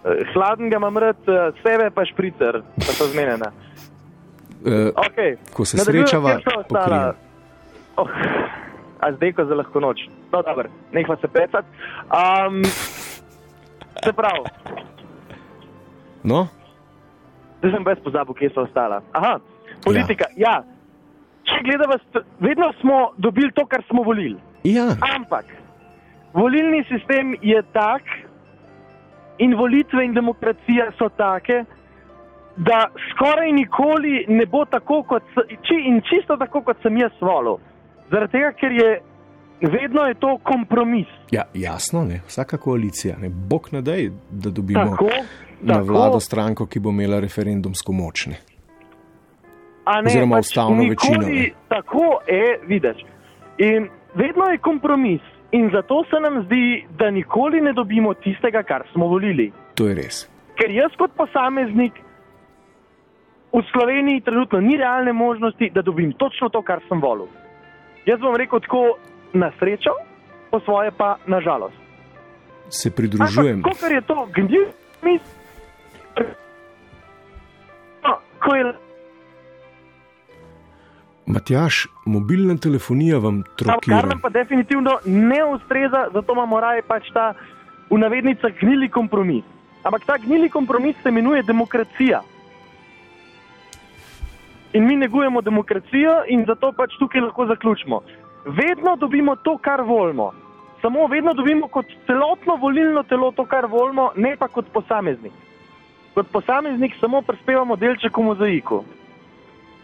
Eh, 0.02 0.26
Hladen 0.34 0.70
ga 0.70 0.78
imam 0.78 0.98
rad, 0.98 1.18
eh, 1.28 1.52
sebe 1.62 1.90
pa 1.90 2.06
špricer, 2.06 2.62
pa 2.76 2.92
so 2.92 3.06
zmenjena. 3.06 3.52
Uh, 4.62 4.94
Okay. 5.08 5.38
Ko 5.54 5.66
se 5.66 5.78
Nadaljujem, 5.78 6.08
srečava, 6.08 6.38
ostala? 6.60 7.14
Oh, 7.98 8.08
a 9.00 9.12
zdaj, 9.12 9.32
ko 9.34 9.46
za 9.46 9.56
lahko 9.56 9.80
noč. 9.80 10.04
No, 10.32 10.42
dobro, 10.42 10.70
nehva 10.92 11.16
se 11.18 11.28
pecat. 11.28 11.66
Um, 12.08 12.62
se 13.98 14.14
pravi, 14.14 14.46
no, 16.24 16.48
zdaj 17.58 17.72
sem 17.72 17.84
brez 17.84 18.00
pozabil, 18.00 18.34
kje 18.34 18.50
so 18.50 18.62
ostala. 18.62 19.02
Aha, 19.12 19.40
politika, 19.84 20.30
ja. 20.38 20.62
ja. 20.62 20.64
Če 21.44 21.64
gledamo, 21.64 21.98
st- 22.00 22.26
vedno 22.40 22.70
smo 22.78 23.12
dobili 23.18 23.50
to, 23.52 23.66
kar 23.66 23.82
smo 23.90 24.04
volili. 24.04 24.38
ja, 24.64 24.94
Ampak 25.16 25.46
volilni 26.34 26.84
sistem 26.86 27.34
je 27.42 27.64
tak 27.74 28.06
in 29.42 29.56
volitve 29.56 30.06
in 30.06 30.14
demokracija 30.14 30.92
so 30.98 31.10
take, 31.12 31.64
da 32.58 32.80
skoraj 33.08 33.52
nikoli 33.52 34.26
ne 34.30 34.46
bo 34.46 34.66
tako, 34.66 35.04
kot 35.04 35.24
s- 35.26 35.48
či, 35.62 35.76
in 35.86 36.02
čisto 36.02 36.38
tako, 36.38 36.62
kot 36.62 36.78
sem 36.82 36.98
jaz 36.98 37.12
volil. 37.22 37.58
Zaradi 38.12 38.32
tega, 38.32 38.52
ker 38.54 38.72
je 38.74 38.90
vedno 39.62 40.02
je 40.04 40.14
to 40.16 40.38
kompromis. 40.44 41.08
ja, 41.32 41.44
jasno, 41.56 42.04
ne. 42.04 42.22
vsaka 42.28 42.58
koalicija, 42.58 43.16
ne. 43.18 43.30
bog 43.30 43.70
ne 43.72 43.82
daj, 43.82 44.10
da 44.32 44.50
dobimo 44.52 44.86
Tako, 44.86 45.10
na 45.62 45.74
tako. 45.74 45.86
vlado 45.86 46.20
stranko, 46.20 46.66
ki 46.66 46.80
bo 46.80 46.90
imela 46.90 47.20
referendumsko 47.20 47.92
moč. 47.94 48.26
Ne. 48.28 48.38
Oziroma 50.06 50.36
pač 50.36 50.46
ustavno 50.46 50.84
večino, 50.84 51.18
nikoli 51.18 51.36
ne. 51.36 51.50
Tako 51.70 52.04
je, 52.28 52.60
vidiš. 52.66 52.98
In 53.60 53.88
vedno 54.16 54.46
je 54.46 54.58
kompromis. 54.60 55.22
In 55.52 55.70
zato 55.74 56.04
se 56.10 56.20
nam 56.20 56.44
zdi, 56.46 56.86
da 57.00 57.12
nikoli 57.12 57.62
ne 57.62 57.74
dobimo 57.74 58.14
tistega, 58.14 58.64
kar 58.64 58.84
smo 58.92 59.08
volili. 59.08 59.52
To 59.76 59.88
je 59.88 59.96
res. 59.96 60.24
Ker 60.56 60.72
jaz 60.72 60.96
kot 60.98 61.12
posameznik 61.18 61.94
v 63.52 63.62
Sloveniji 63.72 64.22
trenutno 64.22 64.62
ni 64.62 64.78
realne 64.78 65.14
možnosti, 65.14 65.72
da 65.76 65.82
dobim 65.82 66.14
točno 66.14 66.50
to, 66.50 66.62
kar 66.62 66.80
sem 66.88 67.02
volil. 67.02 67.28
Jaz 68.06 68.20
bom 68.20 68.36
rekel 68.36 68.60
tako 68.60 68.98
na 69.34 69.52
srečo, 69.60 69.92
po 70.52 70.60
svoje 70.60 70.92
pa 70.92 71.18
na 71.28 71.42
žalost. 71.42 71.76
Se 72.70 72.92
pridružujem. 72.96 73.62
Kot 73.62 73.84
je 73.92 74.02
to 74.02 74.28
gnil, 74.36 74.66
mis. 75.04 75.22
No, 78.04 78.16
ko 78.40 78.56
je 78.56 78.74
Matjaš, 81.32 81.88
mobilna 82.06 82.58
telefonija 82.58 83.18
vam 83.18 83.44
Kar 83.44 83.56
trokira. 83.56 84.02
nam 84.02 84.20
pa 84.22 84.30
definitivno 84.30 84.98
ne 85.06 85.46
ustreza, 85.46 86.08
zato 86.14 86.34
imamo 86.34 86.60
raje 86.60 86.82
pač 86.82 87.08
ta 87.14 87.34
v 87.90 87.98
navednicah 87.98 88.52
gnili 88.62 88.90
kompromis. 88.90 89.44
Ampak 89.84 90.06
ta 90.06 90.18
gnili 90.18 90.50
kompromis 90.50 90.96
se 91.04 91.10
imenuje 91.10 91.44
demokracija. 91.44 92.22
In 94.74 94.88
mi 94.88 94.96
negujemo 94.96 95.42
demokracijo, 95.42 96.24
in 96.28 96.46
zato 96.48 96.72
pač 96.72 97.00
tukaj 97.00 97.22
lahko 97.22 97.46
zaključimo. 97.46 98.02
Vedno 98.46 98.96
dobimo 98.96 99.36
to, 99.36 99.58
kar 99.58 99.82
volimo. 99.82 100.32
Samo 100.82 101.08
vedno 101.08 101.34
dobimo 101.34 101.68
kot 101.68 101.86
celotno 102.06 102.56
volilno 102.56 103.04
telo 103.04 103.32
to, 103.32 103.46
kar 103.46 103.66
volimo, 103.66 104.12
ne 104.16 104.36
pa 104.40 104.48
kot 104.48 104.66
posameznik. 104.74 105.34
Kot 106.14 106.28
posameznik 106.32 106.96
samo 107.00 107.22
prispevamo 107.22 107.76
delček 107.76 108.18
v 108.18 108.22
mozaiku. 108.22 108.84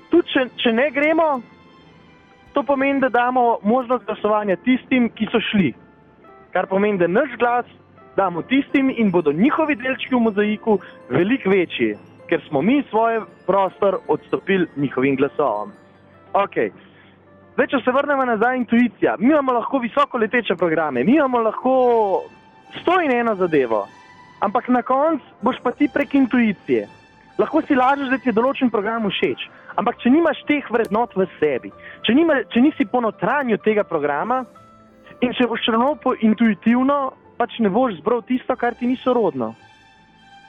Tudi 0.10 0.34
če, 0.34 0.45
če 0.64 0.74
ne 0.74 0.88
gremo, 0.91 1.28
to 2.53 2.64
pomeni, 2.64 3.01
da 3.03 3.10
damo 3.10 3.60
možnost 3.64 4.05
glasovanja 4.05 4.55
tistim, 4.66 5.10
ki 5.10 5.28
so 5.32 5.41
šli. 5.51 5.74
Kar 6.53 6.68
pomeni, 6.72 6.97
da 6.97 7.08
naš 7.08 7.36
glas 7.38 7.66
damo 8.18 8.41
tistim 8.41 8.89
in 8.89 9.12
bodo 9.12 9.32
njihovi 9.32 9.76
delčki 9.76 10.16
v 10.16 10.22
mozaiku 10.30 10.80
veliko 11.10 11.49
večji, 11.49 11.93
ker 12.30 12.41
smo 12.47 12.62
mi 12.62 12.82
svoj 12.89 13.22
prostor 13.45 13.99
odstopili 14.08 14.68
njihovim 14.76 15.16
glasovom. 15.16 15.72
Okay. 16.34 16.72
Zdaj, 17.53 17.68
če 17.68 17.78
se 17.86 17.91
vrnemo 17.91 18.26
nazaj, 18.26 18.58
intuicija. 18.58 19.16
Mi 19.20 19.32
imamo 19.32 19.53
lahko 19.53 19.80
visoko 19.82 20.18
leteče 20.18 20.55
programe, 20.55 21.03
mi 21.03 21.16
imamo 21.16 21.39
lahko 21.41 21.72
sto 22.82 22.99
in 23.01 23.12
eno 23.12 23.36
zadevo, 23.36 23.88
ampak 24.45 24.68
na 24.70 24.82
koncu 24.82 25.26
boš 25.41 25.58
pa 25.64 25.72
ti 25.72 25.88
prek 25.93 26.14
intuicije. 26.16 26.88
Lahko 27.38 27.62
si 27.62 27.76
lažeš, 27.76 28.10
da 28.10 28.18
ti 28.18 28.30
je 28.30 28.36
določen 28.38 28.70
program 28.70 29.10
všeč, 29.10 29.47
ampak 29.78 30.01
če 30.01 30.11
nimaš 30.11 30.41
teh 30.49 30.65
vrednot 30.73 31.13
v 31.15 31.28
sebi, 31.38 31.71
če, 32.05 32.15
nima, 32.17 32.41
če 32.51 32.63
nisi 32.65 32.88
po 32.89 33.01
notranju 33.03 33.59
tega 33.63 33.86
programa 33.88 34.43
in 35.21 35.34
če 35.38 35.47
boš 35.49 35.69
ravno 35.73 35.95
po 36.01 36.15
intuitivno, 36.17 37.13
pač 37.38 37.59
ne 37.61 37.69
boš 37.73 37.99
zbral 38.01 38.23
tisto, 38.25 38.57
kar 38.57 38.78
ti 38.78 38.89
ni 38.89 38.97
sorodno. 39.01 39.53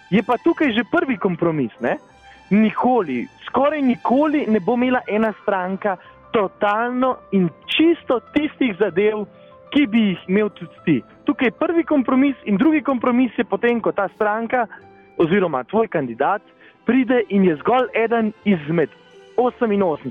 Je 0.08 0.22
pa 0.24 0.38
tukaj 0.40 0.72
že 0.72 0.88
prvi 0.88 1.18
kompromis. 1.20 1.72
Ne? 1.84 1.98
Nikoli, 2.50 3.26
skoraj 3.48 3.82
nikoli 3.84 4.46
ne 4.48 4.60
bo 4.64 4.76
imela 4.80 5.02
ena 5.04 5.34
stranka 5.42 5.98
totalno 6.32 7.16
in 7.36 7.48
čisto 7.68 8.20
tistih 8.32 8.72
zadev, 8.80 9.26
ki 9.68 9.84
bi 9.84 10.00
jih 10.12 10.20
imel 10.32 10.48
tudi 10.56 10.80
ti. 10.84 10.96
Tukaj 11.28 11.52
je 11.52 11.58
prvi 11.60 11.84
kompromis 11.84 12.36
in 12.48 12.56
drugi 12.56 12.80
kompromis 12.80 13.36
je 13.36 13.44
potem, 13.44 13.82
ko 13.84 13.92
ta 13.92 14.08
stranka 14.14 14.64
oziroma 15.20 15.60
tvoj 15.68 15.92
kandidat 15.92 16.40
pride 16.88 17.20
in 17.28 17.44
je 17.44 17.56
zgolj 17.60 17.92
eden 17.92 18.32
izmed 18.48 18.88
88, 19.38 20.10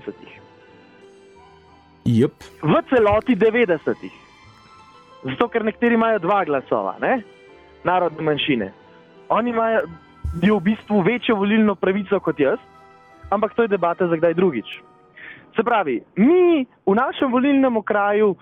Jep, 2.08 2.32
v 2.64 2.74
celoti 2.90 3.36
90. 3.36 4.08
Zato, 5.28 5.48
ker 5.52 5.66
nekateri 5.68 6.00
imajo 6.00 6.24
dva 6.24 6.46
glasova, 6.48 6.96
ne? 7.04 7.20
narodne 7.84 8.24
manjšine. 8.24 8.72
Oni 9.30 9.52
imajo 9.52 9.82
v 10.40 10.60
bistvu 10.64 11.02
večjo 11.04 11.36
volilno 11.36 11.76
pravico 11.76 12.20
kot 12.20 12.40
jaz, 12.40 12.60
ampak 13.30 13.54
to 13.56 13.68
je 13.68 13.68
debata 13.68 14.08
za 14.08 14.16
kdaj 14.16 14.34
drugič. 14.34 14.68
Se 15.56 15.64
pravi, 15.64 16.02
mi 16.16 16.66
v 16.86 16.96
našem 16.96 17.32
volilnem 17.32 17.78
okraju 17.78 18.30
uh, 18.30 18.38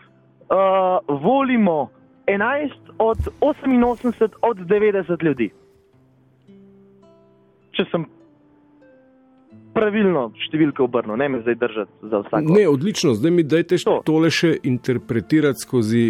volimo 1.21 1.89
11 2.27 2.69
od 2.99 3.17
88 3.41 4.29
od 4.41 4.57
90 4.57 5.23
ljudi. 5.23 5.49
Če 7.71 7.85
sem 7.91 8.05
pravilno 9.75 10.29
številke 10.47 10.83
obrnil, 10.83 11.17
ne 11.19 11.27
me 11.29 11.41
zdaj 11.43 11.55
držati 11.59 12.09
za 12.11 12.21
vsak. 12.23 12.47
ne, 12.47 12.63
odlično, 12.71 13.13
zdaj 13.19 13.31
mi 13.31 13.43
dajte 13.43 13.77
To. 13.83 13.99
tole 14.07 14.31
še 14.31 14.55
interpretirati 14.63 15.61
skozi 15.61 16.05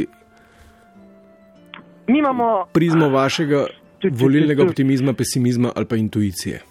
Mi 2.07 2.20
imamo 2.20 2.66
prizmo 2.74 3.09
vašega 3.09 3.66
tu, 3.99 4.09
tu, 4.09 4.16
volilnega 4.24 4.61
tu. 4.61 4.68
optimizma, 4.70 5.13
pesimizma 5.13 5.72
ali 5.76 5.86
pa 5.86 5.95
intuicije. 5.95 6.61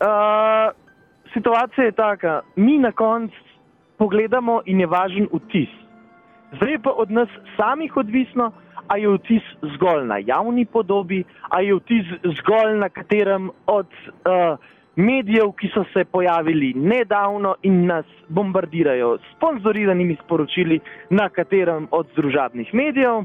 Uh, 0.00 0.72
situacija 1.32 1.84
je 1.84 1.92
taka, 1.92 2.40
mi 2.56 2.78
na 2.78 2.92
koncu 2.92 3.36
pogledamo 3.98 4.60
in 4.66 4.80
je 4.80 4.86
važen 4.86 5.28
vtis. 5.32 5.72
Zdaj 6.56 6.72
je 6.72 6.78
pa 6.82 6.90
od 6.90 7.10
nas 7.10 7.28
samih 7.56 7.96
odvisno, 7.96 8.52
a 8.86 8.96
je 8.96 9.08
vtis 9.08 9.42
zgolj 9.74 10.04
na 10.06 10.18
javni 10.26 10.64
podobi, 10.64 11.24
a 11.48 11.60
je 11.60 11.74
vtis 11.74 12.06
zgolj 12.22 12.76
na 12.78 12.88
katerem 12.88 13.50
od 13.66 13.86
uh, 13.86 14.58
medijev, 14.96 15.52
ki 15.60 15.70
so 15.74 15.84
se 15.92 16.04
pojavili 16.04 16.72
nedavno 16.76 17.54
in 17.62 17.86
nas 17.86 18.06
bombardirajo 18.28 19.18
s 19.18 19.36
sponzoriranimi 19.36 20.16
sporočili 20.24 20.80
na 21.10 21.28
katerem 21.28 21.88
od 21.90 22.06
družabnih 22.16 22.74
medijev. 22.74 23.24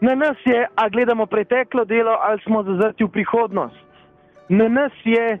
Na 0.00 0.14
nas 0.14 0.36
je, 0.44 0.66
a 0.74 0.88
gledamo 0.88 1.26
preteklo 1.26 1.84
delo 1.84 2.16
ali 2.20 2.40
smo 2.44 2.62
zazrti 2.62 3.04
v 3.04 3.08
prihodnost. 3.08 3.86
Na 4.48 4.68
nas 4.68 4.92
je, 5.04 5.38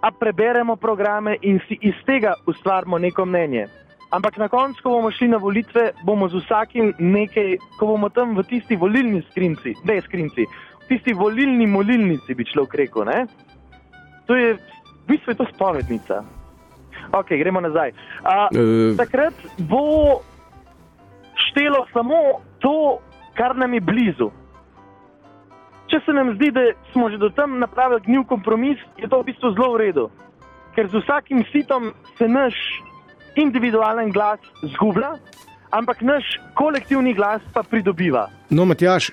a 0.00 0.10
preberemo 0.10 0.76
programe 0.76 1.36
in 1.42 1.60
si 1.68 1.78
iz 1.82 1.94
tega 2.06 2.34
ustvarimo 2.46 2.98
neko 2.98 3.24
mnenje. 3.24 3.66
Ampak 4.10 4.36
na 4.36 4.48
koncu, 4.48 4.82
ko 4.82 4.90
bomo 4.90 5.10
šli 5.10 5.28
na 5.28 5.36
volitve, 5.36 5.90
bomo 6.04 6.28
z 6.28 6.40
vsakim 6.40 6.94
nekaj, 6.98 7.58
ko 7.78 7.86
bomo 7.86 8.08
tam 8.08 8.32
v 8.36 8.44
tisti 8.48 8.76
volilni 8.76 9.20
skrinci, 9.30 9.74
ne 9.84 10.00
skrinci, 10.00 10.46
v 10.84 10.88
tisti 10.88 11.12
volilni 11.12 11.66
molilnici, 11.66 12.34
bi 12.34 12.46
človek 12.48 12.74
rekel. 12.74 13.04
Ne? 13.04 13.26
To 14.28 14.34
je, 14.34 14.54
v 14.54 14.60
bistvu 15.08 15.32
je 15.32 15.36
to 15.36 15.46
spovednica. 15.50 16.20
Ok, 17.10 17.32
gremo 17.32 17.60
nazaj. 17.60 17.92
A, 18.22 18.48
Eh. 18.50 18.92
takrat 18.94 19.32
bo 19.58 20.20
štelo 21.34 21.86
samo 21.88 22.14
to, 22.58 23.00
kar 23.34 23.56
nam 23.56 23.72
je 23.72 23.80
blizu. 23.80 24.28
Če 25.88 26.04
se 26.04 26.12
nam 26.12 26.34
zdi, 26.34 26.50
da 26.50 26.60
smo 26.92 27.08
že 27.08 27.16
do 27.16 27.30
tam 27.30 27.56
napravili 27.58 28.00
gnil 28.02 28.24
kompromis, 28.24 28.76
je 28.96 29.08
to 29.08 29.22
v 29.22 29.26
bistvu 29.26 29.52
zelo 29.52 29.72
v 29.72 29.80
redu. 29.80 30.04
Ker 30.74 30.84
z 30.86 31.00
vsakim 31.00 31.40
sitom 31.48 31.88
se 32.18 32.28
naš 32.28 32.52
individualen 33.34 34.12
glas 34.12 34.38
zgublja, 34.66 35.14
ampak 35.70 36.02
naš 36.02 36.24
kolektivni 36.54 37.14
glas 37.14 37.40
pa 37.54 37.62
pridobiva. 37.62 38.28
No, 38.50 38.64
Matjaš, 38.64 39.08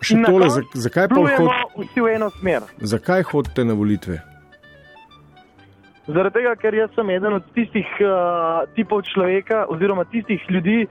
še 0.00 0.16
na 0.16 0.28
tole, 0.28 0.46
zakaj 0.72 1.08
pa 1.08 1.14
plujemo 1.16 1.50
hod, 1.50 1.82
vsi 1.82 2.00
v 2.00 2.08
eno 2.10 2.30
smer. 2.30 2.62
zakaj 2.78 3.22
hodite 3.24 3.64
na 3.64 3.74
volitve? 3.74 4.22
Zaradi 6.10 6.40
tega, 6.40 6.54
ker 6.58 6.74
jaz 6.74 6.90
sem 6.96 7.10
eden 7.14 7.36
od 7.38 7.46
tistih 7.54 7.86
uh, 8.02 8.64
tipov 8.74 9.04
človeka, 9.06 9.66
oziroma 9.70 10.04
tistih 10.10 10.42
ljudi, 10.50 10.86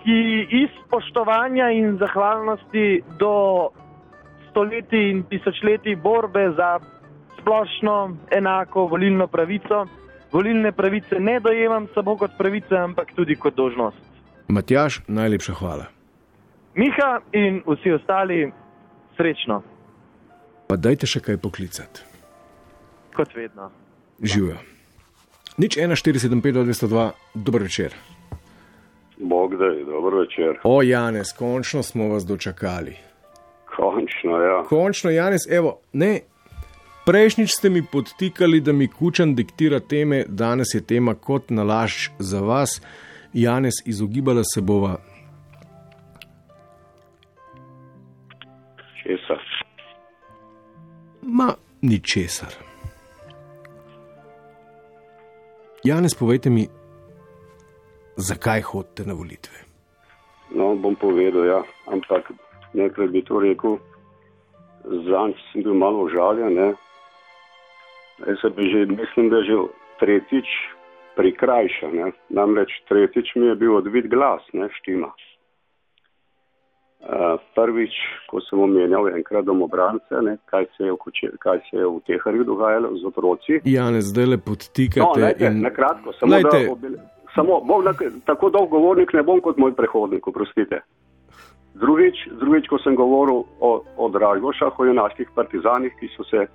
ki 0.00 0.18
iz 0.62 0.70
spoštovanja 0.86 1.70
in 1.76 1.98
zahvalnosti 2.00 3.02
do 3.18 3.70
stoletij 4.50 5.10
in 5.10 5.22
tisočletij 5.30 5.96
borbe 6.02 6.48
za 6.56 6.78
splošno 7.38 8.16
enako 8.30 8.86
volilno 8.86 9.26
pravico, 9.26 9.86
volilne 10.32 10.72
pravice 10.72 11.20
ne 11.20 11.40
dojemam 11.40 11.86
samo 11.94 12.16
kot 12.16 12.30
pravice, 12.38 12.76
ampak 12.76 13.12
tudi 13.14 13.36
kot 13.36 13.54
dožnost. 13.54 14.02
Matjaš, 14.48 15.02
najlepša 15.08 15.54
hvala. 15.60 15.86
Miha 16.74 17.20
in 17.32 17.62
vsi 17.66 17.92
ostali, 17.92 18.52
srečno, 19.16 19.62
Pa 20.68 20.76
dajte 20.76 21.06
še 21.08 21.20
kaj 21.24 21.38
poklicati. 21.40 22.02
kot 23.16 23.34
vedno. 23.34 23.70
Živijo. 24.22 24.56
Nič 25.58 25.76
1475 25.76 26.64
202, 26.64 27.10
dober 27.34 27.62
večer. 27.62 27.94
Bog 29.20 29.56
da 29.56 29.64
je, 29.64 29.84
dobro 29.84 30.18
večer. 30.18 30.58
O, 30.64 30.82
Janez, 30.82 31.32
končno 31.32 31.82
smo 31.82 32.08
vas 32.08 32.26
dočakali. 32.26 32.96
Končno, 33.76 34.36
ja. 34.40 34.62
Končno, 34.62 35.10
Janez, 35.10 35.40
evo, 35.50 35.80
ne. 35.92 36.20
Prejšnjič 37.06 37.50
ste 37.50 37.70
mi 37.70 37.82
podtikali, 37.92 38.60
da 38.60 38.72
mi 38.72 38.88
kučan 38.88 39.34
diktira 39.34 39.80
teme, 39.80 40.24
danes 40.28 40.74
je 40.74 40.80
tema 40.86 41.14
kot 41.14 41.50
nalašč 41.50 42.10
za 42.18 42.40
vas. 42.40 42.82
Janez, 43.32 43.74
izogibala 43.86 44.44
se 44.44 44.60
bova. 44.60 44.96
Česa? 49.02 49.38
Ma, 51.22 51.54
ničesar. 51.82 52.67
Janez, 55.88 56.12
povejte 56.14 56.50
mi, 56.50 56.66
zakaj 58.16 58.60
hodite 58.60 59.06
na 59.08 59.14
volitve? 59.16 59.56
No, 60.52 60.74
bom 60.76 60.92
povedal, 60.92 61.46
ja. 61.48 61.60
Ampak 61.88 62.28
nekaj 62.76 63.08
bi 63.08 63.22
to 63.24 63.40
rekel. 63.40 63.78
Zanj 64.84 65.32
sem 65.48 65.64
bil 65.64 65.72
malo 65.72 66.04
užaljen. 66.04 66.52
Ne? 66.60 66.68
Jaz 68.26 68.36
se 68.42 68.50
bi 68.52 68.68
že, 68.68 68.84
mislim, 68.84 69.32
da 69.32 69.40
že 69.48 69.56
tretjič 70.00 70.48
prikrajšan. 71.16 71.96
Ne? 71.96 72.12
Namreč 72.36 72.74
tretjič 72.88 73.32
mi 73.40 73.48
je 73.48 73.56
bil 73.56 73.80
odvit 73.80 74.12
glas, 74.12 74.44
ne 74.52 74.68
štima. 74.80 75.08
Uh, 76.98 77.38
prvič, 77.54 77.94
ko 78.26 78.40
sem 78.42 78.58
omenjal 78.58 79.06
enkrat 79.14 79.44
domobrance, 79.46 80.10
ne, 80.22 80.34
kaj, 80.50 80.66
se 80.76 80.82
je 80.84 80.92
v 80.92 80.96
Koče- 80.98 81.36
kaj 81.38 81.60
se 81.70 81.76
je 81.78 81.86
v 81.86 82.00
Teharju 82.06 82.44
dogajalo 82.44 82.90
z 82.98 83.04
otroci. 83.06 83.60
Janez, 83.64 84.10
zdaj 84.10 84.26
le 84.26 84.36
No, 84.36 84.42
podtikate. 84.44 85.20
lejte, 85.20 85.46
in... 85.46 85.60
na 85.62 85.70
kratko, 85.70 86.12
samo 86.12 86.34
Lejte. 86.34 86.58
da 86.66 86.72
obil... 86.72 86.96
samo, 87.34 87.60
bom 87.62 87.84
na, 87.84 87.94
tako 88.26 88.50
dolg 88.50 88.70
govornik 88.70 89.12
ne 89.14 89.22
bom 89.22 89.40
kot 89.40 89.56
moj 89.56 89.72
prehodnik, 89.78 90.26
oprostite. 90.26 90.82
Drugič, 91.78 92.26
drugič, 92.34 92.66
ko 92.66 92.78
sem 92.82 92.96
govoril 92.98 93.44
o, 93.60 93.70
o 93.96 94.08
Dragošah, 94.10 94.74
o 94.80 94.84
junaških 94.84 95.30
partizanih, 95.34 95.94
ki 96.00 96.10
so 96.16 96.24
se 96.26 96.46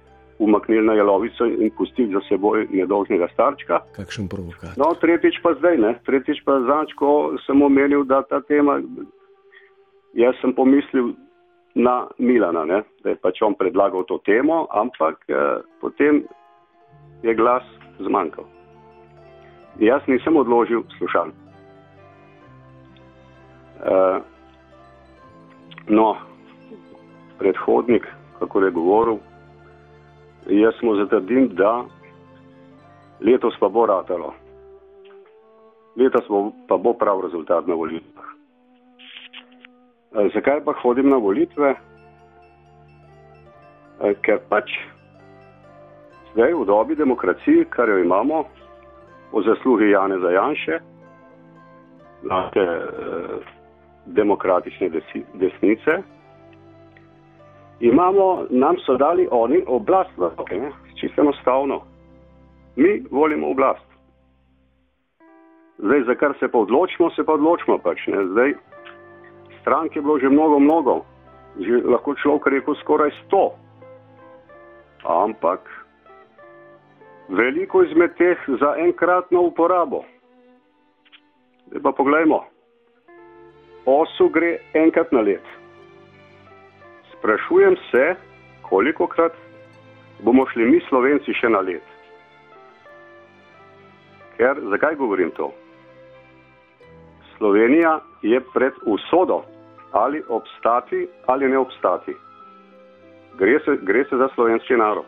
umaknili 0.43 0.83
na 0.85 0.93
jelovico 0.93 1.45
in 1.47 1.71
pustili 1.77 2.11
za 2.11 2.19
seboj 2.27 2.67
nedolžnega 2.67 3.27
starčka. 3.33 3.79
Kakšen 3.95 4.27
provokator. 4.27 4.75
No, 4.75 4.91
tretjič 4.99 5.39
pa 5.39 5.53
zdaj, 5.55 5.77
ne. 5.77 5.95
Tretjič 6.03 6.43
pa 6.43 6.59
zanč, 6.67 6.91
ko 6.99 7.37
sem 7.47 7.61
omenil, 7.61 8.03
da 8.03 8.21
ta 8.27 8.41
tema, 8.43 8.81
jaz 10.13 10.35
sem 10.41 10.53
pomislil 10.53 11.13
na 11.75 12.07
Milana, 12.17 12.65
ne, 12.65 12.83
da 13.03 13.09
je 13.09 13.19
pač 13.21 13.41
on 13.41 13.55
predlagal 13.57 14.05
to 14.05 14.19
temo, 14.25 14.67
ampak 14.69 15.25
eh, 15.27 15.61
potem 15.81 16.23
je 17.23 17.33
glas 17.35 17.63
zmanjkal. 17.99 18.45
Jaz 19.81 20.05
nisem 20.07 20.37
odložil 20.37 20.83
slušal. 20.97 21.33
Eh, 23.83 24.19
no, 25.89 26.07
predhodnik, 27.39 28.05
kako 28.39 28.61
je 28.61 28.71
govoril, 28.71 29.17
jaz 30.47 30.77
mu 30.81 30.95
zatrdim, 30.95 31.49
da 31.57 31.85
letos 33.19 33.57
pa 33.59 33.69
bo 33.69 33.85
ratalo. 33.85 34.33
Letos 35.95 36.25
bo, 36.29 36.51
pa 36.67 36.77
bo 36.77 36.93
prav 36.93 37.21
rezultat 37.25 37.67
na 37.67 37.73
volitvah. 37.73 38.29
E, 40.13 40.29
Zakaj 40.33 40.63
pa 40.65 40.73
hodim 40.81 41.09
na 41.09 41.17
volitve? 41.17 41.75
E, 44.01 44.13
Ker 44.21 44.39
pač 44.49 44.69
zdaj 46.33 46.53
v 46.53 46.65
dobi 46.65 46.95
demokracije, 46.95 47.65
kar 47.69 47.89
jo 47.89 47.97
imamo, 47.97 48.43
po 49.31 49.41
zaslugi 49.41 49.89
Jane 49.89 50.19
Zajanše, 50.19 50.79
naše 52.23 52.59
eh, 52.59 52.81
demokratične 54.05 54.89
desi, 54.89 55.23
desnice, 55.33 55.91
imamo, 57.79 58.45
nam 58.49 58.75
so 58.85 58.97
dali 58.97 59.27
oni 59.31 59.63
oblast 59.67 60.17
v 60.17 60.21
roke, 60.37 60.61
čisto 60.99 61.21
enostavno. 61.21 61.81
Mi 62.75 63.03
volimo 63.11 63.49
oblast. 63.49 63.85
Zdaj, 65.77 66.03
za 66.03 66.15
kar 66.15 66.33
se 66.39 66.47
pa 66.47 66.57
odločimo, 66.57 67.09
se 67.09 67.23
pa 67.25 67.33
odločimo 67.33 67.77
pač. 67.77 68.07
Ne? 68.07 68.25
Zdaj, 68.25 68.53
strank 69.63 69.95
je 69.95 70.03
bilo 70.03 70.19
že 70.19 70.29
mnogo, 70.29 70.59
mnogo, 70.59 70.93
že 71.55 71.79
lahko 71.87 72.13
človek 72.19 72.51
rekel 72.51 72.75
skoraj 72.83 73.15
sto. 73.23 73.55
Ampak 75.07 75.63
veliko 77.31 77.83
izmed 77.83 78.11
teh 78.19 78.37
za 78.59 78.75
enkratno 78.83 79.47
uporabo. 79.47 80.03
Zdaj 81.71 81.81
pa 81.81 81.91
poglejmo. 81.95 82.43
Osu 83.87 84.29
gre 84.29 84.59
enkrat 84.75 85.11
na 85.11 85.23
let. 85.23 85.43
Sprašujem 87.15 87.75
se, 87.91 88.15
kolikokrat 88.67 89.31
bomo 90.23 90.43
šli 90.51 90.65
mi 90.65 90.79
Slovenci 90.91 91.35
še 91.39 91.49
na 91.51 91.63
let. 91.63 91.83
Ker, 94.37 94.59
zakaj 94.71 94.95
govorim 94.99 95.31
to? 95.35 95.51
Slovenija 97.37 97.99
je 98.23 98.39
pred 98.53 98.73
usodo, 98.87 99.43
ali 99.93 100.23
obstati 100.27 101.07
ali 101.25 101.49
ne 101.49 101.57
obstati. 101.57 102.15
Gre 103.37 103.59
se, 103.65 103.77
gre 103.81 104.03
se 104.09 104.17
za 104.17 104.27
slovenski 104.35 104.73
narod. 104.73 105.05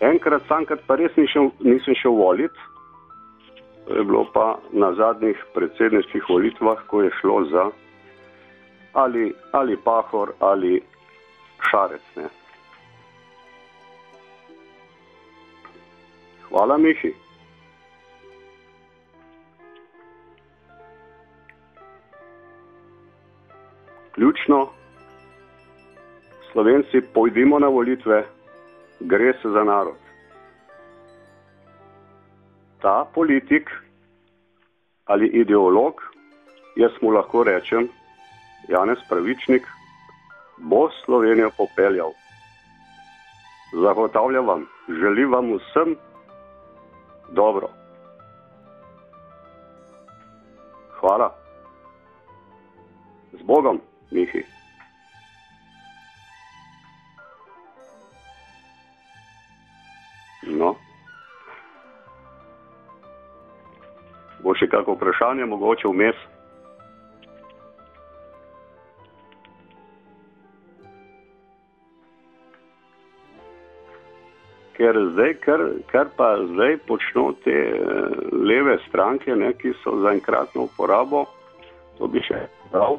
Enkrat, 0.00 0.42
samkrat 0.48 0.80
pa 0.86 0.96
res 0.96 1.16
nisem, 1.16 1.50
nisem 1.60 1.94
šel 1.94 2.14
voliti, 2.16 2.56
to 3.86 3.96
je 3.98 4.04
bilo 4.04 4.24
pa 4.32 4.56
na 4.72 4.92
zadnjih 4.96 5.44
predsedniških 5.54 6.24
volitvah, 6.28 6.78
ko 6.86 7.02
je 7.02 7.10
šlo 7.20 7.44
za 7.52 7.64
ali, 8.92 9.34
ali 9.52 9.76
Pahor 9.84 10.32
ali 10.38 10.80
Šarec. 11.70 12.02
Ne. 12.16 12.28
Hvala, 16.48 16.78
Mihi. 16.78 17.14
Ključno, 24.14 24.68
Slovenci, 26.52 27.00
pojdimo 27.14 27.58
na 27.58 27.68
volitve, 27.68 28.24
gre 29.00 29.32
se 29.32 29.48
za 29.48 29.64
narod. 29.64 29.96
Ta 32.82 33.10
politik 33.14 33.70
ali 35.04 35.26
ideolog, 35.26 35.94
jaz 36.76 36.90
mu 37.02 37.10
lahko 37.10 37.42
rečem, 37.44 37.88
Janez 38.68 38.98
Pravičnik, 39.08 39.66
bo 40.58 40.90
Slovenijo 41.04 41.50
popeljal. 41.56 42.12
Zagotavljam 43.82 44.46
vam, 44.46 44.66
želim 44.88 45.32
vam 45.32 45.52
vsem 45.54 45.96
dobro. 47.28 47.68
Hvala. 51.00 51.34
Z 53.32 53.42
Bogom, 53.42 53.80
mihi. 54.10 54.42
No. 60.46 60.74
Bo 64.40 64.54
še 64.56 64.70
kako 64.72 64.96
vprašanje 64.98 65.46
mogoče 65.46 65.88
vmes? 65.88 66.28
ker 74.80 74.96
zdaj, 75.12 75.34
kar, 75.44 75.60
kar 75.92 76.08
pa 76.16 76.28
zdaj 76.54 76.78
počno 76.88 77.32
te 77.44 77.52
eh, 77.52 77.82
leve 78.32 78.78
stranke, 78.88 79.36
ne, 79.36 79.52
ki 79.52 79.74
so 79.82 79.98
za 80.00 80.14
enkratno 80.16 80.70
uporabo, 80.70 81.26
to 81.98 82.08
bi 82.08 82.22
še 82.24 82.46
prav 82.72 82.96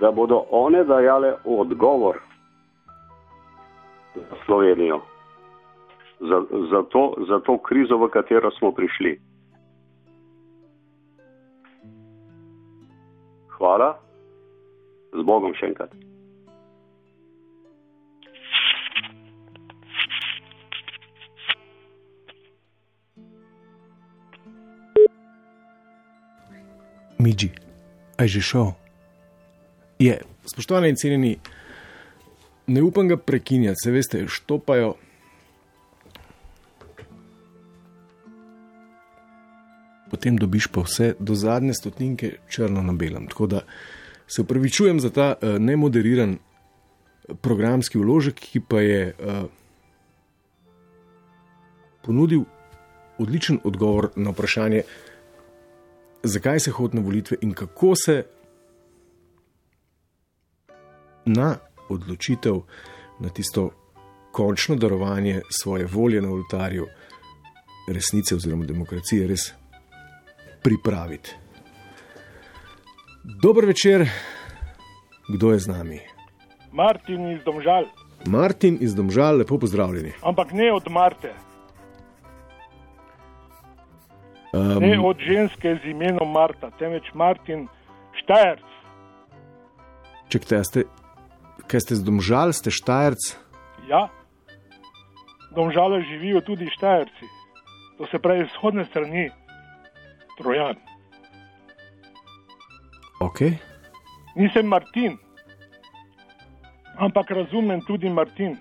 da 0.00 0.10
bodo 0.10 0.44
one 0.50 0.84
dajale 0.84 1.34
odgovor 1.44 2.18
za 4.14 4.36
Slovenijo, 4.46 5.00
za, 6.20 6.42
za, 6.70 6.82
to, 6.82 7.14
za 7.28 7.40
to 7.40 7.58
krizo, 7.58 7.96
v 7.96 8.08
katero 8.08 8.50
smo 8.50 8.72
prišli. 8.72 9.20
Hvala, 13.48 13.98
z 15.12 15.22
Bogom 15.22 15.54
še 15.54 15.66
enkrat. 15.66 15.92
Midži, 27.20 27.52
aj 28.16 28.28
že 28.32 28.40
šel. 28.40 28.89
Je, 30.00 30.16
spoštovani 30.46 30.88
in 30.88 30.96
cenjeni, 30.96 31.38
ne 32.66 32.82
upam 32.82 33.08
ga 33.08 33.16
prekinjati, 33.16 33.76
se 33.84 33.90
veste, 33.90 34.22
štopajo. 34.28 34.94
Potem 40.10 40.38
dobiš 40.40 40.70
pa 40.72 40.86
vse 40.86 41.12
do 41.18 41.36
zadnje 41.36 41.74
stotninke 41.74 42.32
črno 42.48 42.82
na 42.82 42.92
belem. 42.92 43.26
Tako 43.28 43.46
da 43.46 43.60
se 44.26 44.40
upravičujem 44.42 45.00
za 45.00 45.10
ta 45.10 45.34
uh, 45.34 45.58
nemoderiran 45.58 46.38
programski 47.42 47.98
vložek, 47.98 48.40
ki 48.40 48.60
pa 48.60 48.80
je 48.80 49.12
uh, 49.12 49.44
ponudil 52.02 52.48
odličen 53.18 53.60
odgovor 53.64 54.10
na 54.16 54.30
vprašanje, 54.30 54.82
zakaj 56.22 56.60
se 56.60 56.70
hodi 56.70 56.96
na 56.96 57.02
volitve 57.04 57.36
in 57.40 57.52
kako 57.52 57.96
se 57.96 58.22
na 61.30 61.56
odločitev, 61.88 62.62
na 63.18 63.28
tisto 63.28 63.70
končno 64.32 64.76
darovanje 64.76 65.40
svoje 65.50 65.86
volje 65.86 66.22
na 66.22 66.30
oltarju 66.30 66.86
resnice 67.88 68.34
oziroma 68.34 68.64
demokracije 68.64 69.26
res 69.26 69.52
pripraviti. 70.62 71.34
Dober 73.42 73.66
večer, 73.66 74.08
kdo 75.28 75.52
je 75.52 75.58
z 75.58 75.68
nami? 75.68 76.00
Martin 76.72 77.30
iz 77.32 77.44
Domžal, 77.44 77.84
Martin 78.26 78.78
iz 78.80 78.94
Domžal, 78.94 79.36
lepo 79.36 79.58
pozdravljeni. 79.58 80.12
ampak 80.22 80.52
ne 80.52 80.72
od 80.72 80.90
Marte, 80.90 81.34
Um, 84.52 84.82
ne 84.82 84.98
od 84.98 85.16
ženske 85.18 85.78
z 85.82 85.90
imenom 85.90 86.32
Marta, 86.32 86.70
temveč 86.78 87.06
Martin 87.14 87.68
Štajerc. 88.18 88.66
Čekajte, 90.28 90.56
a 90.56 90.64
ste, 90.64 90.82
kaj 91.70 91.86
ste 91.86 91.94
z 91.94 92.02
Domžal, 92.02 92.50
ste 92.50 92.74
Štajerc? 92.74 93.38
Ja, 93.86 94.10
Domžale 95.54 96.02
živijo 96.02 96.42
tudi 96.42 96.66
Štajerci, 96.66 97.26
to 97.98 98.06
se 98.10 98.18
pravi 98.18 98.50
vzhodne 98.50 98.84
strani, 98.90 99.30
Trojan. 100.38 100.74
Ok, 103.20 103.54
Nisem 104.34 104.66
Martin, 104.66 105.18
ampak 106.98 107.30
razumem 107.30 107.82
tudi 107.86 108.10
Martin. 108.10 108.56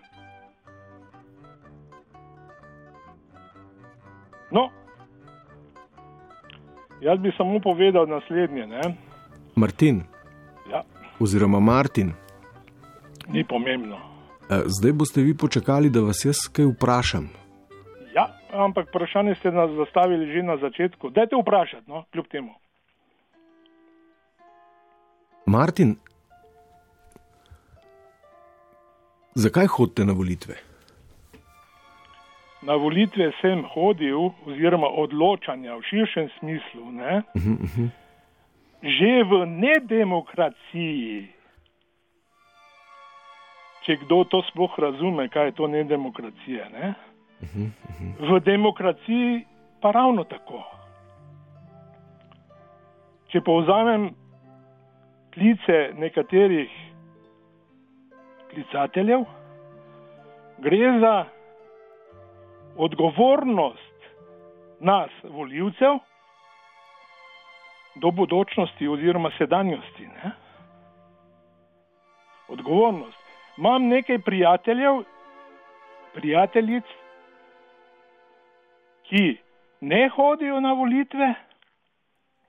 No, 4.52 4.70
jaz 7.02 7.20
bi 7.22 7.32
samo 7.38 7.62
povedal 7.62 8.06
naslednje, 8.10 8.66
ne? 8.68 8.82
Martin, 9.56 10.04
Ja, 10.70 10.84
oziroma 11.20 11.60
Martin, 11.60 12.14
ni 13.30 13.44
pomembno. 13.44 13.98
zdaj 14.66 14.94
boste 14.94 15.22
vi 15.22 15.38
počakali, 15.38 15.90
da 15.90 16.02
vas 16.02 16.26
jaz 16.26 16.38
kaj 16.54 16.66
vprašam. 16.66 17.30
Ja, 18.16 18.26
ampak 18.54 18.90
vprašanje 18.90 19.36
ste 19.36 19.52
nas 19.52 19.72
zastavili 19.72 20.34
že 20.34 20.44
na 20.44 20.58
začetku. 20.58 21.10
Dajte 21.10 21.36
vprašati, 21.42 21.86
no, 21.88 22.04
kljub 22.12 22.28
temu. 22.28 22.54
Martin, 25.46 25.96
zakaj 29.36 29.68
hodite 29.68 30.06
na 30.06 30.14
volitve? 30.14 30.56
Na 32.62 32.76
volitve 32.76 33.32
sem 33.42 33.64
hodil, 33.74 34.34
oziroma 34.46 34.88
odločanja 34.88 35.78
v 35.80 35.82
širšem 35.90 36.30
smislu, 36.40 36.92
ne, 36.92 37.22
Uh 37.34 37.42
-huh, 37.42 37.64
uh 37.64 37.70
-huh. 37.78 37.90
že 38.82 39.24
v 39.24 39.46
nedemokraciji. 39.46 41.39
Če 43.90 43.96
kdo 44.04 44.22
to 44.30 44.44
sploh 44.52 44.70
razume, 44.78 45.24
kaj 45.34 45.48
je 45.48 45.54
to 45.58 45.68
nedemokracija. 45.68 46.68
Ne? 46.70 46.94
V 48.22 48.38
demokraciji 48.46 49.40
pa 49.82 49.90
ravno 49.96 50.28
tako. 50.30 50.62
Če 53.34 53.42
povzamem 53.42 54.12
klice 55.34 55.80
nekaterih 55.98 56.76
klicateljev, 58.54 59.26
gre 60.62 60.94
za 61.02 61.16
odgovornost 62.78 64.06
nas, 64.86 65.10
voljivcev, 65.24 65.98
do 67.98 68.12
bodočnosti 68.12 68.88
oziroma 68.88 69.34
sedanjosti. 69.38 70.06
Ne? 70.14 70.32
Odgovornost. 72.54 73.19
Imam 73.60 73.88
nekaj 73.88 74.20
prijateljev, 74.20 75.02
prijateljic, 76.14 76.84
ki 79.04 79.38
ne 79.82 80.10
hodijo 80.10 80.60
na 80.60 80.74
volitve, 80.74 81.34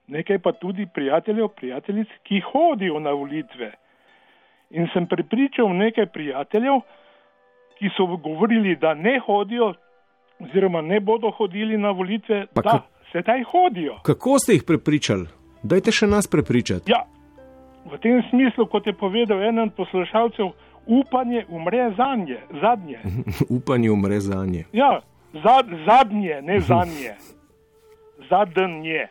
nekaj 0.06 0.38
pa 0.38 0.52
tudi 0.52 0.86
prijateljev, 0.94 1.48
prijateljic, 1.48 2.08
ki 2.22 2.40
hodijo 2.42 3.00
na 3.00 3.10
volitve. 3.10 3.72
In 4.70 4.86
sem 4.92 5.06
prepričal 5.06 5.68
nekaj 5.76 6.06
prijateljev, 6.06 6.78
ki 7.78 7.90
so 7.96 8.06
govorili, 8.06 8.76
da 8.76 8.94
ne 8.94 9.18
hodijo, 9.18 9.74
oziroma 10.40 10.80
ne 10.82 11.00
bodo 11.00 11.30
hodili 11.30 11.78
na 11.78 11.90
volitve, 11.90 12.46
Pa 12.54 12.62
da 12.62 12.70
ka- 12.70 12.82
sedaj 13.12 13.42
hodijo. 13.42 13.98
Kako 14.02 14.38
ste 14.38 14.52
jih 14.52 14.62
prepričali? 14.66 15.26
Dajte 15.62 15.92
še 15.92 16.06
nas 16.06 16.26
prepričati. 16.26 16.92
Ja, 16.92 17.02
v 17.86 17.98
tem 17.98 18.22
smislu, 18.30 18.66
kot 18.66 18.86
je 18.86 18.92
povedal 18.92 19.42
eden 19.42 19.58
od 19.58 19.74
poslušalcev, 19.74 20.52
upanje 20.86 21.44
umre 21.48 21.92
zanje, 21.96 22.38
zadnje. 22.60 22.98
Upanje 23.56 23.90
umre 23.90 24.20
za 24.20 24.46
nje. 24.46 24.64
Ja, 24.72 25.00
zad, 25.32 25.66
zadnje, 25.86 26.42
ne 26.42 26.60
zadnje. 26.60 27.14
Zadnje. 28.30 29.08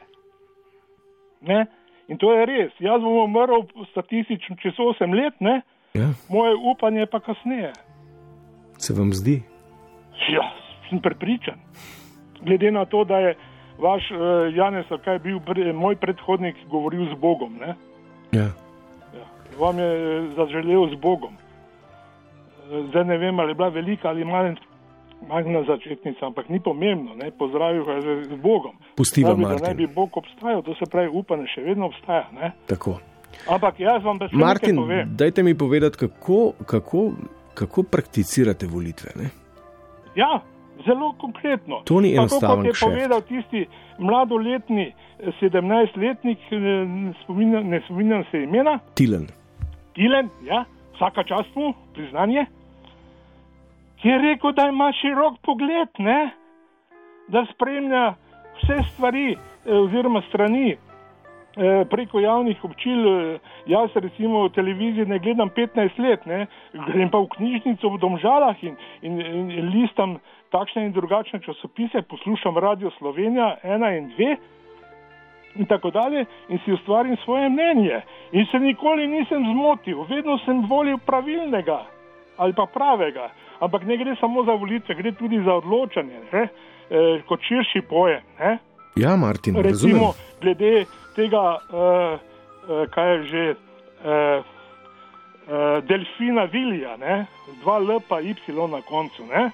Ne? 1.41 1.65
In 2.07 2.17
to 2.17 2.33
je 2.33 2.45
res. 2.45 2.71
Jaz 2.79 3.01
bom 3.01 3.17
umrl 3.23 3.63
statistično 3.91 4.55
čez 4.61 4.73
8 4.73 5.13
let, 5.23 5.33
ne? 5.39 5.61
Ja, 5.93 6.09
moje 6.29 6.55
upanje 6.71 7.05
pa 7.05 7.19
kasneje. 7.19 7.73
se 8.77 8.93
vam 8.93 9.13
zdi? 9.13 9.41
Ja, 10.29 10.51
sem 10.89 11.01
prepričan. 11.01 11.59
Glede 12.41 12.71
na 12.71 12.85
to, 12.85 13.03
da 13.03 13.17
je 13.17 13.35
vaš 13.79 14.11
uh, 14.11 14.55
Janez, 14.55 14.85
kaj 15.03 15.15
je 15.15 15.19
bil 15.19 15.39
pre, 15.39 15.73
moj 15.73 15.95
predhodnik, 15.95 16.55
govoril 16.69 17.05
z 17.15 17.19
Bogom. 17.19 17.57
Ne? 17.59 17.75
Ja. 18.31 18.49
Ja, 19.13 19.25
vam 19.59 19.79
je 19.79 19.89
eh, 19.89 20.29
zaželel 20.35 20.89
z 20.95 20.99
Bogom. 21.01 21.37
Zdaj 22.89 23.05
ne 23.05 23.17
vem, 23.17 23.39
ali 23.39 23.51
je 23.51 23.55
bila 23.55 23.69
velika 23.69 24.09
ali 24.09 24.25
manj, 24.25 24.55
majhna 25.29 25.63
začetnica, 25.63 26.25
ampak 26.25 26.49
ni 26.49 26.59
pomembno. 26.59 27.15
Ne? 27.15 27.31
Pozdravil 27.31 27.85
ga 27.85 27.93
je 27.93 28.23
z 28.23 28.35
Bogom. 28.35 28.75
Pustiva, 28.95 29.29
Pravi, 29.29 29.41
da 29.43 29.47
Martin. 29.49 29.65
naj 29.65 29.73
bi 29.75 29.87
Bog 29.87 30.17
obstajal, 30.17 30.61
to 30.61 30.75
se 30.75 30.85
pravi, 30.91 31.09
upanje 31.13 31.47
še 31.47 31.61
vedno 31.61 31.85
obstaja. 31.85 32.27
Ne? 32.33 32.51
Tako. 32.67 32.99
Ampak 33.49 33.79
jaz 33.79 34.03
vam 34.03 34.19
še 34.19 34.35
Martin, 34.35 34.77
dajte 35.15 35.43
mi 35.43 35.57
povedati, 35.57 35.97
kako, 35.97 36.53
kako, 36.65 37.11
kako 37.53 37.83
prakticirate 37.83 38.67
volitve. 38.67 39.11
Ne? 39.15 39.29
Ja, 40.15 40.39
zelo 40.85 41.13
konkretno. 41.17 41.81
To 41.85 42.01
ni 42.01 42.13
Tako 42.15 42.21
enostaven 42.21 42.57
kot 42.57 42.65
je 42.65 42.71
kšeft. 42.71 42.87
povedal 42.87 43.21
tisti 43.21 43.65
mladoletni 43.99 44.87
eh, 45.19 45.31
17-letnik, 45.41 46.39
eh, 46.51 46.59
ne 46.87 47.13
spominjam, 47.23 47.67
ne 47.67 47.81
spominjam 47.85 48.23
se 48.31 48.43
imena, 48.43 48.79
Tilen. 48.93 49.27
Tilen, 49.93 50.29
ja, 50.45 50.63
vsaka 50.95 51.23
čast 51.23 51.55
mu, 51.55 51.73
priznanje, 51.93 52.45
je 54.03 54.17
rekel, 54.17 54.51
da 54.51 54.67
ima 54.67 54.91
širok 54.91 55.39
pogled, 55.41 55.89
ne? 55.97 56.29
da 57.27 57.45
spremlja 57.53 58.13
vse 58.57 58.83
stvari 58.93 59.31
eh, 59.31 59.73
oziroma 59.73 60.21
strani 60.29 60.71
eh, 60.71 61.85
preko 61.89 62.19
javnih 62.19 62.63
občil. 62.63 63.07
eh, 63.07 63.39
Jaz 63.65 63.89
recimo 63.95 64.49
televizijo 64.49 65.05
ne 65.05 65.19
gledam 65.19 65.49
15 65.49 65.99
let, 65.99 66.25
ne, 66.25 66.47
grem 66.73 67.09
pa 67.09 67.19
v 67.19 67.27
knjižnico 67.37 67.89
v 67.89 67.99
Domžalah 67.99 68.63
in, 68.63 68.75
in, 69.01 69.21
in 69.51 69.69
listam 69.69 70.17
takšne 70.49 70.85
in 70.85 70.93
drugačne 70.93 71.39
časopise, 71.45 72.01
poslušam 72.01 72.57
Radio 72.57 72.91
Slovenija 72.97 73.57
1 73.63 73.97
in 73.97 74.09
2 74.17 74.37
in 75.55 75.65
tako 75.65 75.89
dalje 75.91 76.25
in 76.49 76.59
si 76.65 76.73
ustvarim 76.73 77.17
svoje 77.23 77.49
mnenje. 77.49 78.01
In 78.31 78.45
se 78.51 78.59
nikoli 78.59 79.07
nisem 79.07 79.45
zmotil, 79.51 80.05
vedno 80.09 80.37
sem 80.45 80.65
volil 80.69 80.97
pravilnega 81.05 81.85
ali 82.37 82.53
pa 82.53 82.65
pravega. 82.65 83.29
Ampak 83.59 83.83
ne 83.83 83.97
gre 83.97 84.15
samo 84.19 84.43
za 84.47 84.55
volitve, 84.55 84.95
gre 84.95 85.11
tudi 85.11 85.41
za 85.43 85.53
odločanje, 85.59 86.19
ne? 86.31 86.47
E, 86.89 87.21
kot 87.27 87.41
širši 87.43 87.81
pojem. 87.89 88.23
Ne? 88.39 88.57
Ja, 88.95 89.15
Martin, 89.15 89.55
razumem. 89.55 89.95
Recimo, 89.95 90.13
glede 90.41 90.85
tega, 91.15 91.59
uh, 91.59 92.19
uh, 92.69 92.85
kaj 92.91 93.11
je 93.11 93.23
že, 93.23 93.43
uh, 93.51 94.45
uh, 95.47 95.83
delfina 95.87 96.47
Vilija, 96.51 96.97
ne? 96.97 97.25
dva 97.61 97.77
L 97.79 97.99
pa 98.07 98.21
Y 98.21 98.35
na 98.71 98.81
koncu, 98.81 99.25
ne? 99.27 99.51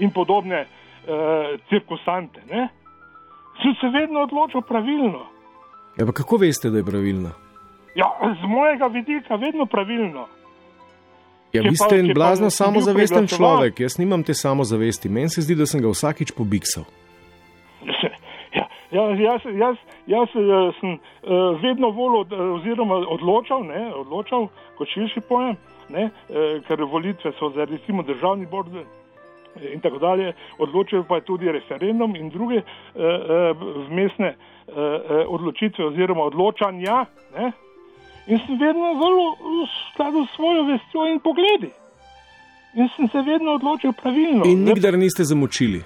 in 0.00 0.10
podobne 0.10 0.64
uh, 0.64 1.60
cirkusante. 1.68 2.40
Ne? 2.50 2.68
Sem 3.62 3.74
se 3.80 3.88
vedno 3.88 4.24
odločil 4.24 4.62
pravilno. 4.62 5.26
Ja, 5.96 6.06
kako 6.12 6.36
veste, 6.36 6.70
da 6.70 6.78
je 6.78 6.84
pravilno? 6.84 7.30
Ja, 7.94 8.08
z 8.42 8.46
mojega 8.46 8.86
vidika 8.86 9.36
vedno 9.36 9.66
pravilno. 9.66 10.26
Ja, 11.52 11.62
vi 11.62 11.76
ste 11.76 11.98
en 11.98 12.12
blazno 12.14 12.50
samozavesten 12.50 13.26
človek, 13.26 13.80
jaz 13.80 13.98
nimam 13.98 14.22
te 14.22 14.34
samozavesti. 14.34 15.08
Meni 15.08 15.28
se 15.28 15.42
zdi, 15.42 15.56
da 15.58 15.66
sem 15.66 15.82
ga 15.82 15.90
vsakič 15.90 16.34
pobiksal. 16.38 16.86
Ja, 18.50 18.66
ja, 18.90 19.04
jaz, 19.14 19.44
jaz, 19.54 19.76
jaz 20.10 20.32
eh, 20.34 20.72
sem 20.80 20.96
uh, 20.96 21.60
vedno 21.62 21.92
volil, 21.94 22.24
eh, 22.26 22.40
oziroma 22.56 22.96
odločal, 23.06 23.62
ne, 23.62 23.84
odločal 23.94 24.48
kot 24.78 24.90
širši 24.90 25.22
pojem, 25.28 25.54
ne, 25.94 26.08
uh, 26.10 26.56
ker 26.66 26.82
volitve 26.90 27.30
so 27.38 27.52
za 27.54 27.68
recimo 27.70 28.02
državni 28.02 28.48
bord 28.50 28.74
eh, 28.74 28.82
in 29.70 29.78
tako 29.80 30.02
dalje, 30.02 30.32
odločil 30.58 31.06
pa 31.06 31.20
je 31.20 31.26
tudi 31.28 31.52
referendum 31.54 32.18
in 32.18 32.34
druge 32.34 32.64
uh, 32.66 33.54
vmesne 33.86 34.34
uh, 34.34 34.74
odločitve 35.38 35.86
oziroma 35.92 36.26
odločanja. 36.26 37.04
Ne, 37.38 37.52
in 38.30 38.38
sem 38.46 38.58
vedno 38.58 38.94
zelo 39.02 39.26
v 39.34 39.66
skladu 39.92 40.24
s 40.26 40.34
svojo 40.36 40.64
vestjo 40.70 41.06
in 41.10 41.20
pogledi. 41.20 41.70
In 42.74 42.88
sem 42.96 43.08
se 43.08 43.22
vedno 43.26 43.56
odločil 43.58 43.92
pravilno. 43.92 44.46
In 44.46 44.64
nikdar 44.64 44.98
niste 44.98 45.24
zamočili. 45.24 45.82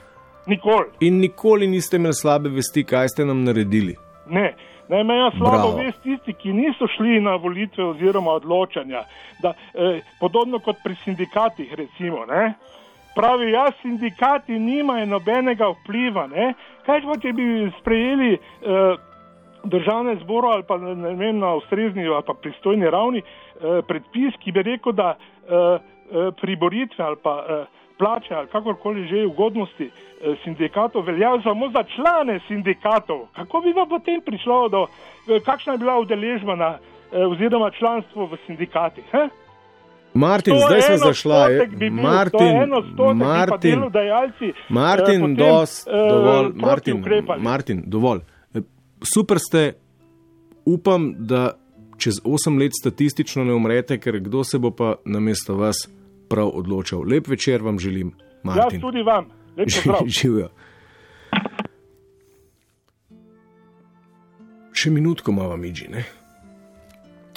Nikoli. 0.47 0.90
In 1.01 1.20
nikoli 1.20 1.66
niste 1.66 1.97
imeli 1.97 2.14
slabe 2.14 2.49
vesti, 2.49 2.84
kaj 2.84 3.09
ste 3.09 3.24
nam 3.24 3.45
naredili. 3.45 3.97
Ne, 4.28 4.55
naj 4.88 5.01
imajo 5.01 5.30
slabo 5.38 5.70
vest 5.78 6.03
tisti, 6.03 6.34
ki 6.36 6.53
niso 6.53 6.88
šli 6.97 7.20
na 7.20 7.36
volitve 7.40 7.84
oziroma 7.84 8.36
odločanja. 8.36 9.05
Da, 9.40 9.55
eh, 9.74 10.01
podobno 10.20 10.59
kot 10.59 10.76
pri 10.84 10.95
sindikatih, 11.05 11.72
recimo. 11.72 12.26
Ne? 12.26 12.55
Pravi, 13.14 13.53
ja, 13.53 13.70
sindikati 13.82 14.59
nimajo 14.59 15.07
nobenega 15.07 15.70
vpliva. 15.70 16.26
Ne? 16.26 16.53
Kaj 16.86 17.01
pa, 17.09 17.18
če 17.22 17.32
bi 17.32 17.49
sprejeli 17.80 18.32
eh, 18.34 18.97
državne 19.65 20.17
zbore 20.23 20.49
ali 20.49 20.62
pa 20.62 20.79
ne 20.79 21.15
vem, 21.15 21.39
na 21.39 21.55
ustrezni 21.55 22.07
ali 22.07 22.23
pa 22.27 22.35
pristojni 22.43 22.91
ravni 22.91 23.19
eh, 23.19 23.83
predpis, 23.89 24.35
ki 24.45 24.53
bi 24.53 24.62
rekel, 24.62 24.93
da 24.93 25.15
eh, 25.17 25.53
eh, 25.53 26.31
priboritve 26.41 27.05
ali 27.05 27.17
pa 27.23 27.45
eh, 27.49 27.65
plače 27.99 28.35
ali 28.35 28.49
kakorkoli 28.49 29.07
že 29.09 29.27
ugodnosti 29.27 29.85
eh, 29.85 30.35
sindikatov 30.45 31.03
veljajo 31.03 31.43
samo 31.43 31.69
za 31.71 31.83
člane 31.95 32.41
sindikatov. 32.49 33.27
Kako 33.37 33.61
bi 33.61 33.75
pa 33.75 33.87
potem 33.91 34.21
prišlo 34.21 34.69
do, 34.69 34.87
eh, 35.29 35.41
kakšna 35.41 35.73
je 35.73 35.79
bila 35.79 35.99
udeležba 35.99 36.55
na, 36.57 36.79
eh, 37.12 37.27
oziroma 37.27 37.71
članstvo 37.71 38.27
v 38.27 38.37
sindikatih? 38.47 39.05
He? 39.12 39.29
Martin, 40.17 40.55
To 40.55 40.61
zdaj 40.67 40.81
smo 40.83 40.97
zašla. 40.97 41.49
bi 41.71 41.91
bil, 41.91 42.03
Martin, 42.03 42.71
Martin, 43.15 43.71
delodajalci, 43.71 44.45
eh, 44.45 44.53
Martin, 44.69 45.21
potem, 45.21 45.35
dos, 45.37 45.87
eh, 45.87 45.91
dovolj, 46.11 46.53
proti 46.61 46.93
Martin. 46.95 47.43
Martin, 47.43 47.83
dovolj. 47.87 48.21
Super 49.05 49.38
ste, 49.38 49.72
upam, 50.64 51.14
da 51.18 51.59
čez 51.96 52.14
8 52.20 52.59
let 52.59 52.72
statistično 52.74 53.44
ne 53.44 53.55
umrete, 53.55 53.98
ker 53.98 54.20
kdo 54.20 54.44
se 54.44 54.59
bo 54.59 54.70
pa 54.70 54.94
namesto 55.05 55.57
vas 55.57 55.76
prav 56.28 56.48
odločal. 56.48 57.02
Lep 57.02 57.28
večer 57.28 57.62
vam 57.62 57.78
želim, 57.78 58.12
Martin. 58.42 58.80
tudi 58.80 59.02
vam, 59.02 59.28
lep 59.57 59.68
pozdrav. 59.68 60.09
Živijo. 60.20 60.48
Še 64.74 64.90
minutko 64.90 65.30
imamo, 65.30 65.57
Midži. 65.57 65.88
ne? 65.88 66.05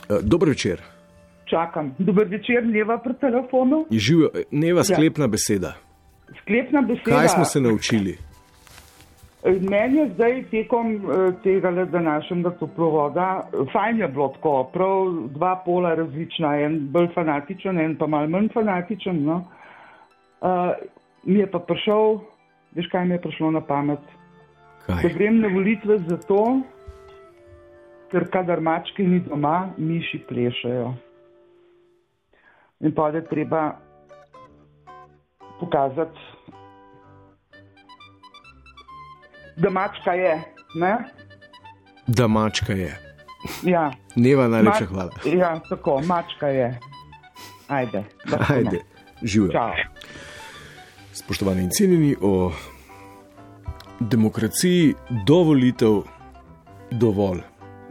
E, 0.09 0.19
Dober 0.23 0.49
večer. 0.49 0.81
Čakam. 1.45 1.93
Dober 1.99 2.27
večer, 2.27 2.65
Neva 2.65 2.97
pri 2.97 3.13
telefonu. 3.15 3.85
Živijo, 3.91 4.29
E, 4.33 4.43
neva 4.51 4.79
Ja. 4.79 4.83
sklepna 4.85 5.27
beseda. 5.27 5.75
Sklepna 6.41 6.81
beseda. 6.81 7.11
Kaj 7.11 7.27
smo 7.29 7.45
se 7.45 7.61
naučili? 7.61 8.17
Meni 9.45 9.97
je 9.97 10.09
zdaj 10.13 10.43
tekom 10.49 10.95
eh, 10.95 11.31
tega 11.43 11.71
današnjega 11.85 12.49
toplovoda, 12.49 13.43
eh, 13.53 13.57
fajn 13.71 13.99
je 13.99 14.07
bilo 14.07 14.27
tako, 14.27 14.63
prav 14.73 15.13
dva 15.27 15.55
pola 15.65 15.93
različna, 15.95 16.55
en 16.61 16.79
bolj 16.91 17.07
fanatičen, 17.13 17.79
en 17.79 17.95
pa 17.97 18.07
mal 18.07 18.27
manj 18.27 18.49
fanatičen. 18.53 19.23
No. 19.25 19.43
Uh, 20.41 20.71
mi 21.23 21.39
je 21.39 21.51
pa 21.51 21.59
prišel, 21.59 22.19
veš 22.75 22.87
kaj 22.91 23.05
mi 23.05 23.15
je 23.15 23.21
prišlo 23.21 23.51
na 23.51 23.61
pamet? 23.61 23.99
Kaj? 24.85 25.01
Da 25.03 25.09
grem 25.09 25.39
na 25.41 25.47
volitve 25.53 25.97
zato, 25.97 26.59
ker 28.11 28.27
kadar 28.29 28.61
mačke 28.61 29.03
ni 29.03 29.19
doma, 29.19 29.69
miši 29.77 30.19
plešajo. 30.29 30.93
In 32.79 32.93
pa 32.93 33.09
je 33.09 33.25
treba 33.25 33.71
pokazati, 35.59 36.36
da 39.57 39.69
mačka 39.69 40.11
je. 40.11 40.43
Ne? 40.75 40.97
Da 42.07 42.27
mačka 42.27 42.73
je. 42.73 42.99
Ja. 43.63 43.91
Neva, 44.15 44.47
najlepša 44.47 44.79
Mač- 44.79 44.89
hvala. 44.89 45.11
Ja, 45.25 45.59
tako, 45.69 46.01
mačka 46.05 46.47
je. 46.47 46.79
Ajde. 47.67 48.03
Ajde, 48.49 48.79
živijo. 49.23 49.51
Spoštovani 51.13 51.63
in 51.63 51.69
cenjeni, 51.69 52.15
o 52.21 52.51
demokraciji 53.99 54.93
do 55.25 55.35
volitev 55.35 56.01
dovolj. 56.91 57.41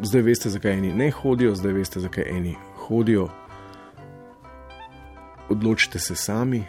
Zdaj 0.02 0.22
veste, 0.22 0.48
zakaj 0.50 0.72
eni 0.72 0.92
ne 0.92 1.10
hodijo, 1.10 1.54
zdaj 1.54 1.72
veste, 1.72 2.00
zakaj 2.00 2.24
eni 2.28 2.54
hodijo. 2.76 3.28
Odločite 5.48 5.98
se 5.98 6.14
sami, 6.14 6.64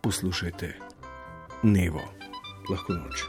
poslušajte 0.00 0.74
Nevo. 1.62 2.00
Lahko 2.70 2.92
noč. 2.92 3.24